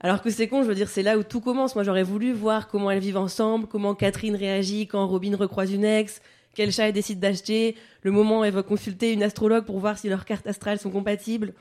Alors 0.00 0.22
que 0.22 0.30
c'est 0.30 0.46
con, 0.46 0.62
je 0.62 0.68
veux 0.68 0.76
dire, 0.76 0.88
c'est 0.88 1.02
là 1.02 1.18
où 1.18 1.24
tout 1.24 1.40
commence. 1.40 1.74
Moi, 1.74 1.82
j'aurais 1.82 2.04
voulu 2.04 2.32
voir 2.32 2.68
comment 2.68 2.88
elles 2.88 3.00
vivent 3.00 3.16
ensemble, 3.16 3.66
comment 3.66 3.96
Catherine 3.96 4.36
réagit 4.36 4.86
quand 4.86 5.04
Robin 5.08 5.34
recroise 5.36 5.72
une 5.72 5.84
ex, 5.84 6.22
quel 6.58 6.72
chat 6.72 6.88
elle 6.88 6.92
décide 6.92 7.20
d'acheter, 7.20 7.76
le 8.02 8.10
moment 8.10 8.40
où 8.40 8.44
elle 8.44 8.52
va 8.52 8.64
consulter 8.64 9.12
une 9.12 9.22
astrologue 9.22 9.64
pour 9.64 9.78
voir 9.78 9.96
si 9.96 10.08
leurs 10.08 10.24
cartes 10.24 10.48
astrales 10.48 10.80
sont 10.80 10.90
compatibles. 10.90 11.54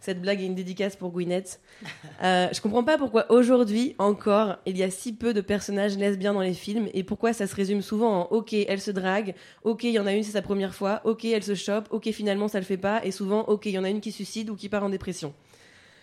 Cette 0.00 0.18
blague 0.22 0.40
est 0.40 0.46
une 0.46 0.54
dédicace 0.54 0.96
pour 0.96 1.10
Gwyneth. 1.10 1.60
Euh, 2.22 2.48
je 2.52 2.60
comprends 2.60 2.84
pas 2.84 2.98
pourquoi 2.98 3.32
aujourd'hui 3.32 3.94
encore 3.98 4.58
il 4.66 4.76
y 4.76 4.82
a 4.82 4.90
si 4.90 5.14
peu 5.14 5.32
de 5.32 5.40
personnages 5.40 5.96
lesbiens 5.96 6.34
dans 6.34 6.42
les 6.42 6.52
films 6.52 6.88
et 6.92 7.02
pourquoi 7.02 7.32
ça 7.32 7.46
se 7.46 7.54
résume 7.54 7.80
souvent 7.80 8.20
en 8.20 8.22
ok 8.24 8.52
elle 8.52 8.78
se 8.78 8.90
drague, 8.90 9.34
ok 9.64 9.84
il 9.84 9.92
y 9.92 9.98
en 9.98 10.06
a 10.06 10.12
une 10.12 10.22
c'est 10.22 10.32
sa 10.32 10.42
première 10.42 10.74
fois, 10.74 11.00
ok 11.04 11.24
elle 11.24 11.42
se 11.42 11.54
chope, 11.54 11.88
ok 11.90 12.10
finalement 12.10 12.46
ça 12.46 12.58
le 12.58 12.66
fait 12.66 12.76
pas 12.76 13.02
et 13.06 13.10
souvent 13.10 13.40
ok 13.48 13.64
il 13.64 13.72
y 13.72 13.78
en 13.78 13.84
a 13.84 13.88
une 13.88 14.02
qui 14.02 14.12
suicide 14.12 14.50
ou 14.50 14.56
qui 14.56 14.68
part 14.68 14.84
en 14.84 14.90
dépression. 14.90 15.32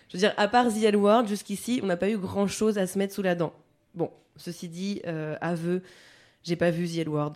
Je 0.09 0.17
veux 0.17 0.19
dire, 0.19 0.33
à 0.37 0.47
part 0.47 0.73
The 0.73 0.83
L 0.83 0.95
Word, 0.95 1.27
jusqu'ici, 1.27 1.79
on 1.83 1.85
n'a 1.85 1.97
pas 1.97 2.09
eu 2.09 2.17
grand 2.17 2.47
chose 2.47 2.79
à 2.79 2.87
se 2.87 2.97
mettre 2.97 3.13
sous 3.13 3.21
la 3.21 3.35
dent. 3.35 3.53
Bon, 3.93 4.09
ceci 4.37 4.69
dit, 4.69 5.01
euh, 5.05 5.35
aveu, 5.39 5.83
j'ai 6.43 6.55
pas 6.55 6.71
vu 6.71 6.87
The 6.87 6.99
L 6.99 7.09
Word. 7.09 7.33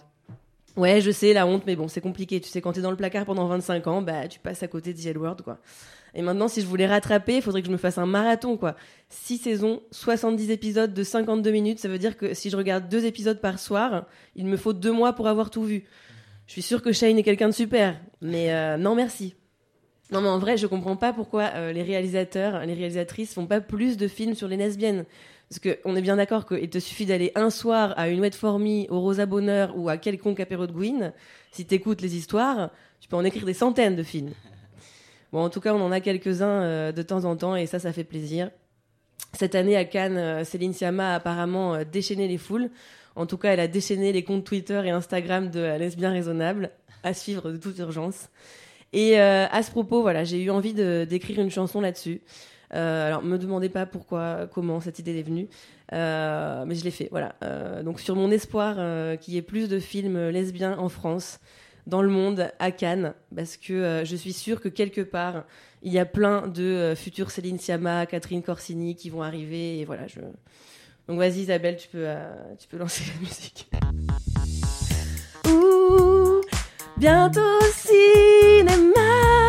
Ouais, 0.78 1.01
je 1.01 1.11
sais, 1.11 1.34
la 1.34 1.45
honte, 1.45 1.63
mais 1.65 1.76
bon, 1.76 1.88
c'est 1.88 2.01
compliqué. 2.01 2.39
Tu 2.39 2.49
sais, 2.49 2.61
quand 2.61 2.72
t'es 2.74 2.82
dans 2.82 2.91
le 2.91 2.97
placard 2.97 3.26
pendant 3.26 3.45
25 3.45 3.88
ans, 3.88 4.01
bah, 4.01 4.28
tu 4.28 4.39
passes 4.39 4.63
à 4.63 4.67
côté 4.67 4.93
de 4.93 4.99
The 4.99 5.17
World, 5.17 5.41
quoi. 5.41 5.59
Et 6.13 6.22
maintenant, 6.22 6.47
si 6.47 6.61
je 6.61 6.65
voulais 6.65 6.88
rattraper, 6.88 7.38
il 7.38 7.41
faudrait 7.41 7.61
que 7.61 7.67
je 7.67 7.72
me 7.72 7.78
fasse 7.78 7.97
un 7.97 8.05
marathon, 8.05 8.57
quoi. 8.57 8.76
6 9.09 9.38
saisons, 9.38 9.82
70 9.91 10.49
épisodes 10.51 10.93
de 10.93 11.03
52 11.03 11.51
minutes, 11.51 11.80
ça 11.80 11.88
veut 11.88 11.97
dire 11.97 12.17
que 12.17 12.34
si 12.34 12.49
je 12.49 12.57
regarde 12.57 12.89
deux 12.89 13.05
épisodes 13.05 13.39
par 13.39 13.59
soir, 13.59 14.05
il 14.36 14.45
me 14.45 14.57
faut 14.57 14.74
deux 14.74 14.91
mois 14.91 15.13
pour 15.13 15.28
avoir 15.28 15.49
tout 15.49 15.63
vu. 15.63 15.86
Je 16.47 16.53
suis 16.53 16.61
sûre 16.61 16.82
que 16.82 16.91
Shane 16.91 17.17
est 17.17 17.24
quelqu'un 17.24 17.47
de 17.47 17.53
super, 17.53 17.99
mais 18.22 18.53
euh, 18.53 18.78
non 18.78 18.95
merci. 18.95 19.36
Non 20.11 20.19
mais 20.19 20.28
en 20.28 20.39
vrai, 20.39 20.57
je 20.57 20.67
comprends 20.67 20.97
pas 20.97 21.13
pourquoi 21.13 21.51
euh, 21.55 21.72
les 21.72 21.84
réalisateurs, 21.84 22.65
les 22.65 22.74
réalisatrices 22.74 23.34
font 23.34 23.47
pas 23.47 23.61
plus 23.61 23.95
de 23.95 24.09
films 24.09 24.36
sur 24.36 24.49
les 24.49 24.57
lesbiennes. 24.57 25.05
Parce 25.52 25.60
qu'on 25.60 25.97
est 25.97 26.02
bien 26.02 26.16
d'accord 26.16 26.45
qu'il 26.45 26.70
te 26.70 26.80
suffit 26.80 27.06
d'aller 27.06 27.34
un 27.36 27.49
soir 27.49 27.93
à 27.97 28.08
une 28.08 28.22
Wet 28.22 28.32
For 28.32 28.58
Me, 28.58 28.89
au 28.89 29.02
Rosa 29.02 29.26
Bonheur 29.26 29.74
ou 29.76 29.89
à 29.89 29.97
quelconque 29.97 30.39
apéro 30.39 30.66
de 30.66 30.72
Gwyn. 30.72 31.12
Si 31.52 31.66
t'écoutes 31.66 31.99
les 31.99 32.16
histoires, 32.16 32.70
tu 33.02 33.10
peux 33.10 33.18
en 33.18 33.26
écrire 33.26 33.45
des 33.45 33.54
centaines 33.54 33.97
de 33.97 34.04
films. 34.04 34.32
Bon, 35.34 35.43
en 35.43 35.49
tout 35.49 35.60
cas, 35.60 35.74
on 35.74 35.82
en 35.82 35.91
a 35.91 35.99
quelques-uns 35.99 36.64
euh, 36.64 36.91
de 36.93 37.02
temps 37.02 37.26
en 37.26 37.36
temps 37.36 37.58
et 37.58 37.66
ça, 37.66 37.80
ça 37.80 37.91
fait 37.91 38.06
plaisir. 38.06 38.49
Cette 39.34 39.54
année 39.54 39.76
à 39.76 39.84
Cannes, 39.84 40.16
euh, 40.16 40.45
Céline 40.45 40.72
Sciamma 40.72 41.12
a 41.12 41.16
apparemment 41.16 41.76
euh, 41.76 41.84
déchaîné 41.84 42.30
les 42.30 42.38
foules. 42.38 42.70
En 43.18 43.26
tout 43.26 43.38
cas, 43.38 43.52
elle 43.52 43.60
a 43.60 43.68
déchaîné 43.68 44.14
les 44.14 44.24
comptes 44.24 44.45
Twitter 44.45 44.82
et 44.86 44.91
Instagram 44.91 45.49
de 45.49 45.60
Lesbien 45.78 46.12
Raisonnable, 46.12 46.72
à 47.04 47.14
suivre 47.14 47.52
de 47.52 47.58
toute 47.58 47.78
urgence. 47.80 48.30
Et 48.93 49.20
à 49.20 49.64
ce 49.64 49.72
propos, 49.72 50.02
voilà, 50.02 50.24
j'ai 50.26 50.41
eu 50.41 50.49
envie 50.49 50.74
d'écrire 50.74 51.39
une 51.39 51.49
chanson 51.49 51.80
là-dessus. 51.80 52.22
Euh, 52.74 53.07
alors, 53.07 53.22
me 53.24 53.38
demandez 53.38 53.69
pas 53.69 53.86
pourquoi, 53.86 54.47
comment 54.51 54.80
cette 54.80 54.99
idée 54.99 55.17
est 55.19 55.24
venue, 55.24 55.49
euh, 55.93 56.63
mais 56.65 56.76
je 56.76 56.84
l'ai 56.84 56.91
fait. 56.91 57.09
Voilà. 57.11 57.36
Euh, 57.43 57.84
donc, 57.84 57.99
sur 57.99 58.15
mon 58.15 58.32
espoir 58.32 58.76
qu'il 59.19 59.34
y 59.34 59.38
ait 59.38 59.41
plus 59.41 59.67
de 59.67 59.80
films 59.80 60.30
lesbiens 60.30 60.78
en 60.78 60.89
France, 60.89 61.39
dans 61.88 62.01
le 62.01 62.09
monde, 62.09 62.51
à 62.59 62.72
Cannes, 62.72 63.13
parce 63.36 63.57
que 63.57 64.03
je 64.05 64.15
suis 64.15 64.34
sûre 64.34 64.61
que 64.61 64.69
quelque 64.69 65.01
part, 65.01 65.45
il 65.82 65.91
y 65.91 65.99
a 65.99 66.05
plein 66.05 66.47
de 66.47 66.93
futurs 66.95 67.32
Céline 67.32 67.57
Sciamma, 67.57 68.05
Catherine 68.05 68.43
Corsini 68.43 68.95
qui 68.95 69.09
vont 69.09 69.24
arriver. 69.24 69.80
Et 69.80 69.86
voilà. 69.86 70.03
Donc, 71.07 71.17
vas-y, 71.17 71.39
Isabelle, 71.39 71.78
tu 71.78 71.88
peux, 71.89 72.07
tu 72.59 72.67
peux 72.67 72.78
lancer 72.78 73.03
la 73.13 73.19
musique. 73.19 73.69
Ouh, 75.47 76.41
bientôt 76.97 77.59
cinéma. 77.74 79.40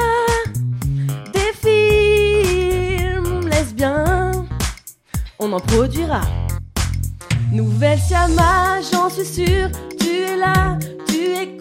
On 5.43 5.53
en 5.53 5.61
produira. 5.61 6.21
Nouvelle 7.51 7.99
Siama, 7.99 8.81
j'en 8.93 9.11
suis 9.11 9.27
sûre, 9.27 9.69
tu 9.99 10.09
es 10.09 10.37
là, 10.37 10.79
tu 11.09 11.17
écoutes 11.17 11.52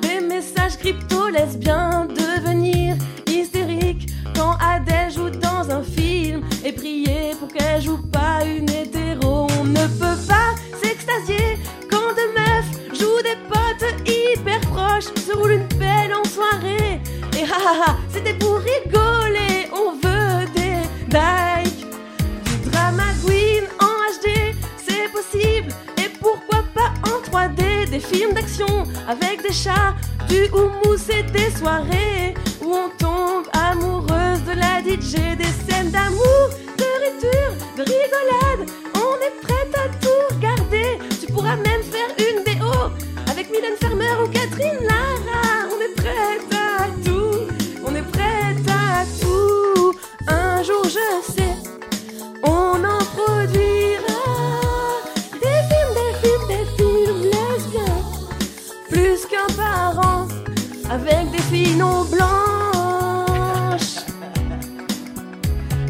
des 0.00 0.20
messages 0.20 0.76
crypto-lesbiens 0.78 2.06
devenir 2.06 2.96
hystériques. 3.28 4.08
Quand 4.34 4.56
Adèle 4.60 5.12
joue 5.12 5.30
dans 5.30 5.70
un 5.70 5.82
film 5.82 6.42
et 6.64 6.72
prier 6.72 7.32
pour 7.38 7.48
qu'elle 7.48 7.80
joue 7.80 7.98
Des 27.92 28.00
films 28.00 28.32
d'action 28.32 28.86
avec 29.06 29.42
des 29.42 29.52
chats, 29.52 29.94
du 30.26 30.48
houmous 30.54 31.10
et 31.10 31.22
des 31.24 31.50
soirées 31.50 32.32
où 32.62 32.74
on 32.74 32.88
tombe 32.96 33.44
amoureuse 33.52 34.42
de 34.46 34.52
la 34.52 34.80
DJ. 34.80 35.36
Des 35.36 35.52
scènes 35.66 35.90
d'amour, 35.90 36.48
de 36.78 36.88
rupture, 37.04 37.52
de 37.76 37.82
rigolade. 37.82 38.70
On 38.94 39.16
est 39.20 39.36
prête 39.42 39.74
à 39.76 39.90
tout 40.00 40.34
regarder. 40.34 40.98
Tu 41.20 41.30
pourras 41.30 41.56
même 41.56 41.82
faire 41.82 42.08
une 42.18 42.42
BO 42.44 42.72
avec 43.30 43.50
Mylène 43.50 43.76
Farmer 43.78 44.24
ou 44.24 44.28
Catherine 44.28 44.78
Lara. 44.88 45.51
Avec 60.92 61.30
des 61.30 61.42
filles 61.50 61.76
non 61.76 62.04
blanches. 62.04 62.30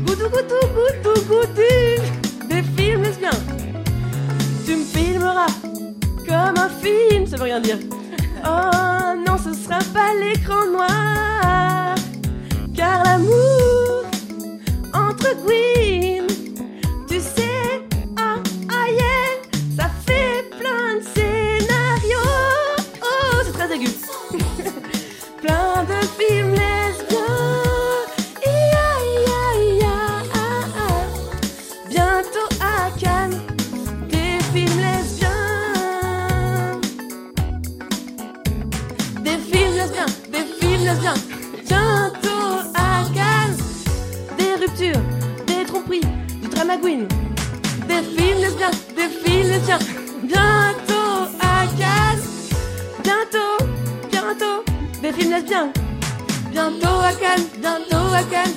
Goudou, 0.04 0.28
goudou, 0.34 0.62
goudou, 0.76 1.20
goudou, 1.28 2.02
des 2.48 2.62
films 2.76 3.02
lesbiens. 3.02 3.40
Tu 4.64 4.76
me 4.76 4.84
filmeras 4.84 5.54
comme 6.26 6.56
un 6.56 6.68
film, 6.68 7.26
ça 7.26 7.36
veut 7.36 7.44
rien 7.44 7.60
dire. 7.60 7.78
Oh 8.44 9.14
non, 9.26 9.36
ce 9.38 9.52
sera 9.54 9.80
pas 9.92 10.14
l'écran 10.20 10.66
noir, 10.66 11.94
car 12.76 13.02
l'amour 13.04 14.04
entre 14.94 15.34
Gwyn, 15.44 16.21
films 46.80 48.40
lesbiens, 48.40 48.70
des 48.96 49.08
films 49.08 49.48
lesbiens. 49.50 49.78
Bientôt 50.22 51.28
à 51.40 51.66
Cannes, 51.78 52.24
bientôt, 53.02 53.64
bientôt, 54.10 54.64
des 55.02 55.12
films 55.12 55.32
lesbiens. 55.32 55.72
Bientôt 56.50 57.00
à 57.02 57.12
Cannes, 57.12 57.46
bientôt 57.58 58.14
à 58.14 58.22
Cannes, 58.30 58.54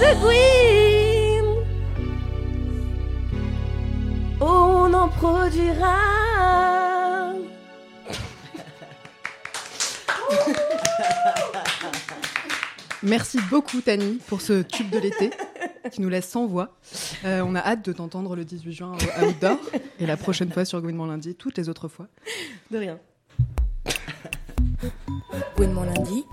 de 0.00 0.08
Queen. 0.22 1.46
On 4.40 4.94
en 4.94 5.08
produira. 5.08 6.93
Merci 13.04 13.38
beaucoup, 13.50 13.80
Tani, 13.80 14.18
pour 14.26 14.40
ce 14.40 14.62
tube 14.62 14.90
de 14.90 14.98
l'été. 14.98 15.30
qui 15.90 16.00
nous 16.00 16.08
laisse 16.08 16.28
sans 16.28 16.46
voix. 16.46 16.74
Euh, 17.24 17.42
on 17.46 17.54
a 17.54 17.60
hâte 17.60 17.84
de 17.84 17.92
t'entendre 17.92 18.34
le 18.36 18.44
18 18.44 18.72
juin 18.72 18.92
au 18.92 19.26
Outdoor 19.26 19.58
et 20.00 20.06
la 20.06 20.16
prochaine 20.16 20.50
fois 20.50 20.64
sur 20.64 20.80
Gouinement 20.80 21.06
lundi, 21.06 21.34
toutes 21.34 21.58
les 21.58 21.68
autres 21.68 21.88
fois. 21.88 22.08
De 22.70 22.78
rien. 22.78 22.98
Gouinement 25.56 25.84
lundi. 25.84 26.24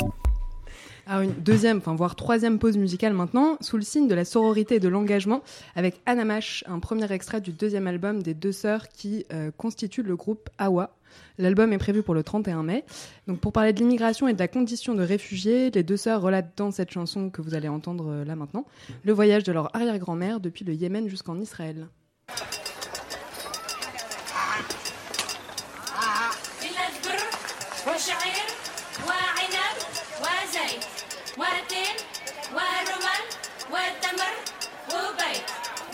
Alors 1.06 1.24
une 1.24 1.34
deuxième, 1.34 1.80
enfin 1.80 1.94
voire 1.94 2.16
troisième 2.16 2.60
pause 2.60 2.78
musicale 2.78 3.14
maintenant, 3.14 3.58
sous 3.60 3.76
le 3.76 3.84
signe 3.84 4.08
de 4.08 4.16
la 4.16 4.24
sororité 4.24 4.76
et 4.76 4.80
de 4.80 4.88
l'engagement, 4.88 5.42
avec 5.76 6.00
Anamash, 6.06 6.64
un 6.68 6.80
premier 6.80 7.12
extrait 7.12 7.42
du 7.42 7.52
deuxième 7.52 7.88
album 7.88 8.24
des 8.24 8.34
deux 8.34 8.54
sœurs 8.54 8.88
qui 8.88 9.26
euh, 9.34 9.52
constituent 9.58 10.04
le 10.04 10.16
groupe 10.16 10.50
Awa. 10.58 10.96
L'album 11.39 11.73
est 11.73 11.79
prévu 11.79 12.03
pour 12.03 12.15
le 12.15 12.23
31 12.23 12.63
mai. 12.63 12.85
Donc 13.27 13.41
pour 13.41 13.53
parler 13.53 13.73
de 13.73 13.79
l'immigration 13.79 14.29
et 14.29 14.33
de 14.33 14.39
la 14.39 14.49
condition 14.49 14.95
de 14.95 15.03
réfugiés, 15.03 15.71
les 15.71 15.83
deux 15.83 15.97
sœurs 15.97 16.23
relatent 16.23 16.57
dans 16.57 16.71
cette 16.71 16.91
chanson 16.91 17.31
que 17.31 17.43
vous 17.43 17.55
allez 17.55 17.69
entendre 17.69 18.11
euh, 18.11 18.25
là 18.25 18.37
maintenant 18.37 18.67
le 19.05 19.13
voyage 19.13 19.45
de 19.45 19.53
leur 19.53 19.75
arrière-grand-mère 19.77 20.41
depuis 20.41 20.65
le 20.65 20.75
Yémen 20.75 21.09
jusqu'en 21.09 21.39
Israël. 21.41 21.89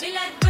بلاد 0.02 0.45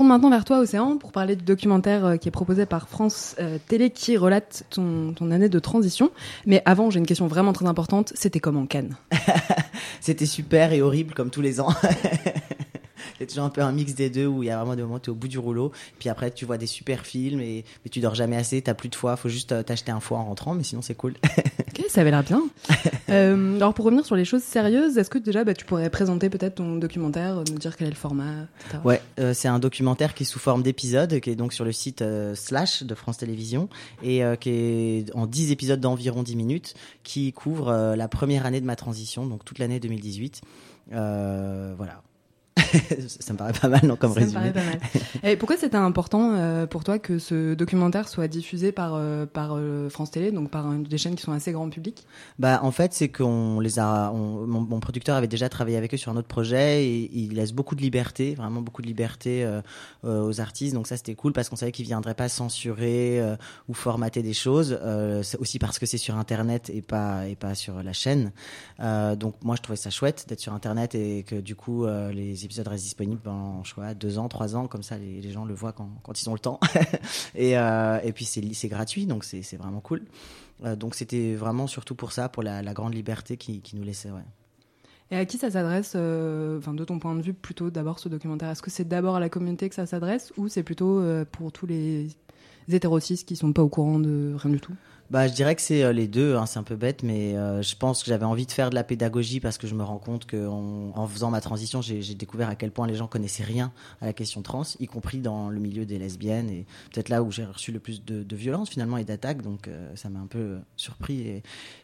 Tourne 0.00 0.08
maintenant 0.08 0.30
vers 0.30 0.46
toi, 0.46 0.60
Océan, 0.60 0.96
pour 0.96 1.12
parler 1.12 1.36
du 1.36 1.44
documentaire 1.44 2.06
euh, 2.06 2.16
qui 2.16 2.28
est 2.28 2.30
proposé 2.30 2.64
par 2.64 2.88
France 2.88 3.36
euh, 3.38 3.58
Télé 3.68 3.90
qui 3.90 4.16
relate 4.16 4.64
ton, 4.70 5.12
ton 5.12 5.30
année 5.30 5.50
de 5.50 5.58
transition. 5.58 6.10
Mais 6.46 6.62
avant, 6.64 6.88
j'ai 6.88 6.98
une 6.98 7.04
question 7.04 7.26
vraiment 7.26 7.52
très 7.52 7.66
importante. 7.66 8.10
C'était 8.16 8.40
comment 8.40 8.64
Cannes? 8.64 8.96
C'était 10.00 10.24
super 10.24 10.72
et 10.72 10.80
horrible 10.80 11.12
comme 11.12 11.28
tous 11.28 11.42
les 11.42 11.60
ans. 11.60 11.68
toujours 13.30 13.44
un 13.44 13.50
peu 13.50 13.62
un 13.62 13.72
mix 13.72 13.94
des 13.94 14.10
deux 14.10 14.26
où 14.26 14.42
il 14.42 14.46
y 14.46 14.50
a 14.50 14.58
vraiment 14.58 14.76
des 14.76 14.82
moments 14.82 14.96
où 14.96 15.00
tu 15.00 15.10
es 15.10 15.12
au 15.12 15.16
bout 15.16 15.28
du 15.28 15.38
rouleau. 15.38 15.72
Puis 15.98 16.08
après, 16.08 16.30
tu 16.30 16.44
vois 16.44 16.58
des 16.58 16.66
super 16.66 17.04
films 17.06 17.40
et 17.40 17.64
mais 17.84 17.90
tu 17.90 18.00
dors 18.00 18.14
jamais 18.14 18.36
assez, 18.36 18.60
t'as 18.60 18.74
plus 18.74 18.88
de 18.88 18.94
foie. 18.94 19.16
Faut 19.16 19.28
juste 19.28 19.52
euh, 19.52 19.62
t'acheter 19.62 19.92
un 19.92 20.00
foie 20.00 20.18
en 20.18 20.24
rentrant, 20.26 20.54
mais 20.54 20.64
sinon 20.64 20.82
c'est 20.82 20.94
cool. 20.94 21.14
Ok, 21.70 21.84
ça 21.88 22.00
avait 22.00 22.10
l'air 22.10 22.22
bien. 22.22 22.42
Euh, 23.10 23.56
alors 23.56 23.74
pour 23.74 23.86
revenir 23.86 24.06
sur 24.06 24.14
les 24.14 24.24
choses 24.24 24.44
sérieuses, 24.44 24.96
est-ce 24.96 25.10
que 25.10 25.18
déjà 25.18 25.42
bah, 25.42 25.52
tu 25.52 25.64
pourrais 25.64 25.90
présenter 25.90 26.30
peut-être 26.30 26.56
ton 26.56 26.76
documentaire, 26.76 27.38
euh, 27.38 27.44
nous 27.50 27.58
dire 27.58 27.76
quel 27.76 27.88
est 27.88 27.90
le 27.90 27.96
format, 27.96 28.46
etc. 28.60 28.78
Ouais, 28.84 29.02
euh, 29.18 29.34
c'est 29.34 29.48
un 29.48 29.58
documentaire 29.58 30.14
qui 30.14 30.22
est 30.22 30.26
sous 30.26 30.38
forme 30.38 30.62
d'épisode, 30.62 31.18
qui 31.18 31.30
est 31.30 31.34
donc 31.34 31.52
sur 31.52 31.64
le 31.64 31.72
site 31.72 32.02
euh, 32.02 32.36
Slash 32.36 32.84
de 32.84 32.94
France 32.94 33.18
Télévisions 33.18 33.68
et 34.04 34.22
qui 34.38 34.50
est 34.50 35.16
en 35.16 35.26
10 35.26 35.50
épisodes 35.50 35.80
d'environ 35.80 36.22
10 36.22 36.36
minutes, 36.36 36.74
qui 37.02 37.32
couvre 37.32 37.94
la 37.96 38.06
première 38.06 38.46
année 38.46 38.60
de 38.60 38.66
ma 38.66 38.76
transition, 38.76 39.26
donc 39.26 39.44
toute 39.44 39.58
l'année 39.58 39.80
2018. 39.80 40.42
Euh, 40.92 41.74
voilà. 41.76 42.02
ça 43.20 43.32
me 43.32 43.38
paraît 43.38 43.52
pas 43.52 43.68
mal 43.68 43.80
non, 43.84 43.96
comme 43.96 44.12
Ça 44.12 44.20
me 44.20 44.24
résumé. 44.26 44.50
paraît 44.50 44.52
pas 44.52 44.64
mal. 44.64 44.80
Et 45.32 45.36
pourquoi 45.36 45.56
c'était 45.56 45.76
important 45.76 46.32
euh, 46.34 46.66
pour 46.66 46.84
toi 46.84 46.98
que 46.98 47.18
ce 47.18 47.54
documentaire 47.54 48.08
soit 48.08 48.28
diffusé 48.28 48.72
par, 48.72 48.94
euh, 48.94 49.26
par 49.26 49.54
euh, 49.56 49.88
France 49.88 50.10
Télé, 50.10 50.32
donc 50.32 50.50
par 50.50 50.72
des 50.74 50.98
chaînes 50.98 51.14
qui 51.14 51.22
sont 51.22 51.32
assez 51.32 51.52
grand 51.52 51.68
public? 51.70 52.06
Bah, 52.38 52.60
en 52.62 52.70
fait, 52.70 52.92
c'est 52.92 53.08
qu'on 53.08 53.60
les 53.60 53.78
a. 53.78 54.10
on- 54.12 54.46
mon, 54.46 54.60
mon 54.60 54.80
producteur 54.80 55.16
avait 55.16 55.28
déjà 55.28 55.48
travaillé 55.48 55.76
avec 55.76 55.92
eux 55.94 55.96
sur 55.96 56.10
un 56.12 56.16
autre 56.16 56.28
projet 56.28 56.84
et 56.84 57.10
il 57.12 57.34
laisse 57.34 57.52
beaucoup 57.52 57.74
de 57.74 57.82
liberté, 57.82 58.34
vraiment 58.34 58.60
beaucoup 58.62 58.82
de 58.82 58.86
liberté 58.86 59.48
aux 60.04 60.40
artistes. 60.40 60.74
Donc 60.74 60.86
ça, 60.86 60.96
c'était 60.96 61.14
cool 61.14 61.32
parce 61.32 61.48
qu'on 61.48 61.56
savait 61.56 61.72
qu'ils 61.72 61.86
viendraient 61.86 62.14
pas 62.14 62.28
censurer 62.28 63.20
ou 63.68 63.74
formater 63.74 64.22
des 64.22 64.32
choses. 64.34 64.78
Aussi 65.38 65.58
parce 65.58 65.78
que 65.78 65.86
c'est 65.86 65.98
sur 65.98 66.16
Internet 66.16 66.70
et 66.72 66.82
pas 66.82 67.26
et 67.26 67.36
pas 67.36 67.54
sur 67.54 67.82
la 67.82 67.92
chaîne. 67.92 68.32
Donc 68.78 69.34
moi, 69.42 69.56
je 69.56 69.62
trouvais 69.62 69.76
ça 69.76 69.90
chouette 69.90 70.26
d'être 70.28 70.40
sur 70.40 70.52
Internet 70.52 70.94
et 70.94 71.22
que 71.24 71.36
du 71.36 71.54
coup, 71.54 71.86
les 72.12 72.44
épisodes 72.50 72.68
restent 72.68 72.84
disponibles 72.84 73.20
pendant, 73.20 73.62
je 73.62 73.72
crois, 73.72 73.94
deux 73.94 74.18
ans, 74.18 74.28
trois 74.28 74.56
ans, 74.56 74.66
comme 74.66 74.82
ça, 74.82 74.98
les, 74.98 75.30
gens 75.30 75.44
le 75.44 75.54
voient 75.54 75.72
quand, 75.72 76.20
ils 76.20 76.28
ont 76.28 76.34
le 76.34 76.40
temps. 76.40 76.58
et, 77.34 77.56
euh, 77.56 78.00
et 78.02 78.12
puis 78.12 78.24
c'est 78.24 78.68
gratuit, 78.68 79.06
donc 79.06 79.24
c'est 79.24 79.56
vraiment 79.56 79.80
cool. 79.80 80.02
Euh, 80.64 80.76
donc 80.76 80.94
c'était 80.94 81.34
vraiment 81.34 81.66
surtout 81.66 81.94
pour 81.94 82.12
ça, 82.12 82.28
pour 82.28 82.42
la, 82.42 82.62
grande 82.74 82.94
liberté 82.94 83.36
qui, 83.36 83.62
nous 83.74 83.84
laissait. 83.84 84.10
Ouais. 84.10 84.24
Et 85.10 85.16
à 85.16 85.24
qui 85.24 85.38
ça 85.38 85.50
s'adresse, 85.50 85.92
euh, 85.96 86.60
de 86.60 86.84
ton 86.84 86.98
point 86.98 87.14
de 87.14 87.22
vue, 87.22 87.34
plutôt 87.34 87.70
d'abord 87.70 87.98
ce 87.98 88.08
documentaire? 88.08 88.50
Est-ce 88.50 88.62
que 88.62 88.70
c'est 88.70 88.86
d'abord 88.86 89.16
à 89.16 89.20
la 89.20 89.28
communauté 89.28 89.68
que 89.68 89.74
ça 89.74 89.86
s'adresse 89.86 90.32
ou 90.36 90.48
c'est 90.48 90.62
plutôt 90.62 91.00
euh, 91.00 91.24
pour 91.24 91.52
tous 91.52 91.66
les 91.66 92.08
hétérosis 92.68 93.24
qui 93.24 93.36
sont 93.36 93.52
pas 93.52 93.62
au 93.62 93.68
courant 93.68 93.98
de 93.98 94.34
rien 94.36 94.52
du 94.52 94.60
tout? 94.60 94.74
Bah, 95.10 95.26
je 95.26 95.32
dirais 95.32 95.56
que 95.56 95.60
c'est 95.60 95.82
euh, 95.82 95.92
les 95.92 96.06
deux. 96.06 96.36
hein, 96.36 96.46
c'est 96.46 96.60
un 96.60 96.62
peu 96.62 96.76
bête, 96.76 97.02
mais 97.02 97.36
euh, 97.36 97.62
je 97.62 97.74
pense 97.74 98.04
que 98.04 98.08
j'avais 98.08 98.24
envie 98.24 98.46
de 98.46 98.52
faire 98.52 98.70
de 98.70 98.76
la 98.76 98.84
pédagogie 98.84 99.40
parce 99.40 99.58
que 99.58 99.66
je 99.66 99.74
me 99.74 99.82
rends 99.82 99.98
compte 99.98 100.24
que 100.24 100.46
en, 100.46 101.06
faisant 101.08 101.30
ma 101.30 101.40
transition, 101.40 101.82
j'ai 101.82 102.14
découvert 102.14 102.48
à 102.48 102.54
quel 102.54 102.70
point 102.70 102.86
les 102.86 102.94
gens 102.94 103.08
connaissaient 103.08 103.42
rien 103.42 103.72
à 104.00 104.06
la 104.06 104.12
question 104.12 104.40
trans, 104.42 104.62
y 104.78 104.86
compris 104.86 105.18
dans 105.18 105.50
le 105.50 105.58
milieu 105.58 105.84
des 105.84 105.98
lesbiennes 105.98 106.48
et 106.48 106.64
peut-être 106.92 107.08
là 107.08 107.24
où 107.24 107.32
j'ai 107.32 107.44
reçu 107.44 107.72
le 107.72 107.80
plus 107.80 108.04
de, 108.04 108.36
violence 108.36 108.70
finalement 108.70 108.98
et 108.98 109.04
d'attaques. 109.04 109.42
Donc 109.42 109.66
euh, 109.66 109.90
ça 109.96 110.08
m'a 110.10 110.20
un 110.20 110.28
peu 110.28 110.58
surpris 110.76 111.42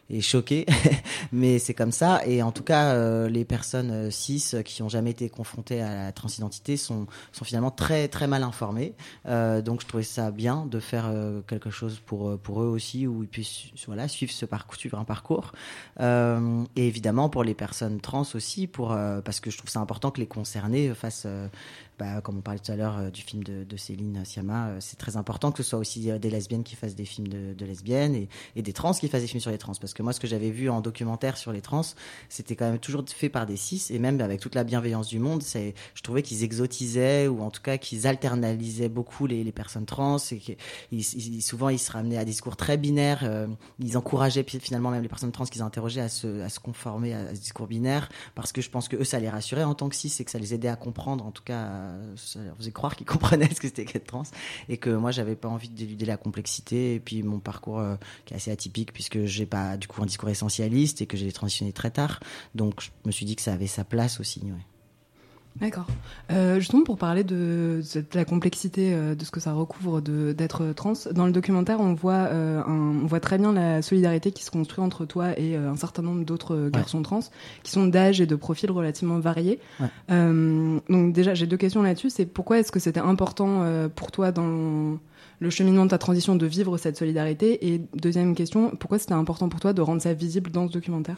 et 0.09 0.21
choqué, 0.21 0.65
mais 1.31 1.59
c'est 1.59 1.73
comme 1.73 1.91
ça. 1.91 2.21
Et 2.25 2.41
en 2.41 2.51
tout 2.51 2.63
cas, 2.63 2.93
euh, 2.93 3.29
les 3.29 3.45
personnes 3.45 3.91
euh, 3.91 4.11
cis 4.11 4.43
euh, 4.53 4.61
qui 4.61 4.81
ont 4.81 4.89
jamais 4.89 5.11
été 5.11 5.29
confrontées 5.29 5.81
à 5.81 6.05
la 6.05 6.11
transidentité 6.11 6.77
sont 6.77 7.07
sont 7.31 7.45
finalement 7.45 7.71
très 7.71 8.07
très 8.07 8.27
mal 8.27 8.43
informées. 8.43 8.93
Euh, 9.25 9.61
donc 9.61 9.81
je 9.81 9.87
trouvais 9.87 10.03
ça 10.03 10.31
bien 10.31 10.65
de 10.65 10.79
faire 10.79 11.05
euh, 11.07 11.41
quelque 11.41 11.69
chose 11.69 12.01
pour 12.05 12.29
euh, 12.29 12.37
pour 12.37 12.61
eux 12.61 12.67
aussi 12.67 13.07
où 13.07 13.23
ils 13.23 13.29
puissent 13.29 13.67
voilà 13.87 14.07
suivre 14.07 14.31
ce 14.31 14.45
parcours 14.45 14.75
suivre 14.75 14.97
un 14.97 15.03
parcours 15.03 15.51
et 15.99 16.87
évidemment 16.87 17.29
pour 17.29 17.43
les 17.43 17.53
personnes 17.53 17.99
trans 17.99 18.23
aussi 18.33 18.67
pour 18.67 18.95
parce 19.23 19.39
que 19.39 19.49
je 19.49 19.57
trouve 19.57 19.69
ça 19.69 19.79
important 19.79 20.11
que 20.11 20.19
les 20.19 20.27
concernés 20.27 20.93
fassent 20.93 21.27
bah, 21.99 22.21
comme 22.21 22.37
on 22.37 22.41
parlait 22.41 22.59
tout 22.59 22.71
à 22.71 22.75
l'heure 22.75 22.97
euh, 22.97 23.09
du 23.09 23.21
film 23.21 23.43
de, 23.43 23.77
Céline 23.77 24.23
Sciamma, 24.23 24.67
euh, 24.67 24.77
c'est 24.79 24.97
très 24.97 25.17
important 25.17 25.51
que 25.51 25.63
ce 25.63 25.69
soit 25.69 25.79
aussi 25.79 26.11
euh, 26.11 26.19
des 26.19 26.29
lesbiennes 26.29 26.63
qui 26.63 26.75
fassent 26.75 26.95
des 26.95 27.05
films 27.05 27.27
de, 27.27 27.65
lesbiennes 27.65 28.27
et, 28.55 28.61
des 28.61 28.73
trans 28.73 28.93
qui 28.93 29.07
fassent 29.07 29.21
des 29.21 29.27
films 29.27 29.41
sur 29.41 29.49
les 29.49 29.57
trans. 29.57 29.73
Parce 29.79 29.93
que 29.93 30.03
moi, 30.03 30.13
ce 30.13 30.19
que 30.19 30.27
j'avais 30.27 30.51
vu 30.51 30.69
en 30.69 30.81
documentaire 30.81 31.37
sur 31.37 31.51
les 31.51 31.61
trans, 31.61 31.81
c'était 32.29 32.55
quand 32.55 32.69
même 32.69 32.79
toujours 32.79 33.03
fait 33.07 33.29
par 33.29 33.47
des 33.47 33.57
cis 33.57 33.87
et 33.89 33.99
même 33.99 34.21
avec 34.21 34.39
toute 34.39 34.53
la 34.53 34.63
bienveillance 34.63 35.07
du 35.07 35.19
monde, 35.19 35.41
c'est, 35.41 35.73
je 35.95 36.01
trouvais 36.01 36.21
qu'ils 36.21 36.43
exotisaient 36.43 37.27
ou 37.27 37.41
en 37.41 37.49
tout 37.49 37.61
cas 37.61 37.77
qu'ils 37.77 38.05
alternalisaient 38.05 38.89
beaucoup 38.89 39.25
les, 39.25 39.47
personnes 39.51 39.85
trans 39.85 40.17
et 40.31 40.37
qu'ils 40.37 40.57
ils- 40.91 41.41
souvent 41.41 41.69
ils 41.69 41.79
se 41.79 41.91
ramenaient 41.91 42.17
à 42.17 42.25
des 42.25 42.31
discours 42.31 42.57
très 42.57 42.77
binaires. 42.77 43.47
ils 43.79 43.97
encourageaient 43.97 44.43
finalement 44.43 44.91
même 44.91 45.01
les 45.01 45.07
personnes 45.07 45.31
trans 45.31 45.45
qu'ils 45.45 45.61
interrogeaient 45.61 46.01
à 46.01 46.09
se, 46.09 46.41
à 46.41 46.49
se 46.49 46.59
conformer 46.59 47.13
à, 47.13 47.19
à 47.21 47.35
ce 47.35 47.39
discours 47.39 47.67
binaire 47.67 48.09
parce 48.35 48.51
que 48.51 48.61
je 48.61 48.69
pense 48.69 48.87
que 48.87 48.97
eux 48.97 49.03
ça 49.03 49.19
les 49.19 49.29
rassurait 49.29 49.63
en 49.63 49.73
tant 49.73 49.89
que 49.89 49.95
cis 49.95 50.13
et 50.19 50.25
que 50.25 50.31
ça 50.31 50.37
les 50.39 50.53
aidait 50.53 50.67
à 50.67 50.75
comprendre 50.75 51.25
en 51.25 51.31
tout 51.31 51.43
cas 51.43 51.86
ça 52.15 52.41
leur 52.41 52.55
faisait 52.57 52.71
croire 52.71 52.95
qu'ils 52.95 53.07
comprenaient 53.07 53.49
ce 53.49 53.59
que 53.59 53.67
c'était 53.67 53.85
qu'être 53.85 54.07
trans 54.07 54.23
et 54.69 54.77
que 54.77 54.89
moi 54.89 55.11
j'avais 55.11 55.35
pas 55.35 55.47
envie 55.47 55.69
d'éluder 55.69 56.05
la 56.05 56.17
complexité 56.17 56.95
et 56.95 56.99
puis 56.99 57.23
mon 57.23 57.39
parcours 57.39 57.79
euh, 57.79 57.95
qui 58.25 58.33
est 58.33 58.37
assez 58.37 58.51
atypique 58.51 58.93
puisque 58.93 59.25
j'ai 59.25 59.45
pas 59.45 59.77
du 59.77 59.87
coup 59.87 60.01
un 60.01 60.05
discours 60.05 60.29
essentialiste 60.29 61.01
et 61.01 61.05
que 61.05 61.17
j'ai 61.17 61.31
transitionné 61.31 61.73
très 61.73 61.91
tard 61.91 62.19
donc 62.55 62.81
je 62.81 62.89
me 63.05 63.11
suis 63.11 63.25
dit 63.25 63.35
que 63.35 63.41
ça 63.41 63.53
avait 63.53 63.67
sa 63.67 63.83
place 63.83 64.19
aussi. 64.19 64.41
D'accord. 65.59 65.87
Euh, 66.31 66.59
justement, 66.59 66.83
pour 66.83 66.97
parler 66.97 67.23
de, 67.23 67.81
de 67.95 68.03
la 68.13 68.25
complexité 68.25 68.93
euh, 68.93 69.15
de 69.15 69.23
ce 69.25 69.31
que 69.31 69.39
ça 69.39 69.53
recouvre 69.53 70.01
d'être 70.01 70.73
trans, 70.73 70.93
dans 71.13 71.25
le 71.25 71.31
documentaire, 71.31 71.79
on 71.79 71.93
voit, 71.93 72.13
euh, 72.13 72.61
un- 72.61 73.01
on 73.03 73.05
voit 73.07 73.19
très 73.19 73.37
bien 73.37 73.53
la 73.53 73.81
solidarité 73.81 74.31
qui 74.31 74.43
se 74.43 74.51
construit 74.51 74.83
entre 74.83 75.05
toi 75.05 75.37
et 75.39 75.55
euh, 75.57 75.71
un 75.71 75.75
certain 75.75 76.01
nombre 76.01 76.23
d'autres 76.25 76.69
garçons 76.71 77.01
trans, 77.01 77.21
qui 77.63 77.71
sont 77.71 77.87
d'âge 77.87 78.21
et 78.21 78.25
de 78.27 78.35
profils 78.35 78.69
relativement 78.71 79.19
variés. 79.19 79.59
Ouais. 79.79 79.87
Donc 80.89 81.13
déjà, 81.13 81.33
j'ai 81.33 81.47
deux 81.47 81.57
questions 81.57 81.81
là-dessus. 81.81 82.09
C'est 82.09 82.25
pourquoi 82.25 82.59
est-ce 82.59 82.71
que 82.71 82.79
c'était 82.79 82.99
important 82.99 83.63
pour 83.95 84.11
toi 84.11 84.31
dans 84.31 84.97
le 85.39 85.49
cheminement 85.49 85.85
de 85.85 85.91
ta 85.91 85.97
transition 85.97 86.35
de 86.35 86.45
vivre 86.45 86.77
cette 86.77 86.97
solidarité 86.97 87.67
Et 87.67 87.81
deuxième 87.93 88.35
question, 88.35 88.71
pourquoi 88.71 88.99
c'était 88.99 89.13
important 89.13 89.49
pour 89.49 89.59
toi 89.59 89.73
de 89.73 89.81
rendre 89.81 90.01
ça 90.01 90.13
visible 90.13 90.51
dans 90.51 90.67
ce 90.67 90.73
documentaire? 90.73 91.17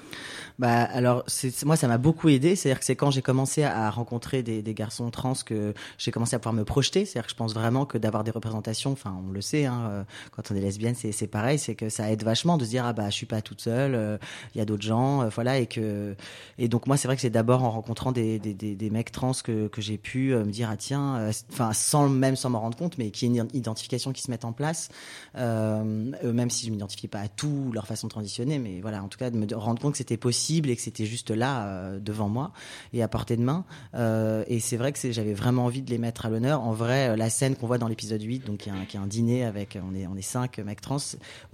Bah 0.57 0.83
alors 0.83 1.23
moi 1.65 1.75
ça 1.75 1.87
m'a 1.87 1.97
beaucoup 1.97 2.27
aidé, 2.29 2.55
c'est-à-dire 2.55 2.79
que 2.79 2.85
c'est 2.85 2.95
quand 2.95 3.11
j'ai 3.11 3.21
commencé 3.21 3.63
à 3.63 3.89
rencontrer 3.89 4.43
des, 4.43 4.73
garçons 4.73 5.09
trans 5.09 5.33
que 5.45 5.73
j'ai 5.97 6.11
commencé 6.11 6.35
à 6.35 6.39
pouvoir 6.39 6.53
me 6.53 6.63
projeter, 6.63 7.05
c'est-à-dire 7.05 7.25
que 7.25 7.31
je 7.31 7.35
pense 7.35 7.53
vraiment 7.53 7.85
que 7.85 7.97
d'avoir 7.97 8.23
des 8.23 8.31
représentations, 8.31 8.91
enfin 8.91 9.17
on 9.27 9.31
le 9.31 9.41
sait, 9.41 9.65
hein, 9.65 9.87
euh, 9.89 10.03
quand 10.31 10.51
on 10.51 10.55
est 10.55 10.61
lesbienne 10.61 10.95
c'est 10.95 11.27
pareil, 11.27 11.57
c'est 11.57 11.75
que 11.75 11.89
ça 11.89 12.11
aide 12.11 12.23
vachement 12.23 12.57
de 12.57 12.65
se 12.65 12.69
dire 12.69 12.85
ah 12.85 12.93
bah 12.93 13.09
je 13.09 13.15
suis 13.15 13.25
pas 13.25 13.41
toute 13.41 13.61
seule, 13.61 13.95
euh, 13.95 14.17
il 14.53 14.59
y 14.59 14.61
a 14.61 14.65
d'autres 14.65 14.83
gens, 14.83 15.23
euh, 15.23 15.29
voilà 15.29 15.57
et 15.57 15.65
que 15.65 16.15
et 16.57 16.67
donc 16.67 16.87
moi 16.87 16.97
c'est 16.97 17.07
vrai 17.07 17.15
que 17.15 17.21
c'est 17.21 17.29
d'abord 17.29 17.63
en 17.63 17.71
rencontrant 17.71 18.11
des, 18.11 18.37
des, 18.39 18.53
des, 18.53 18.89
mecs 18.89 19.11
trans 19.11 19.31
que, 19.43 19.67
que 19.67 19.81
j'ai 19.81 19.97
pu 19.97 20.33
me 20.33 20.51
dire 20.51 20.69
ah 20.71 20.77
tiens, 20.77 21.29
enfin 21.51 21.73
sans 21.73 22.09
même 22.09 22.35
sans 22.35 22.49
m'en 22.49 22.59
rendre 22.59 22.77
compte, 22.77 22.97
mais 22.97 23.11
qu'il 23.11 23.31
y 23.31 23.37
ait 23.37 23.41
une 23.41 23.47
identification 23.53 24.08
qui 24.13 24.21
se 24.21 24.31
mette 24.31 24.45
en 24.45 24.53
place, 24.53 24.89
euh, 25.35 25.83
même 26.23 26.49
si 26.49 26.65
je 26.65 26.71
m'identifiais 26.71 27.09
pas 27.09 27.19
à 27.19 27.27
tout 27.27 27.71
leur 27.73 27.87
façon 27.87 28.07
de 28.07 28.11
transitionner, 28.11 28.59
mais 28.59 28.81
voilà 28.81 29.03
en 29.03 29.07
tout 29.07 29.17
cas 29.17 29.29
de 29.29 29.37
me 29.37 29.47
rendre 29.55 29.81
compte 29.81 29.93
que 29.93 29.97
c'était 29.97 30.17
possible 30.17 30.69
et 30.69 30.75
que 30.75 30.81
c'était 30.81 31.05
juste 31.05 31.31
là 31.31 31.65
euh, 31.65 31.99
devant 31.99 32.29
moi 32.29 32.51
et 32.93 33.03
à 33.03 33.07
portée 33.07 33.37
de 33.37 33.43
main. 33.43 33.65
Euh, 33.95 34.43
et 34.47 34.59
c'est 34.59 34.77
vrai 34.77 34.91
que 34.91 35.11
j'avais 35.11 35.33
vraiment 35.33 35.65
envie 35.65 35.81
de 35.81 35.89
les 35.89 35.97
mettre 35.97 36.25
à 36.25 36.29
l'honneur. 36.29 36.61
En 36.61 36.73
vrai, 36.73 37.15
la 37.17 37.29
scène 37.29 37.55
qu'on 37.55 37.67
voit 37.67 37.77
dans 37.77 37.87
l'épisode 37.87 38.21
8, 38.21 38.45
donc 38.45 38.59
qui 38.59 38.69
est, 38.69 38.97
un, 38.97 39.07
dîner 39.07 39.43
avec, 39.45 39.77
on 39.81 39.95
est, 39.95 40.07
on 40.07 40.15
est 40.15 40.21
cinq 40.21 40.59
mecs 40.59 40.81
trans, 40.81 40.97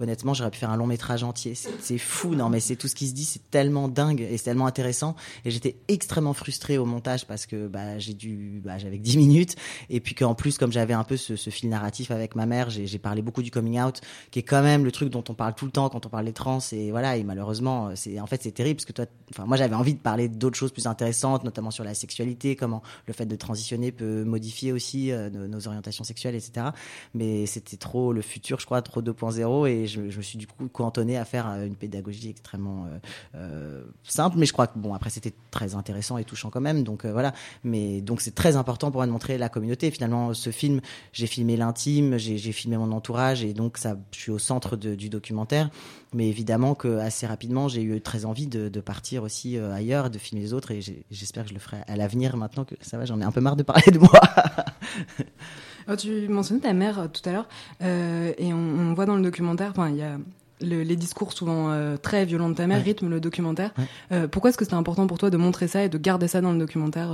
honnêtement, 0.00 0.34
j'aurais 0.34 0.50
pu 0.50 0.58
faire 0.58 0.70
un 0.70 0.76
long 0.76 0.86
métrage 0.86 1.22
entier. 1.22 1.54
C'est 1.54 1.98
fou, 1.98 2.34
non, 2.34 2.48
mais 2.48 2.60
c'est 2.60 2.76
tout 2.76 2.88
ce 2.88 2.94
qui 2.94 3.08
se 3.08 3.14
dit, 3.14 3.24
c'est 3.24 3.50
tellement 3.50 3.88
dingue 3.88 4.20
et 4.20 4.36
c'est 4.36 4.44
tellement 4.44 4.66
intéressant. 4.66 5.16
Et 5.44 5.50
j'étais 5.50 5.76
extrêmement 5.88 6.32
frustrée 6.32 6.78
au 6.78 6.84
montage 6.84 7.26
parce 7.26 7.46
que 7.46 7.66
bah, 7.66 7.98
j'ai 7.98 8.14
dû, 8.14 8.60
bah, 8.64 8.78
j'avais 8.78 8.98
que 8.98 9.02
10 9.02 9.18
minutes. 9.18 9.56
Et 9.90 10.00
puis 10.00 10.14
qu'en 10.14 10.34
plus, 10.34 10.58
comme 10.58 10.72
j'avais 10.72 10.94
un 10.94 11.04
peu 11.04 11.16
ce 11.16 11.50
fil 11.50 11.68
narratif 11.68 12.10
avec 12.10 12.34
ma 12.34 12.45
mère, 12.46 12.70
j'ai 12.70 12.98
parlé 12.98 13.22
beaucoup 13.22 13.42
du 13.42 13.50
coming 13.50 13.80
out, 13.80 14.00
qui 14.30 14.38
est 14.38 14.42
quand 14.42 14.62
même 14.62 14.84
le 14.84 14.92
truc 14.92 15.10
dont 15.10 15.24
on 15.28 15.34
parle 15.34 15.54
tout 15.54 15.66
le 15.66 15.70
temps 15.70 15.88
quand 15.88 16.06
on 16.06 16.08
parle 16.08 16.24
des 16.24 16.32
trans. 16.32 16.58
Et 16.72 16.90
voilà, 16.90 17.16
et 17.16 17.24
malheureusement, 17.24 17.90
c'est 17.94 18.20
en 18.20 18.26
fait 18.26 18.42
c'est 18.42 18.52
terrible 18.52 18.76
parce 18.76 18.86
que 18.86 18.92
toi, 18.92 19.06
enfin 19.30 19.44
moi 19.46 19.56
j'avais 19.56 19.74
envie 19.74 19.94
de 19.94 20.00
parler 20.00 20.28
d'autres 20.28 20.56
choses 20.56 20.72
plus 20.72 20.86
intéressantes, 20.86 21.44
notamment 21.44 21.70
sur 21.70 21.84
la 21.84 21.94
sexualité, 21.94 22.56
comment 22.56 22.82
le 23.06 23.12
fait 23.12 23.26
de 23.26 23.36
transitionner 23.36 23.92
peut 23.92 24.24
modifier 24.24 24.72
aussi 24.72 25.12
euh, 25.12 25.30
nos, 25.30 25.66
orientations 25.66 26.04
sexuelles, 26.04 26.34
etc. 26.34 26.68
Mais 27.14 27.46
c'était 27.46 27.76
trop 27.76 28.12
le 28.12 28.22
futur, 28.22 28.60
je 28.60 28.66
crois, 28.66 28.82
trop 28.82 29.02
2.0, 29.02 29.68
et 29.68 29.86
je, 29.86 30.00
me 30.00 30.22
suis 30.22 30.38
du 30.38 30.46
coup 30.46 30.68
cantonné 30.68 31.16
à 31.16 31.24
faire 31.24 31.48
euh, 31.48 31.66
une 31.66 31.76
pédagogie 31.76 32.30
extrêmement 32.30 32.86
euh, 32.86 32.98
euh, 33.34 33.84
simple. 34.04 34.38
Mais 34.38 34.46
je 34.46 34.52
crois 34.52 34.66
que 34.66 34.78
bon, 34.78 34.94
après 34.94 35.10
c'était 35.10 35.32
très 35.50 35.74
intéressant 35.74 36.18
et 36.18 36.24
touchant 36.24 36.50
quand 36.50 36.60
même. 36.60 36.84
Donc 36.84 37.04
euh, 37.04 37.12
voilà. 37.12 37.32
Mais 37.64 38.00
donc 38.00 38.20
c'est 38.20 38.34
très 38.34 38.56
important 38.56 38.90
pour 38.90 38.98
moi 38.98 39.06
de 39.06 39.12
montrer 39.12 39.38
la 39.38 39.48
communauté. 39.48 39.90
Finalement, 39.90 40.34
ce 40.34 40.50
film, 40.50 40.80
j'ai 41.12 41.26
filmé 41.26 41.56
l'intime, 41.56 42.18
j'ai 42.18 42.35
j'ai 42.38 42.52
filmé 42.52 42.76
mon 42.76 42.92
entourage, 42.92 43.42
et 43.44 43.52
donc 43.54 43.78
ça, 43.78 43.96
je 44.12 44.18
suis 44.18 44.30
au 44.32 44.38
centre 44.38 44.76
de- 44.76 44.94
du 44.94 45.08
documentaire. 45.08 45.70
Mais 46.14 46.28
évidemment 46.28 46.74
que 46.74 46.98
assez 46.98 47.26
rapidement, 47.26 47.68
j'ai 47.68 47.82
eu 47.82 48.00
très 48.00 48.24
envie 48.24 48.46
de, 48.46 48.68
de 48.68 48.80
partir 48.80 49.22
aussi 49.22 49.56
euh, 49.58 49.72
ailleurs, 49.74 50.08
de 50.10 50.18
filmer 50.18 50.42
les 50.42 50.52
autres, 50.54 50.70
et 50.70 50.80
j'espère 51.10 51.42
que 51.44 51.48
je 51.50 51.54
le 51.54 51.60
ferai 51.60 51.78
à 51.86 51.96
l'avenir. 51.96 52.36
Maintenant 52.36 52.64
que 52.64 52.74
ça 52.80 52.96
va, 52.98 53.04
j'en 53.04 53.20
ai 53.20 53.24
un 53.24 53.32
peu 53.32 53.40
marre 53.40 53.56
de 53.56 53.62
parler 53.62 53.90
de 53.92 53.98
moi. 53.98 54.10
Alors, 55.86 55.96
tu 55.98 56.28
mentionnais 56.28 56.60
ta 56.60 56.72
mère 56.72 56.98
euh, 57.00 57.06
tout 57.08 57.26
à 57.28 57.32
l'heure, 57.32 57.48
euh, 57.82 58.32
et 58.38 58.52
on, 58.52 58.56
on 58.58 58.94
voit 58.94 59.06
dans 59.06 59.16
le 59.16 59.22
documentaire, 59.22 59.70
enfin, 59.70 59.88
il 59.90 59.96
y 59.96 60.02
a 60.02 60.16
le- 60.62 60.82
les 60.82 60.96
discours 60.96 61.32
souvent 61.32 61.70
euh, 61.70 61.96
très 61.96 62.24
violents 62.24 62.48
de 62.48 62.54
ta 62.54 62.66
mère 62.66 62.78
Ouais. 62.78 62.84
rythment 62.84 63.08
le 63.10 63.20
documentaire. 63.20 63.72
Ouais. 64.10 64.26
Pourquoi 64.28 64.50
est-ce 64.50 64.58
que 64.58 64.64
c'était 64.64 64.76
important 64.76 65.06
pour 65.06 65.18
toi 65.18 65.28
de 65.30 65.36
montrer 65.36 65.68
ça 65.68 65.84
et 65.84 65.88
de 65.88 65.98
garder 65.98 66.28
ça 66.28 66.40
dans 66.40 66.52
le 66.52 66.58
documentaire 66.58 67.10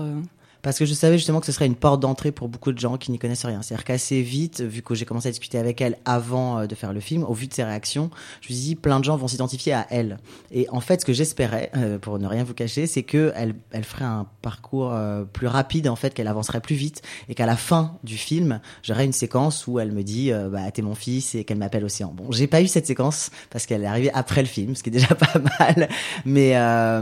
Parce 0.63 0.79
que 0.79 0.85
je 0.85 0.95
savais 0.95 1.19
justement 1.19 1.41
que 1.41 1.47
ce 1.47 1.53
serait 1.53 1.67
une 1.67 1.75
porte 1.75 2.01
d'entrée 2.01 2.33
pour 2.33 2.49
beaucoup 2.49 2.73
de 2.73 2.79
gens 2.79 2.97
qui 2.97 3.11
n'y 3.11 3.19
connaissent 3.19 3.45
rien. 3.45 3.63
C'est-à-dire 3.63 3.85
qu'assez 3.85 4.23
vite, 4.23 4.61
vu 4.61 4.83
que 4.83 4.95
j'ai 4.95 5.05
commencé 5.05 5.29
à 5.29 5.31
discuter 5.31 5.59
avec 5.59 5.81
elle 5.81 5.99
avant 6.05 6.61
euh, 6.61 6.67
de 6.67 6.75
faire 6.75 6.93
le 6.93 7.01
film, 7.01 7.25
au 7.25 7.35
vu 7.35 7.49
de 7.49 7.55
ses 7.55 7.65
réactions, 7.65 8.11
je 8.41 8.49
me 8.49 8.55
suis 8.55 8.65
dit 8.65 8.75
plein 8.77 9.01
de 9.01 9.05
gens 9.05 9.17
vont 9.17 9.29
s'identifier 9.29 9.73
à 9.73 9.87
elle. 9.91 10.19
Et 10.51 10.69
en 10.71 10.81
fait, 10.81 11.01
ce 11.01 11.07
que 11.07 11.13
j'espérais, 11.13 11.71
euh, 11.77 11.99
pour 11.99 12.19
ne 12.19 12.27
rien 12.27 12.45
vous 12.45 12.55
cacher, 12.55 12.87
c'est 12.87 13.03
que 13.03 13.33
elle, 13.35 13.55
ferait 13.85 14.05
un 14.05 14.27
parcours 14.41 14.93
euh, 14.93 15.25
plus 15.25 15.47
rapide, 15.47 15.89
en 15.89 15.97
fait, 15.97 16.15
qu'elle 16.15 16.29
avancerait 16.29 16.61
plus 16.61 16.77
vite, 16.77 17.03
et 17.29 17.35
qu'à 17.35 17.47
la 17.47 17.57
fin 17.57 17.97
du 18.05 18.17
film, 18.17 18.61
j'aurais 18.83 19.05
une 19.05 19.13
séquence 19.13 19.67
où 19.67 19.79
elle 19.79 19.93
me 19.93 20.03
dit, 20.03 20.33
euh, 20.33 20.49
bah 20.49 20.71
t'es 20.71 20.83
mon 20.83 20.95
fils, 20.95 21.35
et 21.35 21.45
qu'elle 21.45 21.59
m'appelle 21.59 21.85
Océan. 21.85 22.13
Bon, 22.15 22.31
j'ai 22.31 22.47
pas 22.47 22.63
eu 22.63 22.67
cette 22.67 22.87
séquence 22.87 23.31
parce 23.51 23.67
qu'elle 23.67 23.83
est 23.83 23.87
arrivée 23.87 24.11
après 24.15 24.43
le 24.43 24.49
film, 24.49 24.77
ce 24.77 24.83
qui 24.83 24.91
est 24.91 24.93
déjà 24.93 25.15
pas 25.15 25.41
mal. 25.59 25.89
Mais 26.25 26.53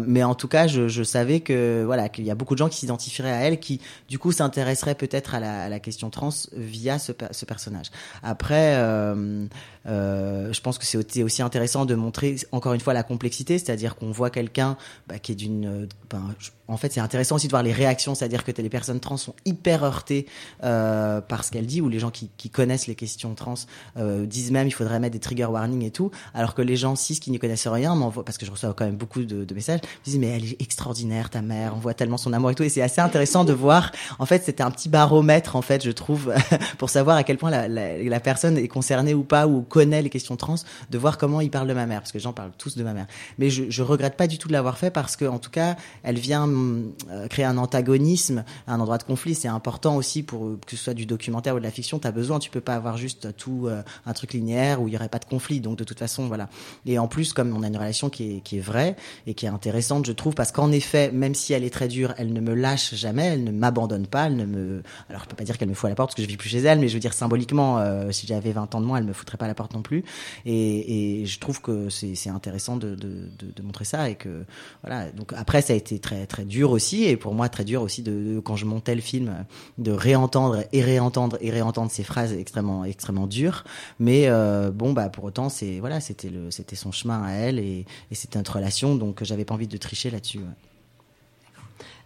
mais 0.07 0.23
en 0.23 0.35
tout 0.35 0.49
cas, 0.49 0.67
je, 0.67 0.89
je 0.89 1.03
savais 1.03 1.41
que 1.41 1.83
voilà 1.85 2.09
qu'il 2.09 2.25
y 2.25 2.31
a 2.31 2.35
beaucoup 2.35 2.55
de 2.55 2.59
gens 2.59 2.69
qui 2.69 2.79
s'identifieraient 2.79 3.33
à 3.33 3.41
elle, 3.41 3.50
qui 3.59 3.81
du 4.09 4.19
coup 4.19 4.33
s'intéresseraient 4.33 4.95
peut-être 4.95 5.35
à 5.35 5.41
la, 5.41 5.81
question 5.81 6.11
trans 6.11 6.31
via 6.53 6.99
ce 6.99 7.13
personnage. 7.45 7.87
Après, 8.23 8.75
euh, 8.77 9.47
euh, 9.87 10.53
je 10.53 10.61
pense 10.61 10.79
que 10.79 10.85
c'est 10.85 10.99
aussi- 11.23 11.43
intéressant 11.43 11.87
de 11.87 11.95
montrer 11.95 12.37
encore 12.53 12.75
une 12.75 12.81
fois 12.81 12.93
la 12.93 13.03
complexité, 13.03 13.59
c'est-à-dire 13.59 13.97
qu'on 13.97 14.11
voit 14.11 14.31
quelqu'un 14.31 14.77
bah, 15.09 15.19
qui 15.19 15.33
est 15.33 15.35
d'une. 15.35 15.67
euh, 15.67 15.87
ben, 16.11 16.23
en 16.69 16.77
fait, 16.77 16.93
c'est 16.93 17.01
intéressant 17.01 17.35
aussi 17.37 17.47
de 17.49 17.51
voir 17.53 17.65
les 17.65 17.73
réactions, 17.73 18.15
c'est-à-dire 18.15 18.45
que 18.45 18.53
les 18.53 18.69
personnes 18.69 19.01
trans 19.01 19.17
sont 19.17 19.35
hyper 19.45 19.83
heurtées 19.83 20.27
euh, 20.63 21.21
par 21.21 21.43
ce 21.45 21.51
qu'elle 21.51 21.67
dit, 21.67 21.81
ou 21.81 21.89
les 21.89 21.99
gens 21.99 22.11
qui, 22.11 22.31
qui 22.37 22.49
connaissent 22.49 22.87
les 22.87 22.95
questions 22.95 23.35
trans 23.35 23.55
euh, 23.97 24.25
disent 24.27 24.53
même 24.53 24.69
il 24.69 24.71
faudrait 24.71 25.01
mettre 25.01 25.15
des 25.15 25.19
trigger 25.19 25.47
warnings 25.47 25.83
et 25.83 25.91
tout, 25.91 26.11
alors 26.33 26.55
que 26.55 26.63
les 26.63 26.77
gens 26.77 26.95
cis 26.95 27.19
qui 27.19 27.31
n'y 27.33 27.39
connaissent 27.41 27.67
rien 27.67 27.95
m'envoient, 27.97 28.25
parce 28.25 28.39
que 28.39 28.47
je 28.47 28.53
reçois 28.53 28.73
quand 28.75 28.85
même 28.85 28.97
beaucoup 28.97 29.23
de, 29.25 29.45
de 29.45 29.55
messages, 29.55 29.81
me 29.81 30.05
disent 30.05 30.19
mais 30.19 30.29
elle 30.29 30.45
est 30.45 30.63
extraordinaire 30.63 31.29
ta 31.31 31.43
mère, 31.43 31.73
on 31.75 31.81
voit 31.81 31.95
tellement 31.95 32.19
son 32.19 32.33
amour 32.33 32.51
et 32.53 32.55
tout, 32.55 32.63
et 32.63 32.69
c'est 32.69 32.83
assez 32.83 33.01
intéressant 33.01 33.45
de 33.45 33.53
voir. 33.53 33.91
En 34.21 34.27
fait, 34.27 34.45
c'était 34.45 34.63
un 34.63 34.71
petit 34.71 34.89
baromètre 34.89 35.57
en 35.57 35.63
fait, 35.63 35.85
je 35.85 35.91
trouve, 35.91 36.33
pour 36.79 36.89
savoir 36.91 37.17
à 37.17 37.25
quel 37.25 37.37
point 37.37 37.51
la, 37.51 37.67
la, 37.67 37.99
la 38.01 38.21
personne 38.21 38.57
est 38.59 38.69
concernée 38.69 39.15
ou 39.15 39.25
pas 39.25 39.49
ou 39.49 39.63
connaît 39.71 40.03
les 40.03 40.11
questions 40.11 40.37
trans, 40.37 40.57
de 40.91 40.99
voir 40.99 41.17
comment 41.17 41.41
il 41.41 41.51
parle 41.51 41.69
de 41.69 41.75
ma 41.75 41.87
mère, 41.87 42.01
parce 42.01 42.13
que 42.13 42.19
les 42.19 42.25
gens 42.25 42.35
parlent 42.35 42.53
tous 42.59 42.77
de 42.77 42.83
ma 42.83 42.93
mère. 42.93 43.07
Mais 43.39 43.49
je, 43.49 43.71
je 43.71 43.83
regrette 43.83 44.17
pas 44.17 44.27
du 44.27 44.37
tout 44.37 44.49
de 44.49 44.53
l'avoir 44.53 44.77
fait 44.77 44.91
parce 44.91 45.17
que 45.17 45.25
en 45.25 45.39
tout 45.39 45.51
cas, 45.51 45.77
elle 46.03 46.19
vient 46.19 46.45
hum, 46.45 46.93
euh, 47.11 47.29
créer 47.29 47.45
un 47.45 47.59
antagonisme, 47.59 48.45
un 48.67 48.81
endroit 48.81 48.99
de 48.99 49.05
conflit. 49.05 49.35
C'est 49.35 49.49
important 49.49 49.97
aussi 49.97 50.23
pour 50.23 50.45
euh, 50.45 50.59
que 50.67 50.77
ce 50.77 50.85
soit 50.85 50.95
du 50.95 51.07
documentaire 51.07 51.55
ou 51.55 51.59
de 51.59 51.65
la 51.65 51.71
fiction. 51.71 51.99
T'as 51.99 52.11
besoin, 52.11 52.39
tu 52.39 52.51
peux 52.51 52.61
pas 52.61 52.75
avoir 52.75 52.97
juste 52.97 53.37
tout 53.37 53.67
euh, 53.67 53.83
un 54.07 54.13
truc 54.13 54.33
linéaire 54.33 54.83
où 54.83 54.89
il 54.89 54.95
y 54.95 54.97
aurait 54.97 55.09
pas 55.09 55.19
de 55.19 55.25
conflit. 55.25 55.61
Donc 55.61 55.79
de 55.79 55.85
toute 55.85 55.99
façon, 55.99 56.27
voilà. 56.27 56.49
Et 56.87 56.99
en 56.99 57.09
plus, 57.09 57.33
comme 57.33 57.57
on 57.57 57.63
a 57.63 57.69
une 57.69 57.77
relation 57.77 58.11
qui 58.11 58.37
est, 58.37 58.41
qui 58.41 58.59
est 58.59 58.61
vraie 58.61 58.97
et 59.27 59.35
qui 59.35 59.47
est 59.47 59.51
intéressante, 59.51 60.07
je 60.07 60.13
trouve, 60.13 60.35
parce 60.35 60.53
qu'en 60.53 60.73
effet, 60.73 61.13
même 61.13 61.35
si 61.35 61.53
elle 61.53 61.65
est 61.65 61.71
très 61.71 61.89
dure, 61.89 62.15
elle 62.19 62.33
ne 62.33 62.41
me 62.41 62.55
lâche 62.55 62.95
jamais, 62.95 63.27
elle 63.27 63.45
ne 63.45 63.53
m'abandonne 63.53 64.07
pas, 64.07 64.27
elle 64.27 64.37
ne 64.37 64.47
me. 64.47 64.83
Alors 65.09 65.23
je 65.25 65.29
peux 65.29 65.37
pas 65.37 65.45
dire 65.45 65.59
qu'elle 65.59 65.69
me 65.69 65.75
fout 65.75 65.87
à 65.87 65.91
la 65.91 65.95
porte 65.95 66.11
parce 66.11 66.17
que 66.17 66.23
je 66.23 66.29
vis 66.29 66.37
plus 66.37 66.49
chez 66.49 66.61
elle, 66.61 66.79
mais 66.79 66.89
je 66.89 66.95
veux 66.95 67.01
dire 67.01 67.13
symboliquement, 67.13 67.81
si 68.11 68.27
j'avais 68.27 68.53
20 68.53 68.75
ans 68.75 68.81
de 68.81 68.87
moins, 68.87 68.99
elle 68.99 69.05
me 69.05 69.13
foutrait 69.13 69.37
pas 69.37 69.45
à 69.45 69.49
la 69.49 69.55
porte 69.55 69.60
non 69.75 69.83
plus. 69.83 70.05
Et, 70.47 71.25
je 71.27 71.39
trouve 71.39 71.61
que 71.61 71.89
c'est 71.91 72.31
intéressant 72.31 72.77
de, 72.77 72.95
de, 72.95 73.29
de, 73.39 73.63
montrer 73.63 73.85
ça 73.85 74.09
et 74.09 74.15
que 74.15 74.45
voilà. 74.83 75.11
Donc 75.11 75.33
après, 75.37 75.63
ça 75.63 75.73
a 75.73 75.77
été 75.77 75.99
très 75.99 76.27
très 76.27 76.45
dur 76.45 76.71
aussi 76.71 77.05
et 77.05 77.17
pour 77.17 77.35
moi 77.35 77.49
très 77.49 77.65
dur 77.65 77.83
aussi 77.83 78.03
de, 78.03 78.41
quand 78.41 78.57
je 78.57 78.65
montais 78.65 78.95
le 78.95 79.01
film 79.01 79.45
de 79.79 79.93
réentendre 79.93 80.65
et 80.73 80.83
réentendre 80.83 81.37
et 81.41 81.51
réentendre 81.51 81.91
ces 81.91 82.05
phrases 82.05 82.33
extrêmement 82.33 82.85
extrêmement 82.85 83.27
dures. 83.27 83.65
Mais 83.99 84.29
euh, 84.29 84.71
bon 84.71 84.93
bah 84.93 85.09
pour 85.09 85.25
autant 85.25 85.49
c'est 85.49 85.81
voilà 85.81 86.01
c'était 86.01 86.31
le 86.31 86.51
c'était 86.51 86.77
son 86.77 86.93
chemin 86.93 87.23
à 87.23 87.33
elle 87.33 87.59
et, 87.59 87.87
c'était 88.13 88.39
notre 88.39 88.57
relation 88.57 88.97
donc 88.97 89.23
j'avais 89.25 89.45
pas 89.45 89.55
envie 89.55 89.69
de 89.69 89.77
tricher 89.77 90.11
là-dessus. 90.11 90.41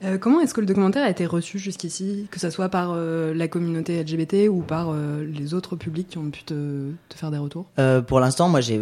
Euh, 0.04 0.18
comment 0.18 0.40
est-ce 0.40 0.54
que 0.54 0.60
le 0.60 0.66
documentaire 0.66 1.04
a 1.04 1.10
été 1.10 1.26
reçu 1.26 1.58
jusqu'ici, 1.58 2.28
que 2.30 2.38
ce 2.38 2.50
soit 2.50 2.68
par 2.68 2.92
euh, 2.92 3.32
la 3.34 3.48
communauté 3.48 4.02
LGBT 4.02 4.48
ou 4.50 4.60
par 4.60 4.90
euh, 4.90 5.24
les 5.24 5.54
autres 5.54 5.76
publics 5.76 6.08
qui 6.08 6.18
ont 6.18 6.30
pu 6.30 6.42
te, 6.44 6.90
faire 7.14 7.30
des 7.30 7.38
retours? 7.38 7.66
Pour 8.06 8.20
l'instant, 8.20 8.48
moi, 8.48 8.60
j'ai, 8.60 8.80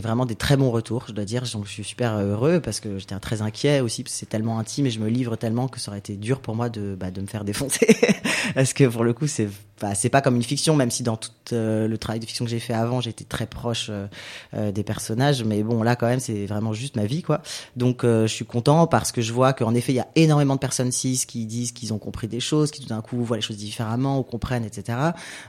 vraiment 0.00 0.26
des 0.26 0.36
très 0.36 0.56
bons 0.56 0.70
retours, 0.70 1.04
je 1.08 1.12
dois 1.12 1.24
dire. 1.24 1.44
Je 1.44 1.58
suis 1.66 1.84
super 1.84 2.18
heureux 2.18 2.60
parce 2.60 2.80
que 2.80 2.98
j'étais 2.98 3.18
très 3.18 3.42
inquiet 3.42 3.80
aussi, 3.80 4.02
parce 4.02 4.14
que 4.14 4.18
c'est 4.18 4.28
tellement 4.28 4.58
intime 4.58 4.86
et 4.86 4.90
je 4.90 5.00
me 5.00 5.08
livre 5.08 5.36
tellement 5.36 5.68
que 5.68 5.80
ça 5.80 5.90
aurait 5.90 5.98
été 5.98 6.16
dur 6.16 6.40
pour 6.40 6.54
moi 6.54 6.68
de, 6.68 6.96
bah, 6.98 7.10
de 7.10 7.20
me 7.20 7.26
faire 7.26 7.44
défoncer. 7.44 7.96
parce 8.54 8.72
que 8.72 8.84
pour 8.84 9.04
le 9.04 9.12
coup, 9.12 9.26
c'est, 9.26 9.48
bah, 9.80 9.94
c'est 9.94 10.08
pas 10.08 10.20
comme 10.20 10.36
une 10.36 10.42
fiction, 10.42 10.74
même 10.76 10.90
si 10.90 11.02
dans 11.02 11.16
tout 11.16 11.30
euh, 11.52 11.86
le 11.88 11.98
travail 11.98 12.20
de 12.20 12.26
fiction 12.26 12.44
que 12.44 12.50
j'ai 12.50 12.58
fait 12.58 12.74
avant, 12.74 13.00
j'étais 13.00 13.24
très 13.24 13.46
proche 13.46 13.88
euh, 13.90 14.06
euh, 14.54 14.72
des 14.72 14.82
personnages. 14.82 15.44
Mais 15.44 15.62
bon, 15.62 15.82
là, 15.82 15.96
quand 15.96 16.06
même, 16.06 16.20
c'est 16.20 16.46
vraiment 16.46 16.72
juste 16.72 16.96
ma 16.96 17.06
vie, 17.06 17.22
quoi. 17.22 17.42
Donc, 17.76 18.04
euh, 18.04 18.26
je 18.26 18.32
suis 18.32 18.44
content 18.44 18.86
parce 18.86 19.12
que 19.12 19.20
je 19.20 19.32
vois 19.32 19.52
qu'en 19.52 19.74
effet, 19.74 19.92
il 19.92 19.96
y 19.96 20.00
a 20.00 20.08
énormément 20.16 20.54
de 20.54 20.60
personnes 20.60 20.92
cis 20.92 21.24
qui 21.26 21.46
disent 21.46 21.72
qu'ils 21.72 21.92
ont 21.92 21.98
compris 21.98 22.28
des 22.28 22.40
choses, 22.40 22.70
qui 22.70 22.80
tout 22.80 22.88
d'un 22.88 23.00
coup 23.00 23.22
voient 23.22 23.36
les 23.36 23.42
choses 23.42 23.56
différemment 23.56 24.18
ou 24.18 24.22
comprennent, 24.22 24.64
etc. 24.64 24.98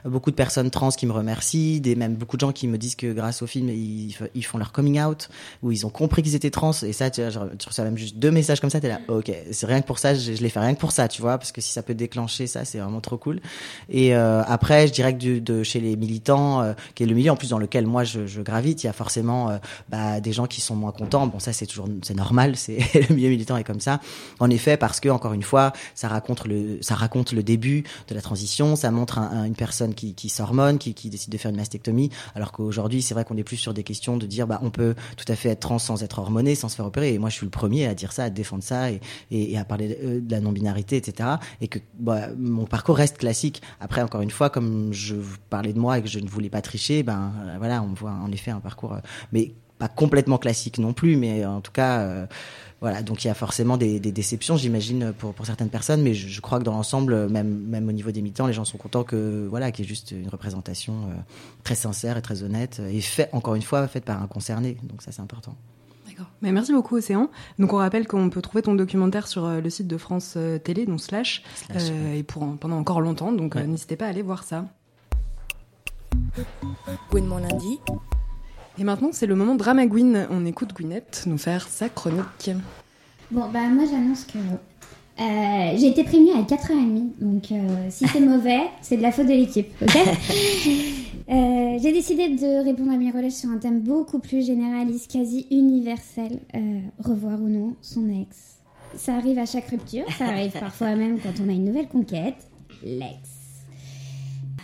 Beaucoup 0.04 0.30
de 0.30 0.36
personnes 0.36 0.70
trans 0.70 0.90
qui 0.90 1.06
me 1.06 1.12
remercient, 1.12 1.80
des 1.80 1.96
même 1.96 2.14
beaucoup 2.14 2.36
de 2.36 2.40
gens 2.40 2.52
qui 2.52 2.68
me 2.68 2.78
disent 2.78 2.94
que 2.94 3.12
grâce 3.12 3.42
au 3.42 3.46
film, 3.46 3.68
ils, 3.68 4.44
font 4.44 4.58
leur 4.58 4.72
coming 4.72 5.00
out, 5.00 5.28
ou 5.62 5.72
ils 5.72 5.86
ont 5.86 5.90
compris 5.90 6.22
qu'ils 6.22 6.34
étaient 6.34 6.50
trans. 6.50 6.72
Et 6.82 6.92
ça, 6.92 7.10
tu, 7.10 7.22
vois, 7.22 7.48
tu 7.58 7.68
reçois 7.68 7.84
même 7.84 7.98
juste 7.98 8.16
deux 8.16 8.30
messages 8.30 8.60
comme 8.60 8.70
ça, 8.70 8.80
t'es 8.80 8.88
là, 8.88 9.00
ok, 9.08 9.30
c'est 9.50 9.66
rien 9.66 9.80
que 9.80 9.86
pour 9.86 9.98
ça, 9.98 10.14
je, 10.14 10.34
je 10.34 10.42
l'ai 10.42 10.48
fait 10.48 10.60
rien 10.60 10.74
que 10.74 10.80
pour 10.80 10.92
ça, 10.92 11.08
tu 11.08 11.20
vois, 11.20 11.38
parce 11.38 11.52
que 11.52 11.60
si 11.60 11.72
ça 11.72 11.82
peut 11.82 11.94
déclencher 11.94 12.46
ça, 12.46 12.64
c'est 12.64 12.78
vraiment 12.78 13.00
trop 13.00 13.16
cool. 13.16 13.40
Et 13.88 14.14
euh, 14.20 14.42
après, 14.46 14.86
je 14.86 14.92
dirais 14.92 15.16
que 15.16 15.38
de 15.38 15.62
chez 15.62 15.80
les 15.80 15.96
militants, 15.96 16.62
euh, 16.62 16.72
qui 16.94 17.02
est 17.02 17.06
le 17.06 17.14
milieu 17.14 17.30
en 17.32 17.36
plus 17.36 17.48
dans 17.50 17.58
lequel 17.58 17.86
moi 17.86 18.04
je, 18.04 18.40
gravite, 18.42 18.82
il 18.84 18.86
y 18.86 18.90
a 18.90 18.92
forcément 18.92 19.50
euh, 19.50 19.58
bah, 19.88 20.20
des 20.20 20.32
gens 20.32 20.46
qui 20.46 20.60
sont 20.60 20.76
moins 20.76 20.92
contents. 20.92 21.26
Bon, 21.26 21.38
ça 21.38 21.52
c'est 21.52 21.66
toujours 21.66 21.88
c'est 22.02 22.14
normal, 22.14 22.56
c'est 22.56 22.78
le 23.08 23.14
milieu 23.14 23.28
militant 23.30 23.56
est 23.56 23.64
comme 23.64 23.80
ça. 23.80 24.00
En 24.38 24.50
effet, 24.50 24.76
parce 24.76 25.00
que 25.00 25.08
encore 25.08 25.32
une 25.32 25.42
fois, 25.42 25.72
ça 25.94 26.08
raconte 26.08 26.46
le 26.46 26.78
ça 26.82 26.94
raconte 26.94 27.32
le 27.32 27.42
début 27.42 27.84
de 28.08 28.14
la 28.14 28.20
transition, 28.20 28.76
ça 28.76 28.90
montre 28.90 29.18
un- 29.18 29.30
un- 29.40 29.44
une 29.44 29.54
personne 29.54 29.94
qui, 29.94 30.14
qui 30.14 30.28
s'hormone, 30.28 30.78
qui, 30.78 30.94
qui 30.94 31.10
décide 31.10 31.32
de 31.32 31.38
faire 31.38 31.50
une 31.50 31.56
mastectomie, 31.56 32.10
alors 32.34 32.52
qu'aujourd'hui 32.52 33.02
c'est 33.02 33.14
vrai 33.14 33.24
qu'on 33.24 33.36
est 33.36 33.44
plus 33.44 33.56
sur 33.56 33.74
des 33.74 33.82
questions 33.82 34.16
de 34.16 34.26
dire 34.26 34.46
bah 34.46 34.60
on 34.62 34.70
peut 34.70 34.94
tout 35.16 35.30
à 35.32 35.36
fait 35.36 35.48
être 35.50 35.60
trans 35.60 35.78
sans 35.78 36.02
être 36.02 36.18
hormoné, 36.18 36.54
sans 36.54 36.68
se 36.68 36.76
faire 36.76 36.86
opérer. 36.86 37.14
Et 37.14 37.18
moi 37.18 37.30
je 37.30 37.34
suis 37.36 37.46
le 37.46 37.50
premier 37.50 37.86
à 37.86 37.94
dire 37.94 38.12
ça, 38.12 38.24
à 38.24 38.30
défendre 38.30 38.62
ça 38.62 38.90
et, 38.90 39.56
à 39.58 39.64
parler 39.64 39.88
de 40.20 40.30
la 40.30 40.40
non-binarité, 40.40 40.96
etc. 40.96 41.28
Et 41.60 41.68
que 41.68 41.78
bah, 41.98 42.28
mon 42.38 42.64
parcours 42.66 42.96
reste 42.96 43.18
classique. 43.18 43.62
Après 43.80 44.00
encore 44.10 44.22
une 44.22 44.30
fois, 44.32 44.50
comme 44.50 44.92
je 44.92 45.14
parlais 45.50 45.72
de 45.72 45.78
moi 45.78 45.98
et 45.98 46.02
que 46.02 46.08
je 46.08 46.18
ne 46.18 46.28
voulais 46.28 46.50
pas 46.50 46.62
tricher, 46.62 47.04
ben 47.04 47.32
euh, 47.46 47.54
voilà, 47.58 47.80
on 47.80 47.94
voit 47.94 48.10
en 48.10 48.32
effet 48.32 48.50
un 48.50 48.58
parcours, 48.58 48.94
euh, 48.94 49.00
mais 49.30 49.52
pas 49.78 49.86
complètement 49.86 50.36
classique 50.36 50.78
non 50.78 50.92
plus, 50.92 51.16
mais 51.16 51.46
en 51.46 51.60
tout 51.60 51.72
cas. 51.72 52.00
euh, 52.00 52.26
voilà, 52.80 53.02
donc 53.02 53.22
il 53.24 53.26
y 53.28 53.30
a 53.30 53.34
forcément 53.34 53.76
des, 53.76 54.00
déceptions, 54.00 54.56
j'imagine, 54.56 55.12
pour, 55.12 55.34
certaines 55.44 55.68
personnes, 55.68 56.00
mais 56.00 56.14
je, 56.14 56.40
crois 56.40 56.58
que 56.58 56.64
dans 56.64 56.72
l'ensemble, 56.72 57.28
même, 57.28 57.66
même 57.66 57.86
au 57.86 57.92
niveau 57.92 58.10
des 58.10 58.22
militants, 58.22 58.46
les 58.46 58.54
gens 58.54 58.64
sont 58.64 58.78
contents 58.78 59.04
que 59.04 59.46
voilà, 59.50 59.70
qu'il 59.70 59.84
y 59.84 59.86
ait 59.86 59.88
juste 59.88 60.12
une 60.12 60.28
représentation 60.28 60.94
euh, 60.94 61.14
très 61.62 61.74
sincère 61.74 62.16
et 62.16 62.22
très 62.22 62.42
honnête, 62.42 62.80
et 62.90 63.02
fait 63.02 63.28
encore 63.32 63.54
une 63.54 63.62
fois 63.62 63.86
faite 63.86 64.06
par 64.06 64.22
un 64.22 64.26
concerné. 64.26 64.78
Donc 64.82 65.02
ça, 65.02 65.12
c'est 65.12 65.20
important. 65.20 65.56
D'accord. 66.20 66.32
Mais 66.42 66.52
merci 66.52 66.72
beaucoup 66.72 66.96
Océan. 66.96 67.30
Donc 67.58 67.72
on 67.72 67.76
rappelle 67.76 68.06
qu'on 68.06 68.28
peut 68.28 68.42
trouver 68.42 68.60
ton 68.62 68.74
documentaire 68.74 69.26
sur 69.26 69.46
euh, 69.46 69.60
le 69.60 69.70
site 69.70 69.86
de 69.86 69.96
France 69.96 70.34
euh, 70.36 70.58
Télé, 70.58 70.84
donc 70.84 71.00
Slash, 71.00 71.42
Slash, 71.70 71.84
euh, 71.90 72.14
et 72.14 72.22
pour 72.22 72.46
pendant 72.58 72.76
encore 72.76 73.00
longtemps. 73.00 73.32
Donc 73.32 73.56
euh, 73.56 73.64
n'hésitez 73.64 73.96
pas 73.96 74.04
à 74.04 74.08
aller 74.08 74.20
voir 74.22 74.44
ça. 74.44 74.66
Gwen 77.10 77.24
mon 77.24 77.38
lundi. 77.38 77.78
Et 78.78 78.84
maintenant 78.84 79.10
c'est 79.12 79.26
le 79.26 79.34
moment 79.34 79.54
Drama 79.54 79.86
Gwyn. 79.86 80.26
On 80.30 80.44
écoute 80.44 80.74
Gwyneth 80.74 81.24
nous 81.26 81.38
faire 81.38 81.66
sa 81.68 81.88
chronique. 81.88 82.50
Bon, 83.30 83.48
bah 83.50 83.68
moi 83.68 83.84
j'annonce 83.90 84.24
que 84.24 84.38
euh, 85.20 85.76
j'ai 85.76 85.88
été 85.88 86.02
prévenue 86.02 86.32
à 86.32 86.42
4h30, 86.42 87.10
donc 87.20 87.52
euh, 87.52 87.86
si 87.90 88.06
c'est 88.08 88.20
mauvais, 88.20 88.60
c'est 88.80 88.96
de 88.96 89.02
la 89.02 89.12
faute 89.12 89.26
de 89.26 89.32
l'équipe, 89.32 89.70
ok? 89.82 89.94
Euh, 91.30 91.78
J'ai 91.80 91.92
décidé 91.92 92.28
de 92.28 92.64
répondre 92.64 92.90
à 92.90 92.96
mes 92.96 93.10
relèches 93.10 93.34
sur 93.34 93.50
un 93.50 93.58
thème 93.58 93.80
beaucoup 93.80 94.18
plus 94.18 94.44
généraliste, 94.44 95.10
quasi 95.12 95.46
universel, 95.52 96.40
euh, 96.56 96.80
revoir 96.98 97.40
ou 97.40 97.48
non 97.48 97.76
son 97.82 98.08
ex. 98.08 98.58
Ça 98.96 99.14
arrive 99.14 99.38
à 99.38 99.46
chaque 99.46 99.68
rupture, 99.68 100.04
ça 100.18 100.26
arrive 100.26 100.52
parfois 100.60 100.96
même 100.96 101.20
quand 101.20 101.40
on 101.44 101.48
a 101.48 101.52
une 101.52 101.66
nouvelle 101.66 101.86
conquête, 101.88 102.48
l'ex. 102.82 103.40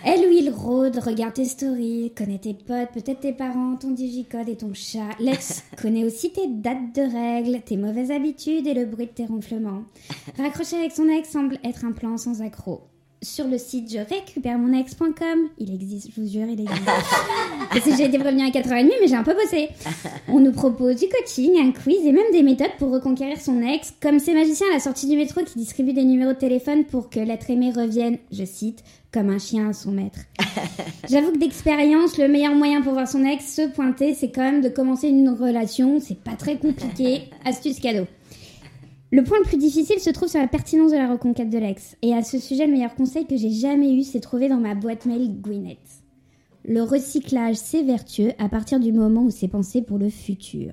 Elle 0.04 0.20
ou 0.20 0.30
il 0.32 0.50
rôde, 0.50 0.98
regarde 0.98 1.34
tes 1.34 1.44
stories, 1.44 2.12
connaît 2.16 2.38
tes 2.38 2.54
potes, 2.54 2.90
peut-être 2.92 3.20
tes 3.20 3.32
parents, 3.32 3.76
ton 3.76 3.92
digicode 3.92 4.48
et 4.48 4.56
ton 4.56 4.74
chat. 4.74 5.10
L'ex 5.20 5.62
connaît 5.80 6.04
aussi 6.04 6.32
tes 6.32 6.48
dates 6.48 6.94
de 6.94 7.02
règles, 7.02 7.60
tes 7.62 7.76
mauvaises 7.76 8.10
habitudes 8.10 8.66
et 8.66 8.74
le 8.74 8.86
bruit 8.86 9.06
de 9.06 9.12
tes 9.12 9.26
ronflements. 9.26 9.82
Raccrocher 10.36 10.76
avec 10.78 10.92
son 10.92 11.08
ex 11.08 11.28
semble 11.28 11.58
être 11.64 11.84
un 11.84 11.92
plan 11.92 12.16
sans 12.16 12.42
accroc. 12.42 12.88
Sur 13.22 13.48
le 13.48 13.56
site 13.56 13.90
je 13.90 13.98
récupère 13.98 14.58
mon 14.58 14.78
ex.com, 14.78 15.48
il 15.58 15.74
existe, 15.74 16.10
je 16.14 16.20
vous 16.20 16.28
jure, 16.28 16.46
il 16.46 16.60
existe. 16.60 17.96
J'ai 17.96 18.04
été 18.04 18.18
prévenue 18.18 18.44
à 18.44 18.50
4h30, 18.50 18.90
mais 19.00 19.08
j'ai 19.08 19.14
un 19.14 19.22
peu 19.22 19.34
bossé. 19.34 19.70
On 20.28 20.38
nous 20.38 20.52
propose 20.52 20.96
du 20.96 21.06
coaching, 21.08 21.58
un 21.58 21.72
quiz 21.72 22.04
et 22.04 22.12
même 22.12 22.30
des 22.32 22.42
méthodes 22.42 22.76
pour 22.78 22.90
reconquérir 22.90 23.40
son 23.40 23.62
ex, 23.62 23.94
comme 24.00 24.18
ces 24.18 24.34
magiciens 24.34 24.66
à 24.70 24.74
la 24.74 24.80
sortie 24.80 25.08
du 25.08 25.16
métro 25.16 25.42
qui 25.42 25.58
distribuent 25.58 25.94
des 25.94 26.04
numéros 26.04 26.32
de 26.32 26.38
téléphone 26.38 26.84
pour 26.84 27.08
que 27.08 27.20
l'être 27.20 27.50
aimé 27.50 27.72
revienne, 27.74 28.18
je 28.30 28.44
cite, 28.44 28.84
comme 29.12 29.30
un 29.30 29.38
chien 29.38 29.70
à 29.70 29.72
son 29.72 29.92
maître. 29.92 30.20
J'avoue 31.08 31.32
que 31.32 31.38
d'expérience, 31.38 32.18
le 32.18 32.28
meilleur 32.28 32.54
moyen 32.54 32.82
pour 32.82 32.92
voir 32.92 33.08
son 33.08 33.24
ex 33.24 33.54
se 33.54 33.68
pointer, 33.68 34.14
c'est 34.14 34.30
quand 34.30 34.42
même 34.42 34.60
de 34.60 34.68
commencer 34.68 35.08
une 35.08 35.30
relation. 35.30 36.00
C'est 36.00 36.18
pas 36.18 36.36
très 36.36 36.56
compliqué. 36.56 37.30
Astuce 37.44 37.80
cadeau. 37.80 38.06
Le 39.12 39.22
point 39.22 39.38
le 39.38 39.44
plus 39.44 39.56
difficile 39.56 40.00
se 40.00 40.10
trouve 40.10 40.28
sur 40.28 40.40
la 40.40 40.48
pertinence 40.48 40.90
de 40.90 40.96
la 40.96 41.08
reconquête 41.08 41.48
de 41.48 41.58
l'ex. 41.58 41.96
Et 42.02 42.12
à 42.12 42.22
ce 42.22 42.38
sujet, 42.38 42.66
le 42.66 42.72
meilleur 42.72 42.96
conseil 42.96 43.24
que 43.24 43.36
j'ai 43.36 43.50
jamais 43.50 43.94
eu, 43.94 44.02
c'est 44.02 44.20
trouvé 44.20 44.48
dans 44.48 44.56
ma 44.56 44.74
boîte 44.74 45.06
mail 45.06 45.40
Gwyneth. 45.40 46.02
Le 46.64 46.82
recyclage, 46.82 47.54
c'est 47.54 47.84
vertueux 47.84 48.32
à 48.38 48.48
partir 48.48 48.80
du 48.80 48.92
moment 48.92 49.22
où 49.22 49.30
c'est 49.30 49.46
pensé 49.46 49.82
pour 49.82 49.98
le 49.98 50.08
futur. 50.10 50.72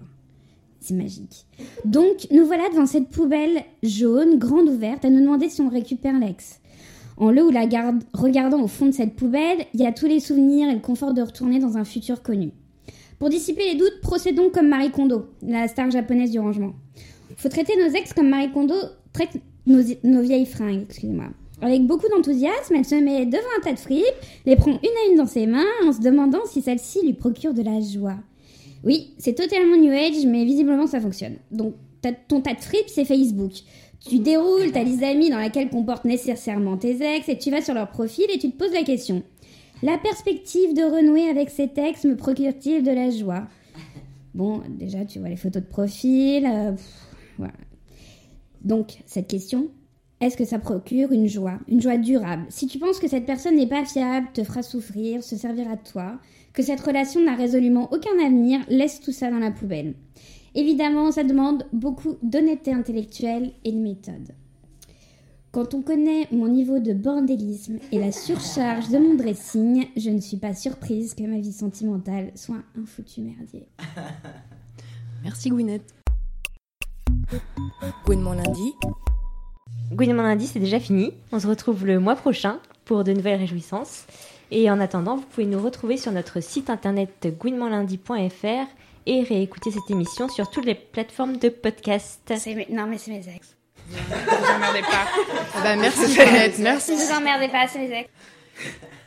C'est 0.79 0.95
magique. 0.95 1.45
Donc, 1.85 2.27
nous 2.31 2.45
voilà 2.45 2.67
devant 2.69 2.87
cette 2.87 3.09
poubelle 3.09 3.63
jaune, 3.83 4.39
grande 4.39 4.67
ouverte, 4.67 5.05
à 5.05 5.11
nous 5.11 5.21
demander 5.21 5.49
si 5.49 5.61
on 5.61 5.69
récupère 5.69 6.19
l'ex. 6.19 6.59
En 7.17 7.29
le 7.29 7.45
ou 7.45 7.51
la 7.51 7.67
regardant 8.15 8.63
au 8.63 8.67
fond 8.67 8.87
de 8.87 8.91
cette 8.91 9.15
poubelle, 9.15 9.65
il 9.75 9.81
y 9.81 9.85
a 9.85 9.91
tous 9.91 10.07
les 10.07 10.19
souvenirs 10.19 10.71
et 10.71 10.73
le 10.73 10.79
confort 10.79 11.13
de 11.13 11.21
retourner 11.21 11.59
dans 11.59 11.77
un 11.77 11.85
futur 11.85 12.23
connu. 12.23 12.51
Pour 13.19 13.29
dissiper 13.29 13.71
les 13.71 13.77
doutes, 13.77 14.01
procédons 14.01 14.49
comme 14.49 14.67
Marie 14.67 14.89
Kondo, 14.89 15.27
la 15.43 15.67
star 15.67 15.91
japonaise 15.91 16.31
du 16.31 16.39
rangement. 16.39 16.73
Faut 17.37 17.49
traiter 17.49 17.73
nos 17.77 17.93
ex 17.93 18.13
comme 18.13 18.29
Marie 18.29 18.51
Kondo 18.51 18.75
traite 19.11 19.37
nos, 19.65 20.21
vieilles 20.21 20.45
fringues, 20.45 20.83
excusez-moi. 20.89 21.27
Avec 21.61 21.85
beaucoup 21.85 22.07
d'enthousiasme, 22.09 22.75
elle 22.75 22.85
se 22.85 22.95
met 22.95 23.25
devant 23.25 23.43
un 23.57 23.61
tas 23.61 23.73
de 23.73 23.79
fripes, 23.79 24.03
les 24.45 24.55
prend 24.55 24.71
une 24.71 24.77
à 24.77 25.11
une 25.11 25.17
dans 25.17 25.25
ses 25.25 25.45
mains, 25.45 25.65
en 25.87 25.93
se 25.93 26.01
demandant 26.01 26.45
si 26.45 26.61
celle-ci 26.61 27.05
lui 27.05 27.13
procure 27.13 27.53
de 27.53 27.61
la 27.61 27.79
joie. 27.79 28.17
Oui, 28.83 29.13
c'est 29.17 29.33
totalement 29.33 29.77
New 29.77 29.91
Age, 29.93 30.25
mais 30.25 30.43
visiblement 30.43 30.87
ça 30.87 30.99
fonctionne. 30.99 31.35
Donc, 31.51 31.75
ton 32.27 32.41
tas 32.41 32.53
de 32.53 32.59
fripes, 32.59 32.89
c'est 32.89 33.05
Facebook. 33.05 33.51
Tu 34.05 34.19
déroules 34.19 34.73
ta 34.73 34.83
liste 34.83 34.99
d'amis 34.99 35.29
dans 35.29 35.37
laquelle 35.37 35.69
comportent 35.69 36.03
nécessairement 36.03 36.75
tes 36.75 37.01
ex, 37.01 37.29
et 37.29 37.37
tu 37.37 37.49
vas 37.49 37.61
sur 37.61 37.73
leur 37.73 37.89
profil 37.89 38.25
et 38.33 38.37
tu 38.37 38.51
te 38.51 38.57
poses 38.57 38.73
la 38.73 38.83
question. 38.83 39.23
La 39.83 39.97
perspective 39.97 40.73
de 40.73 40.81
renouer 40.81 41.29
avec 41.29 41.49
cet 41.49 41.77
ex 41.77 42.03
me 42.03 42.17
procure-t-il 42.17 42.83
de 42.83 42.91
la 42.91 43.09
joie? 43.09 43.43
Bon, 44.33 44.61
déjà, 44.67 45.05
tu 45.05 45.19
vois 45.19 45.29
les 45.29 45.37
photos 45.37 45.61
de 45.63 45.67
profil. 45.67 46.45
euh. 46.45 46.71
Donc, 48.63 48.99
cette 49.05 49.27
question, 49.27 49.69
est-ce 50.21 50.37
que 50.37 50.45
ça 50.45 50.59
procure 50.59 51.11
une 51.11 51.27
joie 51.27 51.59
Une 51.67 51.81
joie 51.81 51.97
durable? 51.97 52.45
Si 52.49 52.67
tu 52.67 52.79
penses 52.79 52.99
que 52.99 53.09
cette 53.09 53.25
personne 53.25 53.55
n'est 53.55 53.67
pas 53.67 53.83
fiable, 53.83 54.27
te 54.33 54.43
fera 54.43 54.63
souffrir, 54.63 55.23
se 55.23 55.35
servira 55.35 55.75
de 55.75 55.83
toi, 55.83 56.19
que 56.53 56.63
cette 56.63 56.79
relation 56.79 57.21
n'a 57.21 57.35
résolument 57.35 57.91
aucun 57.91 58.17
avenir, 58.25 58.61
laisse 58.69 59.01
tout 59.01 59.11
ça 59.11 59.29
dans 59.29 59.39
la 59.39 59.51
poubelle. 59.51 59.95
Évidemment, 60.55 61.11
ça 61.11 61.23
demande 61.23 61.65
beaucoup 61.73 62.15
d'honnêteté 62.21 62.71
intellectuelle 62.71 63.51
et 63.65 63.71
de 63.71 63.79
méthode. 63.79 64.33
Quand 65.51 65.73
on 65.73 65.81
connaît 65.81 66.27
mon 66.31 66.47
niveau 66.47 66.79
de 66.79 66.93
bordélisme 66.93 67.77
et 67.91 67.99
la 67.99 68.11
surcharge 68.11 68.89
de 68.89 68.97
mon 68.97 69.15
dressing, 69.15 69.85
je 69.97 70.09
ne 70.09 70.19
suis 70.19 70.37
pas 70.37 70.53
surprise 70.53 71.13
que 71.13 71.23
ma 71.23 71.39
vie 71.39 71.51
sentimentale 71.51 72.31
soit 72.35 72.63
un 72.75 72.85
foutu 72.85 73.21
merdier. 73.21 73.67
Merci 75.23 75.49
Gwyneth. 75.49 76.02
Mon 78.07 78.33
lundi. 78.33 78.75
Gouinement 79.91 80.23
lundi, 80.23 80.47
c'est 80.47 80.59
déjà 80.59 80.79
fini. 80.79 81.13
On 81.31 81.39
se 81.39 81.47
retrouve 81.47 81.85
le 81.85 81.99
mois 81.99 82.15
prochain 82.15 82.59
pour 82.85 83.03
de 83.03 83.11
nouvelles 83.11 83.39
réjouissances. 83.39 84.05
Et 84.51 84.69
en 84.69 84.79
attendant, 84.79 85.15
vous 85.15 85.23
pouvez 85.23 85.47
nous 85.47 85.61
retrouver 85.61 85.97
sur 85.97 86.11
notre 86.11 86.41
site 86.41 86.69
internet 86.69 87.35
gouinementlundi.fr 87.39 88.67
et 89.05 89.23
réécouter 89.23 89.71
cette 89.71 89.89
émission 89.89 90.29
sur 90.29 90.49
toutes 90.49 90.65
les 90.65 90.75
plateformes 90.75 91.37
de 91.37 91.49
podcast. 91.49 92.31
Non, 92.69 92.85
mais 92.87 92.97
c'est 92.97 93.11
mes 93.11 93.27
ex. 93.27 93.55
Vous 93.89 93.97
emmerdez 94.55 94.81
pas. 94.81 95.07
bah, 95.63 95.75
merci 95.75 96.15
Gwyneth, 96.15 96.59
merci. 96.59 96.91
Ne 96.91 96.97
vous 96.97 97.13
emmerdez 97.13 97.47
pas, 97.49 97.67
c'est 97.67 97.79
mes 97.79 97.99
ex. 97.99 98.09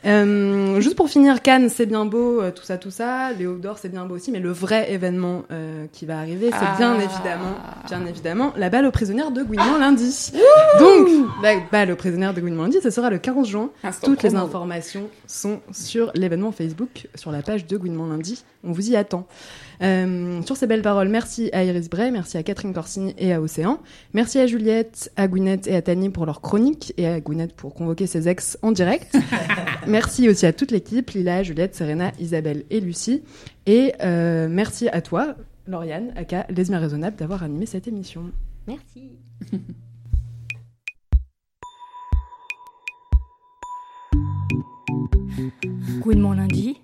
Euh, 0.07 0.79
juste 0.79 0.95
pour 0.95 1.09
finir, 1.09 1.41
Cannes, 1.41 1.69
c'est 1.69 1.85
bien 1.85 2.05
beau, 2.05 2.41
euh, 2.41 2.51
tout 2.51 2.63
ça, 2.63 2.77
tout 2.77 2.91
ça. 2.91 3.33
Léo 3.33 3.55
d'Or, 3.57 3.77
c'est 3.77 3.89
bien 3.89 4.05
beau 4.05 4.15
aussi, 4.15 4.31
mais 4.31 4.39
le 4.39 4.51
vrai 4.51 4.91
événement 4.91 5.43
euh, 5.51 5.85
qui 5.91 6.05
va 6.05 6.17
arriver, 6.19 6.49
c'est 6.51 6.77
bien 6.77 6.95
Ah. 6.97 7.03
évidemment, 7.03 7.55
bien 7.87 8.05
évidemment, 8.05 8.53
la 8.55 8.69
balle 8.69 8.85
aux 8.85 8.91
prisonnières 8.91 9.31
de 9.31 9.43
Gouinement 9.43 9.77
lundi. 9.77 10.31
Donc, 10.79 11.07
la 11.43 11.55
balle 11.71 11.91
aux 11.91 11.95
prisonnières 11.95 12.33
de 12.33 12.39
Gouinement 12.41 12.63
lundi, 12.63 12.77
ce 12.81 12.89
sera 12.89 13.09
le 13.09 13.17
15 13.17 13.47
juin. 13.47 13.69
Instant 13.83 14.07
Toutes 14.07 14.23
les 14.23 14.35
informations 14.35 15.09
sont 15.27 15.59
sur 15.71 16.11
l'événement 16.15 16.51
Facebook, 16.51 17.07
sur 17.15 17.31
la 17.31 17.41
page 17.41 17.65
de 17.67 17.75
Gouinement 17.77 18.07
lundi. 18.07 18.43
On 18.63 18.71
vous 18.71 18.91
y 18.91 18.95
attend. 18.95 19.27
Euh, 19.81 20.41
sur 20.43 20.57
ces 20.57 20.67
belles 20.67 20.81
paroles, 20.81 21.09
merci 21.09 21.49
à 21.53 21.63
Iris 21.63 21.89
Bray, 21.89 22.11
merci 22.11 22.37
à 22.37 22.43
Catherine 22.43 22.73
Corsini 22.73 23.13
et 23.17 23.33
à 23.33 23.41
Océan. 23.41 23.79
Merci 24.13 24.39
à 24.39 24.47
Juliette, 24.47 25.11
à 25.15 25.27
Gwyneth 25.27 25.67
et 25.67 25.75
à 25.75 25.81
Tani 25.81 26.09
pour 26.09 26.25
leur 26.25 26.41
chronique 26.41 26.93
et 26.97 27.07
à 27.07 27.19
Gwyneth 27.19 27.53
pour 27.53 27.73
convoquer 27.73 28.07
ses 28.07 28.27
ex 28.27 28.57
en 28.61 28.71
direct. 28.71 29.15
merci 29.87 30.29
aussi 30.29 30.45
à 30.45 30.53
toute 30.53 30.71
l'équipe, 30.71 31.09
Lila, 31.11 31.43
Juliette, 31.43 31.75
Serena, 31.75 32.11
Isabelle 32.19 32.63
et 32.69 32.79
Lucie. 32.79 33.23
Et 33.65 33.93
euh, 34.01 34.47
merci 34.49 34.89
à 34.89 35.01
toi, 35.01 35.35
Lauriane, 35.67 36.11
aka 36.15 36.45
Lesbien 36.49 36.79
Raisonnable, 36.79 37.15
d'avoir 37.15 37.43
animé 37.43 37.65
cette 37.65 37.87
émission. 37.87 38.31
Merci. 38.67 39.11
Mon 46.15 46.31
lundi. 46.31 46.77